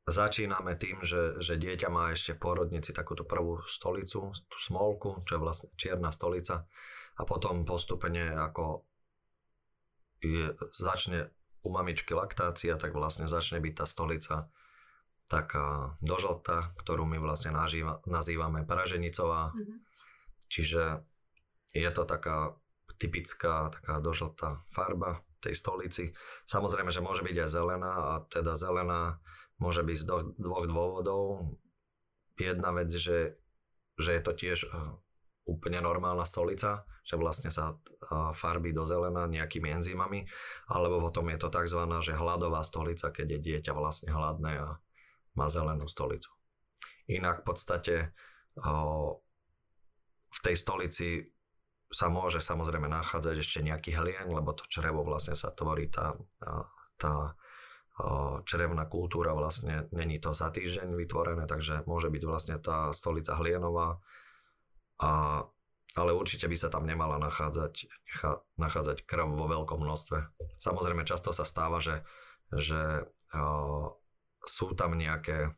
začíname 0.07 0.79
tým, 0.79 1.03
že, 1.03 1.43
že 1.43 1.59
dieťa 1.59 1.91
má 1.91 2.15
ešte 2.15 2.39
v 2.39 2.43
porodnici 2.47 2.95
takúto 2.95 3.27
prvú 3.27 3.59
stolicu, 3.67 4.31
tú 4.31 4.59
smolku, 4.63 5.27
čo 5.27 5.37
je 5.37 5.43
vlastne 5.43 5.69
čierna 5.75 6.15
stolica 6.15 6.71
a 7.17 7.23
potom 7.25 7.65
postupne 7.65 8.33
ako 8.37 8.85
je, 10.21 10.53
začne 10.73 11.33
u 11.65 11.69
mamičky 11.73 12.15
laktácia, 12.15 12.79
tak 12.79 12.95
vlastne 12.95 13.27
začne 13.27 13.59
byť 13.59 13.75
tá 13.75 13.85
stolica 13.89 14.37
taká 15.27 15.99
dožltá, 15.99 16.71
ktorú 16.79 17.03
my 17.03 17.19
vlastne 17.19 17.51
nažíva, 17.51 17.99
nazývame 18.07 18.63
praženicová. 18.63 19.51
Mm-hmm. 19.51 19.77
Čiže 20.47 20.83
je 21.75 21.91
to 21.91 22.03
taká 22.07 22.55
typická 22.97 23.69
taká 23.75 23.99
dožltá 23.99 24.63
farba 24.71 25.27
tej 25.43 25.53
stolici. 25.59 26.15
Samozrejme, 26.47 26.95
že 26.95 27.05
môže 27.05 27.27
byť 27.27 27.37
aj 27.43 27.51
zelená 27.51 27.93
a 27.93 28.15
teda 28.31 28.55
zelená 28.55 29.19
môže 29.59 29.83
byť 29.83 29.97
z 29.99 30.05
dvoch 30.39 30.65
dôvodov. 30.65 31.23
Jedna 32.39 32.73
vec, 32.73 32.89
že, 32.95 33.37
že 33.99 34.11
je 34.17 34.23
to 34.23 34.33
tiež 34.33 34.59
úplne 35.45 35.83
normálna 35.83 36.25
stolica, 36.25 36.87
že 37.07 37.15
vlastne 37.15 37.55
sa 37.55 37.79
farbí 38.35 38.75
do 38.75 38.83
zelená 38.83 39.31
nejakými 39.31 39.79
enzymami, 39.79 40.27
alebo 40.67 40.99
potom 40.99 41.31
je 41.31 41.39
to 41.39 41.49
tzv. 41.55 41.87
že 42.03 42.19
hladová 42.19 42.67
stolica, 42.67 43.15
keď 43.15 43.39
je 43.39 43.45
dieťa 43.47 43.73
vlastne 43.79 44.11
hladné 44.11 44.53
a 44.59 44.69
má 45.39 45.47
zelenú 45.47 45.87
stolicu. 45.87 46.35
Inak 47.07 47.41
v 47.43 47.47
podstate 47.47 47.95
v 50.27 50.39
tej 50.43 50.57
stolici 50.59 51.31
sa 51.87 52.11
môže 52.11 52.43
samozrejme 52.43 52.91
nachádzať 52.91 53.37
ešte 53.39 53.63
nejaký 53.63 53.95
hlien, 53.95 54.27
lebo 54.27 54.51
to 54.51 54.67
črevo 54.67 55.07
vlastne 55.07 55.39
sa 55.39 55.55
tvorí 55.55 55.87
tá, 55.87 56.19
tá 56.99 57.39
črevná 58.45 58.85
kultúra 58.91 59.33
vlastne 59.33 59.89
není 59.89 60.21
to 60.21 60.37
za 60.37 60.53
týždeň 60.53 60.93
vytvorené, 60.99 61.49
takže 61.49 61.87
môže 61.89 62.13
byť 62.13 62.23
vlastne 62.29 62.57
tá 62.61 62.93
stolica 62.93 63.39
hlienová 63.41 64.03
a, 65.01 65.45
ale 65.97 66.13
určite 66.13 66.45
by 66.45 66.57
sa 66.57 66.69
tam 66.69 66.85
nemala 66.85 67.17
nachádzať, 67.17 67.89
nachádzať 68.61 69.09
krv 69.09 69.33
vo 69.33 69.49
veľkom 69.49 69.81
množstve. 69.81 70.19
Samozrejme 70.61 71.09
často 71.09 71.33
sa 71.33 71.49
stáva, 71.49 71.81
že, 71.81 72.05
že 72.53 73.09
uh, 73.33 73.87
sú 74.45 74.77
tam 74.77 74.93
nejaké 74.93 75.57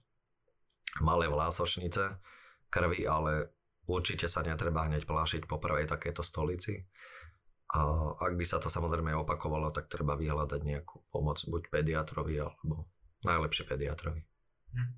malé 1.03 1.27
vlásočnice 1.27 2.23
krvi, 2.71 3.03
ale 3.03 3.51
určite 3.91 4.31
sa 4.31 4.47
netreba 4.47 4.87
hneď 4.87 5.11
plášiť 5.11 5.51
po 5.51 5.59
prvej 5.59 5.91
takéto 5.91 6.23
stolici. 6.23 6.87
A 7.69 7.81
ak 8.17 8.33
by 8.39 8.45
sa 8.49 8.63
to 8.63 8.73
samozrejme 8.73 9.13
opakovalo, 9.13 9.69
tak 9.75 9.93
treba 9.93 10.17
vyhľadať 10.17 10.61
nejakú 10.65 11.05
pomoc 11.13 11.37
buď 11.45 11.69
pediatrovi 11.69 12.41
alebo 12.41 12.89
najlepšie 13.27 13.69
pediatrovi. 13.69 14.23
Hm. 14.73 14.91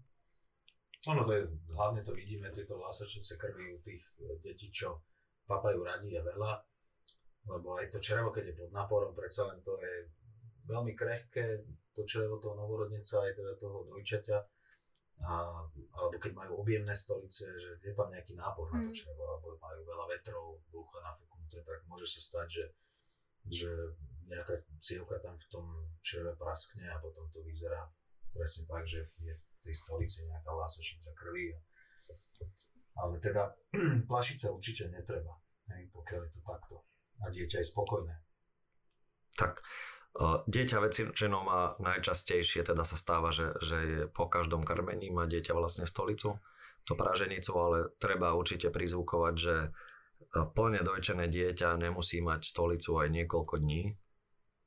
Ono 1.16 1.24
to 1.24 1.32
je, 1.32 1.42
hlavne 1.72 2.04
to 2.04 2.12
vidíme, 2.12 2.52
tieto 2.52 2.76
vlásačnice 2.76 3.40
krvi 3.40 3.72
u 3.72 3.80
tých 3.80 4.04
e, 4.20 4.36
detí, 4.44 4.68
čo 4.68 5.00
papajú 5.50 5.82
radi 5.82 6.14
je 6.14 6.22
veľa, 6.22 6.52
lebo 7.50 7.74
aj 7.74 7.90
to 7.90 7.98
črevo, 7.98 8.30
keď 8.30 8.54
je 8.54 8.58
pod 8.62 8.70
náporom, 8.70 9.10
predsa 9.10 9.50
len 9.50 9.58
to 9.66 9.74
je 9.82 10.06
veľmi 10.70 10.94
krehké, 10.94 11.66
to 11.90 12.06
črevo 12.06 12.38
toho 12.38 12.54
novorodenca, 12.54 13.26
aj 13.26 13.34
teda 13.34 13.52
toho 13.58 13.82
dojčaťa, 13.90 14.38
a, 15.20 15.34
alebo 16.00 16.16
keď 16.16 16.32
majú 16.32 16.64
objemné 16.64 16.94
stolice, 16.96 17.44
že 17.58 17.76
je 17.82 17.92
tam 17.92 18.08
nejaký 18.08 18.38
nápor 18.38 18.70
mm. 18.70 18.72
na 18.72 18.78
to 18.86 18.90
mm. 18.94 18.96
črevo, 18.96 19.22
alebo 19.26 19.58
majú 19.58 19.80
veľa 19.84 20.06
vetrov, 20.16 20.44
brucha 20.70 20.98
nafúknuté, 21.02 21.60
tak 21.66 21.82
môže 21.90 22.06
sa 22.06 22.20
stať, 22.22 22.46
že, 22.48 22.64
že 23.50 23.70
nejaká 24.30 24.62
cievka 24.78 25.18
tam 25.18 25.34
v 25.34 25.46
tom 25.50 25.66
čreve 26.00 26.32
praskne 26.38 26.86
a 26.86 27.02
potom 27.02 27.26
to 27.34 27.42
vyzerá 27.42 27.90
presne 28.30 28.64
tak, 28.70 28.86
že 28.86 29.02
je 29.02 29.34
v 29.34 29.42
tej 29.66 29.74
stolici 29.74 30.22
nejaká 30.30 30.54
lásočnica 30.54 31.10
krvi. 31.18 31.50
Ale 33.00 33.18
teda 33.18 33.50
plašiť 34.10 34.36
sa 34.38 34.48
určite 34.54 34.88
netreba, 34.88 35.36
pokiaľ 35.94 36.20
je 36.26 36.32
to 36.34 36.40
takto. 36.42 36.74
A 37.20 37.28
dieťa 37.28 37.60
je 37.60 37.66
spokojné. 37.68 38.14
Tak, 39.36 39.62
dieťa 40.50 40.78
väčšinou 40.82 41.46
má 41.46 41.78
najčastejšie, 41.78 42.66
teda 42.66 42.82
sa 42.82 42.96
stáva, 42.98 43.30
že, 43.30 43.54
že 43.62 43.78
je 43.78 44.00
po 44.10 44.26
každom 44.26 44.66
krmení 44.66 45.12
má 45.14 45.24
dieťa 45.30 45.54
vlastne 45.54 45.86
stolicu. 45.86 46.40
to 46.88 46.96
praženicu, 46.96 47.52
ale 47.54 47.78
treba 48.00 48.34
určite 48.34 48.72
prizvukovať, 48.72 49.34
že 49.36 49.56
e, 49.62 49.68
plne 50.56 50.80
dojčené 50.82 51.28
dieťa 51.28 51.76
nemusí 51.76 52.18
mať 52.24 52.42
stolicu 52.42 53.04
aj 53.04 53.08
niekoľko 53.14 53.54
dní, 53.62 53.94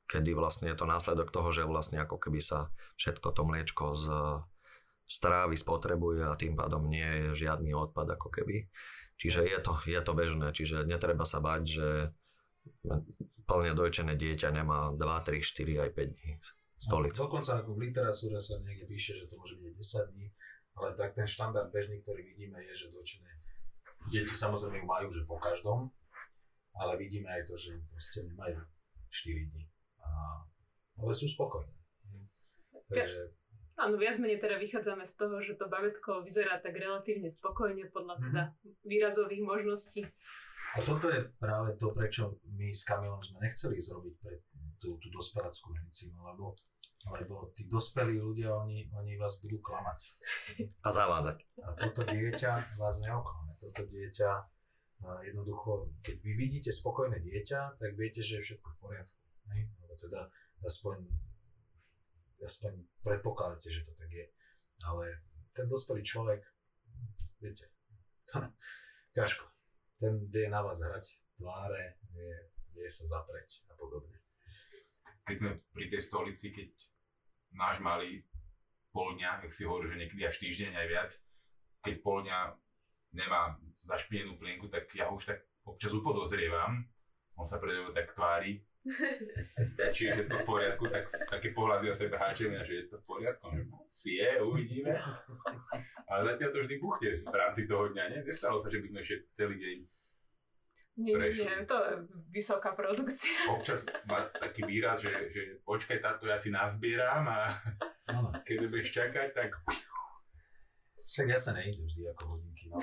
kedy 0.08 0.30
vlastne 0.32 0.72
je 0.72 0.78
to 0.78 0.86
následok 0.86 1.28
toho, 1.34 1.50
že 1.50 1.68
vlastne 1.68 2.00
ako 2.00 2.16
keby 2.16 2.40
sa 2.40 2.70
všetko 2.96 3.28
to 3.34 3.42
mliečko 3.44 3.84
z 3.98 4.06
strávy 5.04 5.52
spotrebuje 5.58 6.24
a 6.24 6.38
tým 6.38 6.56
pádom 6.56 6.88
nie 6.88 7.04
je 7.04 7.44
žiadny 7.44 7.76
odpad 7.76 8.16
ako 8.16 8.32
keby. 8.32 8.64
Čiže 9.14 9.40
je 9.46 9.58
to, 9.62 9.72
je 9.86 10.00
to 10.02 10.12
bežné, 10.12 10.48
čiže 10.50 10.84
netreba 10.84 11.24
sa 11.24 11.38
bať, 11.38 11.62
že 11.64 11.88
plne 13.44 13.72
dojčené 13.76 14.16
dieťa 14.16 14.48
nemá 14.50 14.92
2, 14.92 15.00
3, 15.00 15.40
4 15.40 15.84
aj 15.84 15.90
5 15.94 16.14
dní 16.16 16.32
stolicu. 16.80 17.16
No, 17.16 17.24
dokonca 17.28 17.50
ako 17.60 17.70
v 17.76 17.82
literatúre 17.88 18.38
sa 18.40 18.60
niekde 18.60 18.84
píše, 18.88 19.16
že 19.16 19.28
to 19.30 19.38
môže 19.38 19.56
byť 19.60 19.72
10 19.76 20.12
dní, 20.16 20.26
ale 20.74 20.88
tak 20.98 21.14
ten 21.14 21.28
štandard 21.28 21.70
bežný, 21.70 22.02
ktorý 22.02 22.20
vidíme, 22.24 22.58
je, 22.58 22.72
že 22.74 22.86
dojčené 22.92 23.30
deti 24.12 24.34
samozrejme 24.36 24.84
ju 24.84 24.86
majú, 24.86 25.08
že 25.08 25.24
po 25.24 25.40
každom, 25.40 25.88
ale 26.76 27.00
vidíme 27.00 27.30
aj 27.30 27.48
to, 27.48 27.54
že 27.56 27.78
proste 27.88 28.26
nemajú 28.26 28.60
4 29.08 29.50
dní. 29.54 29.64
A, 30.04 30.08
ale 31.00 31.12
sú 31.16 31.30
spokojní. 31.30 31.72
Takže 32.90 33.32
Áno, 33.74 33.98
viac 33.98 34.22
menej 34.22 34.38
teda 34.38 34.56
vychádzame 34.62 35.02
z 35.02 35.14
toho, 35.18 35.36
že 35.42 35.58
to 35.58 35.66
babetko 35.66 36.22
vyzerá 36.22 36.62
tak 36.62 36.78
relatívne 36.78 37.26
spokojne 37.26 37.90
podľa 37.90 38.22
teda 38.22 38.42
mm-hmm. 38.46 38.86
výrazových 38.86 39.42
možností. 39.42 40.02
A 40.74 40.82
toto 40.82 41.06
je 41.10 41.26
práve 41.38 41.74
to, 41.78 41.90
prečo 41.90 42.38
my 42.50 42.70
s 42.70 42.82
Kamilom 42.82 43.22
sme 43.22 43.46
nechceli 43.46 43.78
zrobiť 43.78 44.14
pre 44.18 44.42
tú, 44.78 44.98
tú 44.98 45.06
dospeláckú 45.10 45.70
medicínu, 45.70 46.18
lebo, 46.18 46.58
lebo 47.14 47.54
tí 47.54 47.70
dospelí 47.70 48.18
ľudia, 48.18 48.54
oni, 48.58 48.90
oni 48.90 49.14
vás 49.14 49.38
budú 49.38 49.62
klamať. 49.62 49.98
A 50.82 50.88
zavádzať. 50.90 51.38
A 51.62 51.78
toto 51.78 52.02
dieťa 52.02 52.78
vás 52.78 52.96
neoklame. 53.06 53.54
Toto 53.58 53.86
dieťa 53.86 54.30
jednoducho, 55.26 55.90
keď 56.02 56.16
vy 56.22 56.32
vidíte 56.34 56.70
spokojné 56.72 57.20
dieťa, 57.20 57.78
tak 57.78 57.90
viete, 57.98 58.24
že 58.24 58.40
je 58.40 58.44
všetko 58.50 58.68
v 58.74 58.78
poriadku. 58.80 59.20
Ne? 59.50 59.68
Lebo 59.82 59.94
teda 59.94 60.26
aspoň 60.64 61.06
aspoň 62.42 62.72
predpokladáte, 63.04 63.70
že 63.70 63.84
to 63.86 63.92
tak 63.94 64.10
je. 64.10 64.26
Ale 64.84 65.04
ten 65.54 65.70
dospelý 65.70 66.02
človek, 66.02 66.42
viete, 67.38 67.70
ťažko. 69.16 69.46
Ten 69.94 70.26
vie 70.26 70.50
na 70.50 70.60
vás 70.60 70.82
hrať 70.82 71.22
tváre, 71.38 72.02
vie, 72.10 72.34
vie 72.74 72.88
sa 72.90 73.06
zapreť 73.06 73.62
a 73.70 73.78
podobne. 73.78 74.18
Keď 75.24 75.36
sme 75.38 75.50
pri 75.70 75.86
tej 75.88 76.02
stolici, 76.02 76.50
keď 76.50 76.68
náš 77.54 77.78
malý 77.80 78.26
pol 78.90 79.14
dňa, 79.14 79.46
ak 79.46 79.50
si 79.50 79.64
hovorí, 79.64 79.86
že 79.88 79.98
niekedy 79.98 80.22
až 80.26 80.36
týždeň 80.42 80.72
aj 80.74 80.86
viac, 80.90 81.10
keď 81.82 81.94
pol 82.02 82.26
dňa 82.26 82.38
nemá 83.14 83.54
zašpinenú 83.86 84.36
plienku, 84.36 84.66
tak 84.66 84.90
ja 84.92 85.08
už 85.08 85.30
tak 85.30 85.46
občas 85.64 85.94
upodozrievam, 85.94 86.82
on 87.34 87.46
sa 87.46 87.62
predo 87.62 87.94
tak 87.94 88.10
tvári, 88.12 88.62
či 89.96 90.00
je 90.06 90.12
všetko 90.12 90.36
v 90.44 90.48
poriadku, 90.48 90.84
tak 90.92 91.08
také 91.08 91.56
pohľady 91.56 91.88
na 91.88 91.96
sebe 91.96 92.16
háčeme, 92.20 92.60
že 92.60 92.84
je 92.84 92.84
to 92.92 92.96
v 93.00 93.04
poriadku, 93.08 93.44
že 93.56 93.62
si 93.88 94.12
je, 94.20 94.44
uvidíme. 94.44 94.92
Ale 96.04 96.20
zatiaľ 96.34 96.50
to 96.52 96.58
vždy 96.64 96.76
buchne 96.76 97.10
v 97.24 97.36
rámci 97.36 97.64
toho 97.64 97.88
dňa, 97.96 98.04
nie? 98.12 98.20
Nestalo 98.28 98.60
sa, 98.60 98.68
že 98.68 98.84
by 98.84 98.86
sme 98.92 98.98
ešte 99.00 99.16
celý 99.32 99.56
deň 99.56 99.78
nie, 100.94 101.10
nie, 101.18 101.26
nie, 101.26 101.66
to 101.66 101.74
je 101.74 101.94
vysoká 102.30 102.70
produkcia. 102.70 103.50
Občas 103.50 103.82
má 104.06 104.30
taký 104.30 104.62
výraz, 104.62 105.02
že, 105.02 105.10
že 105.26 105.58
počkaj, 105.66 105.98
táto 105.98 106.30
ja 106.30 106.38
si 106.38 106.54
nazbieram 106.54 107.26
a 107.26 107.50
keď 108.46 108.70
budeš 108.70 108.94
čakať, 109.02 109.34
tak... 109.34 109.58
Však 111.02 111.26
ja 111.34 111.36
sa 111.36 111.50
nejde 111.52 111.82
vždy 111.82 112.14
ako 112.14 112.38
hodinky, 112.38 112.70
no. 112.70 112.78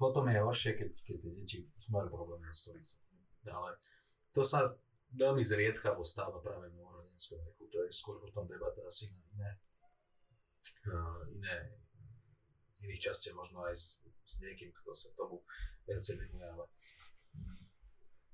Potom 0.00 0.30
je 0.30 0.38
horšie, 0.38 0.78
keď, 0.78 0.90
keď 0.94 1.16
tie 1.20 1.32
deti 1.34 1.58
majú 1.90 2.08
problém 2.08 2.40
na 2.40 2.54
stolicu. 2.54 3.02
Ale 3.50 3.76
to 4.30 4.40
sa 4.46 4.70
veľmi 5.14 5.42
zriedkavo 5.42 6.02
stáva 6.02 6.42
práve 6.42 6.70
v 6.70 6.78
novorodenskom 6.78 7.38
veku. 7.50 7.70
To 7.70 7.78
je 7.86 7.90
skôr 7.94 8.18
potom 8.18 8.46
debata 8.46 8.82
asi 8.86 9.10
na 9.10 9.22
iné, 9.34 9.50
iné 11.34 11.56
iných 12.84 13.10
častiach, 13.10 13.36
možno 13.36 13.64
aj 13.64 13.74
s, 13.74 14.04
s 14.04 14.34
niekým, 14.44 14.68
kto 14.74 14.92
sa 14.92 15.08
tomu 15.16 15.40
viacej 15.88 16.20
venuje, 16.20 16.44
ale 16.44 16.64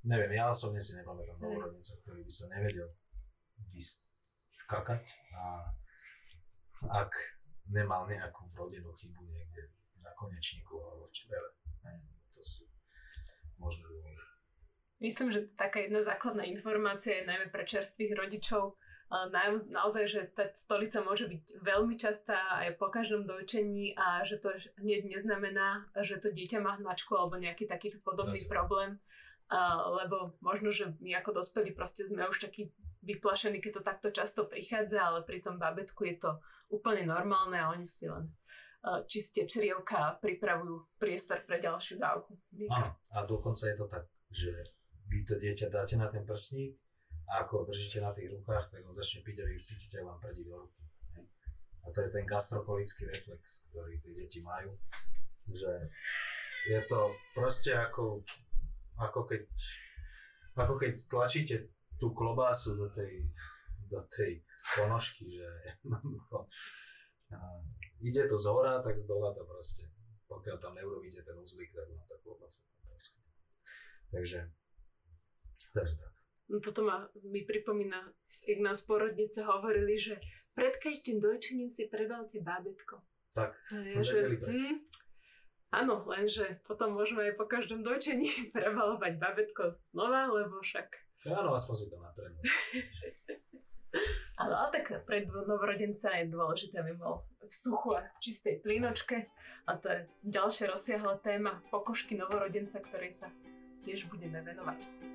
neviem, 0.07 0.33
ja 0.35 0.51
osobne 0.51 0.83
si 0.83 0.99
nepamätám 0.99 1.39
novorodenca, 1.39 1.95
ktorý 2.03 2.27
by 2.27 2.33
sa 2.33 2.47
nevedel 2.51 2.89
vyskakať 3.71 5.05
a 5.37 5.71
ak 6.89 7.13
nemal 7.71 8.09
nejakú 8.09 8.49
vrodenú 8.51 8.91
chybu 8.97 9.21
niekde 9.29 9.71
na 10.01 10.11
konečníku 10.17 10.81
alebo 10.81 11.07
v 11.07 11.15
čreve. 11.15 11.51
To 12.35 12.41
sú 12.41 12.65
možné 13.61 13.85
dôvody. 13.85 14.20
Myslím, 15.01 15.33
že 15.33 15.49
taká 15.57 15.81
jedna 15.81 16.05
základná 16.05 16.45
informácia 16.45 17.21
je 17.21 17.29
najmä 17.29 17.49
pre 17.49 17.65
čerstvých 17.65 18.13
rodičov, 18.13 18.77
na, 19.11 19.51
naozaj, 19.51 20.05
že 20.07 20.21
tá 20.31 20.47
stolica 20.55 21.03
môže 21.03 21.27
byť 21.27 21.67
veľmi 21.67 21.99
častá 21.99 22.63
aj 22.63 22.79
po 22.79 22.95
každom 22.95 23.27
dojčení 23.27 23.99
a 23.99 24.23
že 24.23 24.39
to 24.39 24.55
hneď 24.79 25.11
neznamená, 25.11 25.91
že 25.99 26.23
to 26.23 26.31
dieťa 26.31 26.63
má 26.63 26.79
hnačku 26.79 27.19
alebo 27.19 27.35
nejaký 27.35 27.67
takýto 27.67 27.99
podobný 28.07 28.39
Zase. 28.39 28.51
problém. 28.51 29.03
Uh, 29.51 29.99
lebo 29.99 30.39
možno, 30.39 30.71
že 30.71 30.95
my 31.03 31.11
ako 31.19 31.43
dospelí 31.43 31.75
proste 31.75 32.07
sme 32.07 32.23
už 32.31 32.39
takí 32.39 32.71
vyplašení, 33.03 33.59
keď 33.59 33.73
to 33.75 33.83
takto 33.83 34.09
často 34.15 34.47
prichádza, 34.47 35.03
ale 35.03 35.27
pri 35.27 35.43
tom 35.43 35.59
babetku 35.59 36.07
je 36.07 36.23
to 36.23 36.39
úplne 36.71 37.03
normálne 37.11 37.59
a 37.59 37.75
oni 37.75 37.83
si 37.83 38.07
len 38.07 38.31
uh, 38.87 39.03
čistie 39.11 39.51
črievka 39.51 39.99
a 39.99 40.15
pripravujú 40.23 40.95
priestor 41.03 41.43
pre 41.43 41.59
ďalšiu 41.59 41.99
dávku. 41.99 42.39
Áno, 42.71 42.95
a 43.11 43.27
dokonca 43.27 43.67
je 43.67 43.75
to 43.75 43.91
tak, 43.91 44.07
že 44.31 44.55
vy 45.11 45.27
to 45.27 45.35
dieťa 45.35 45.67
dáte 45.75 45.99
na 45.99 46.07
ten 46.07 46.23
prsník 46.23 46.79
a 47.27 47.43
ako 47.43 47.63
ho 47.63 47.65
držíte 47.67 47.99
na 47.99 48.15
tých 48.15 48.31
rukách, 48.31 48.71
tak 48.71 48.87
on 48.87 48.95
začne 48.95 49.27
piť 49.27 49.43
a 49.43 49.47
vy 49.51 49.53
už 49.59 49.67
cítite, 49.67 49.99
vám 50.03 50.23
prdí 50.23 50.47
do 50.47 50.63
ruky. 50.63 50.83
A 51.83 51.91
to 51.91 52.07
je 52.07 52.11
ten 52.15 52.25
gastrokolický 52.27 53.11
reflex, 53.11 53.67
ktorý 53.71 53.99
tie 53.99 54.15
deti 54.15 54.39
majú. 54.39 54.79
Že 55.51 55.91
je 56.71 56.81
to 56.87 57.11
proste 57.35 57.75
ako, 57.75 58.23
ako 59.01 59.27
keď 59.27 59.43
ako 60.61 60.75
keď 60.77 60.93
tlačíte 61.09 61.57
tú 61.97 62.13
klobásu 62.13 62.77
do 62.77 62.93
tej, 62.93 63.29
do 63.89 64.01
tej 64.05 64.45
ponožky, 64.77 65.31
že 65.31 65.49
ide 68.09 68.23
to 68.27 68.37
z 68.37 68.47
hora, 68.51 68.83
tak 68.83 68.99
z 68.99 69.07
dola 69.09 69.33
to 69.33 69.47
proste, 69.47 69.89
pokiaľ 70.27 70.57
tam 70.59 70.75
neurobíte 70.75 71.23
ten 71.23 71.37
uzlik, 71.39 71.73
tak 71.73 71.87
vám 71.89 72.07
tá 72.09 72.17
klobása 72.21 72.61
tam 72.67 72.93
Takže 74.11 74.41
Takže 75.75 75.95
tak. 75.97 76.13
No 76.51 76.59
toto 76.59 76.83
ma, 76.83 77.07
mi 77.23 77.47
pripomína, 77.47 78.11
jak 78.43 78.59
nás 78.59 78.83
porodnice 78.83 79.47
hovorili, 79.47 79.95
že 79.95 80.19
pred 80.55 80.75
každým 80.83 81.23
dojčením 81.23 81.71
si 81.71 81.87
prebalte 81.87 82.43
bábetko. 82.43 82.99
Tak, 83.31 83.55
ja, 83.71 84.03
že, 84.03 84.35
hm, 84.43 84.83
áno, 85.71 86.03
lenže 86.03 86.59
potom 86.67 86.99
môžeme 86.99 87.31
aj 87.31 87.35
po 87.39 87.47
každom 87.47 87.87
dojčení 87.87 88.27
prebalovať 88.57 89.23
bábetko 89.23 89.79
znova, 89.95 90.27
lebo 90.27 90.59
však... 90.59 90.91
Áno, 91.31 91.55
aspoň 91.55 91.75
si 91.79 91.87
to 91.87 91.97
natrenu. 92.03 92.39
ale, 94.43 94.55
ale 94.59 94.69
tak 94.75 95.07
pre 95.07 95.31
novorodenca 95.31 96.19
je 96.19 96.35
dôležité, 96.35 96.83
aby 96.83 96.99
bol 96.99 97.23
v 97.39 97.53
suchu 97.55 97.95
a 97.95 98.11
čistej 98.19 98.59
plynočke. 98.59 99.31
A 99.71 99.79
to 99.79 99.87
je 99.87 99.99
ďalšia 100.27 100.67
rozsiahla 100.67 101.23
téma 101.23 101.63
pokožky 101.71 102.19
novorodenca, 102.19 102.83
ktorej 102.83 103.15
sa 103.15 103.29
tiež 103.87 104.11
budeme 104.11 104.43
venovať. 104.43 105.11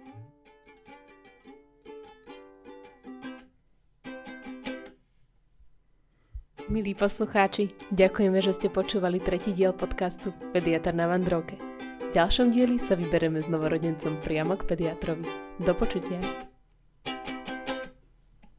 Milí 6.65 6.97
poslucháči, 6.97 7.69
ďakujeme, 7.93 8.41
že 8.41 8.57
ste 8.57 8.73
počúvali 8.73 9.21
tretí 9.21 9.53
diel 9.53 9.69
podcastu 9.69 10.33
Pediatr 10.49 10.97
na 10.97 11.05
Vandrovke. 11.05 11.61
V 12.01 12.09
ďalšom 12.09 12.49
dieli 12.49 12.81
sa 12.81 12.97
vybereme 12.97 13.37
s 13.37 13.45
novorodencom 13.45 14.17
priamo 14.17 14.57
k 14.57 14.73
pediatrovi. 14.73 15.29
Do 15.61 15.77
počutia. 15.77 16.17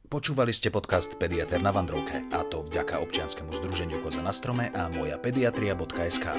Počúvali 0.06 0.54
ste 0.54 0.70
podcast 0.70 1.18
Pediatr 1.18 1.58
na 1.58 1.74
Vandrovke 1.74 2.30
a 2.30 2.46
to 2.46 2.62
vďaka 2.70 3.02
občianskému 3.02 3.50
združeniu 3.50 3.98
Koza 4.06 4.22
na 4.22 4.30
strome 4.30 4.70
a 4.70 4.86
moja 4.86 5.18
pediatria.sk. 5.18 6.30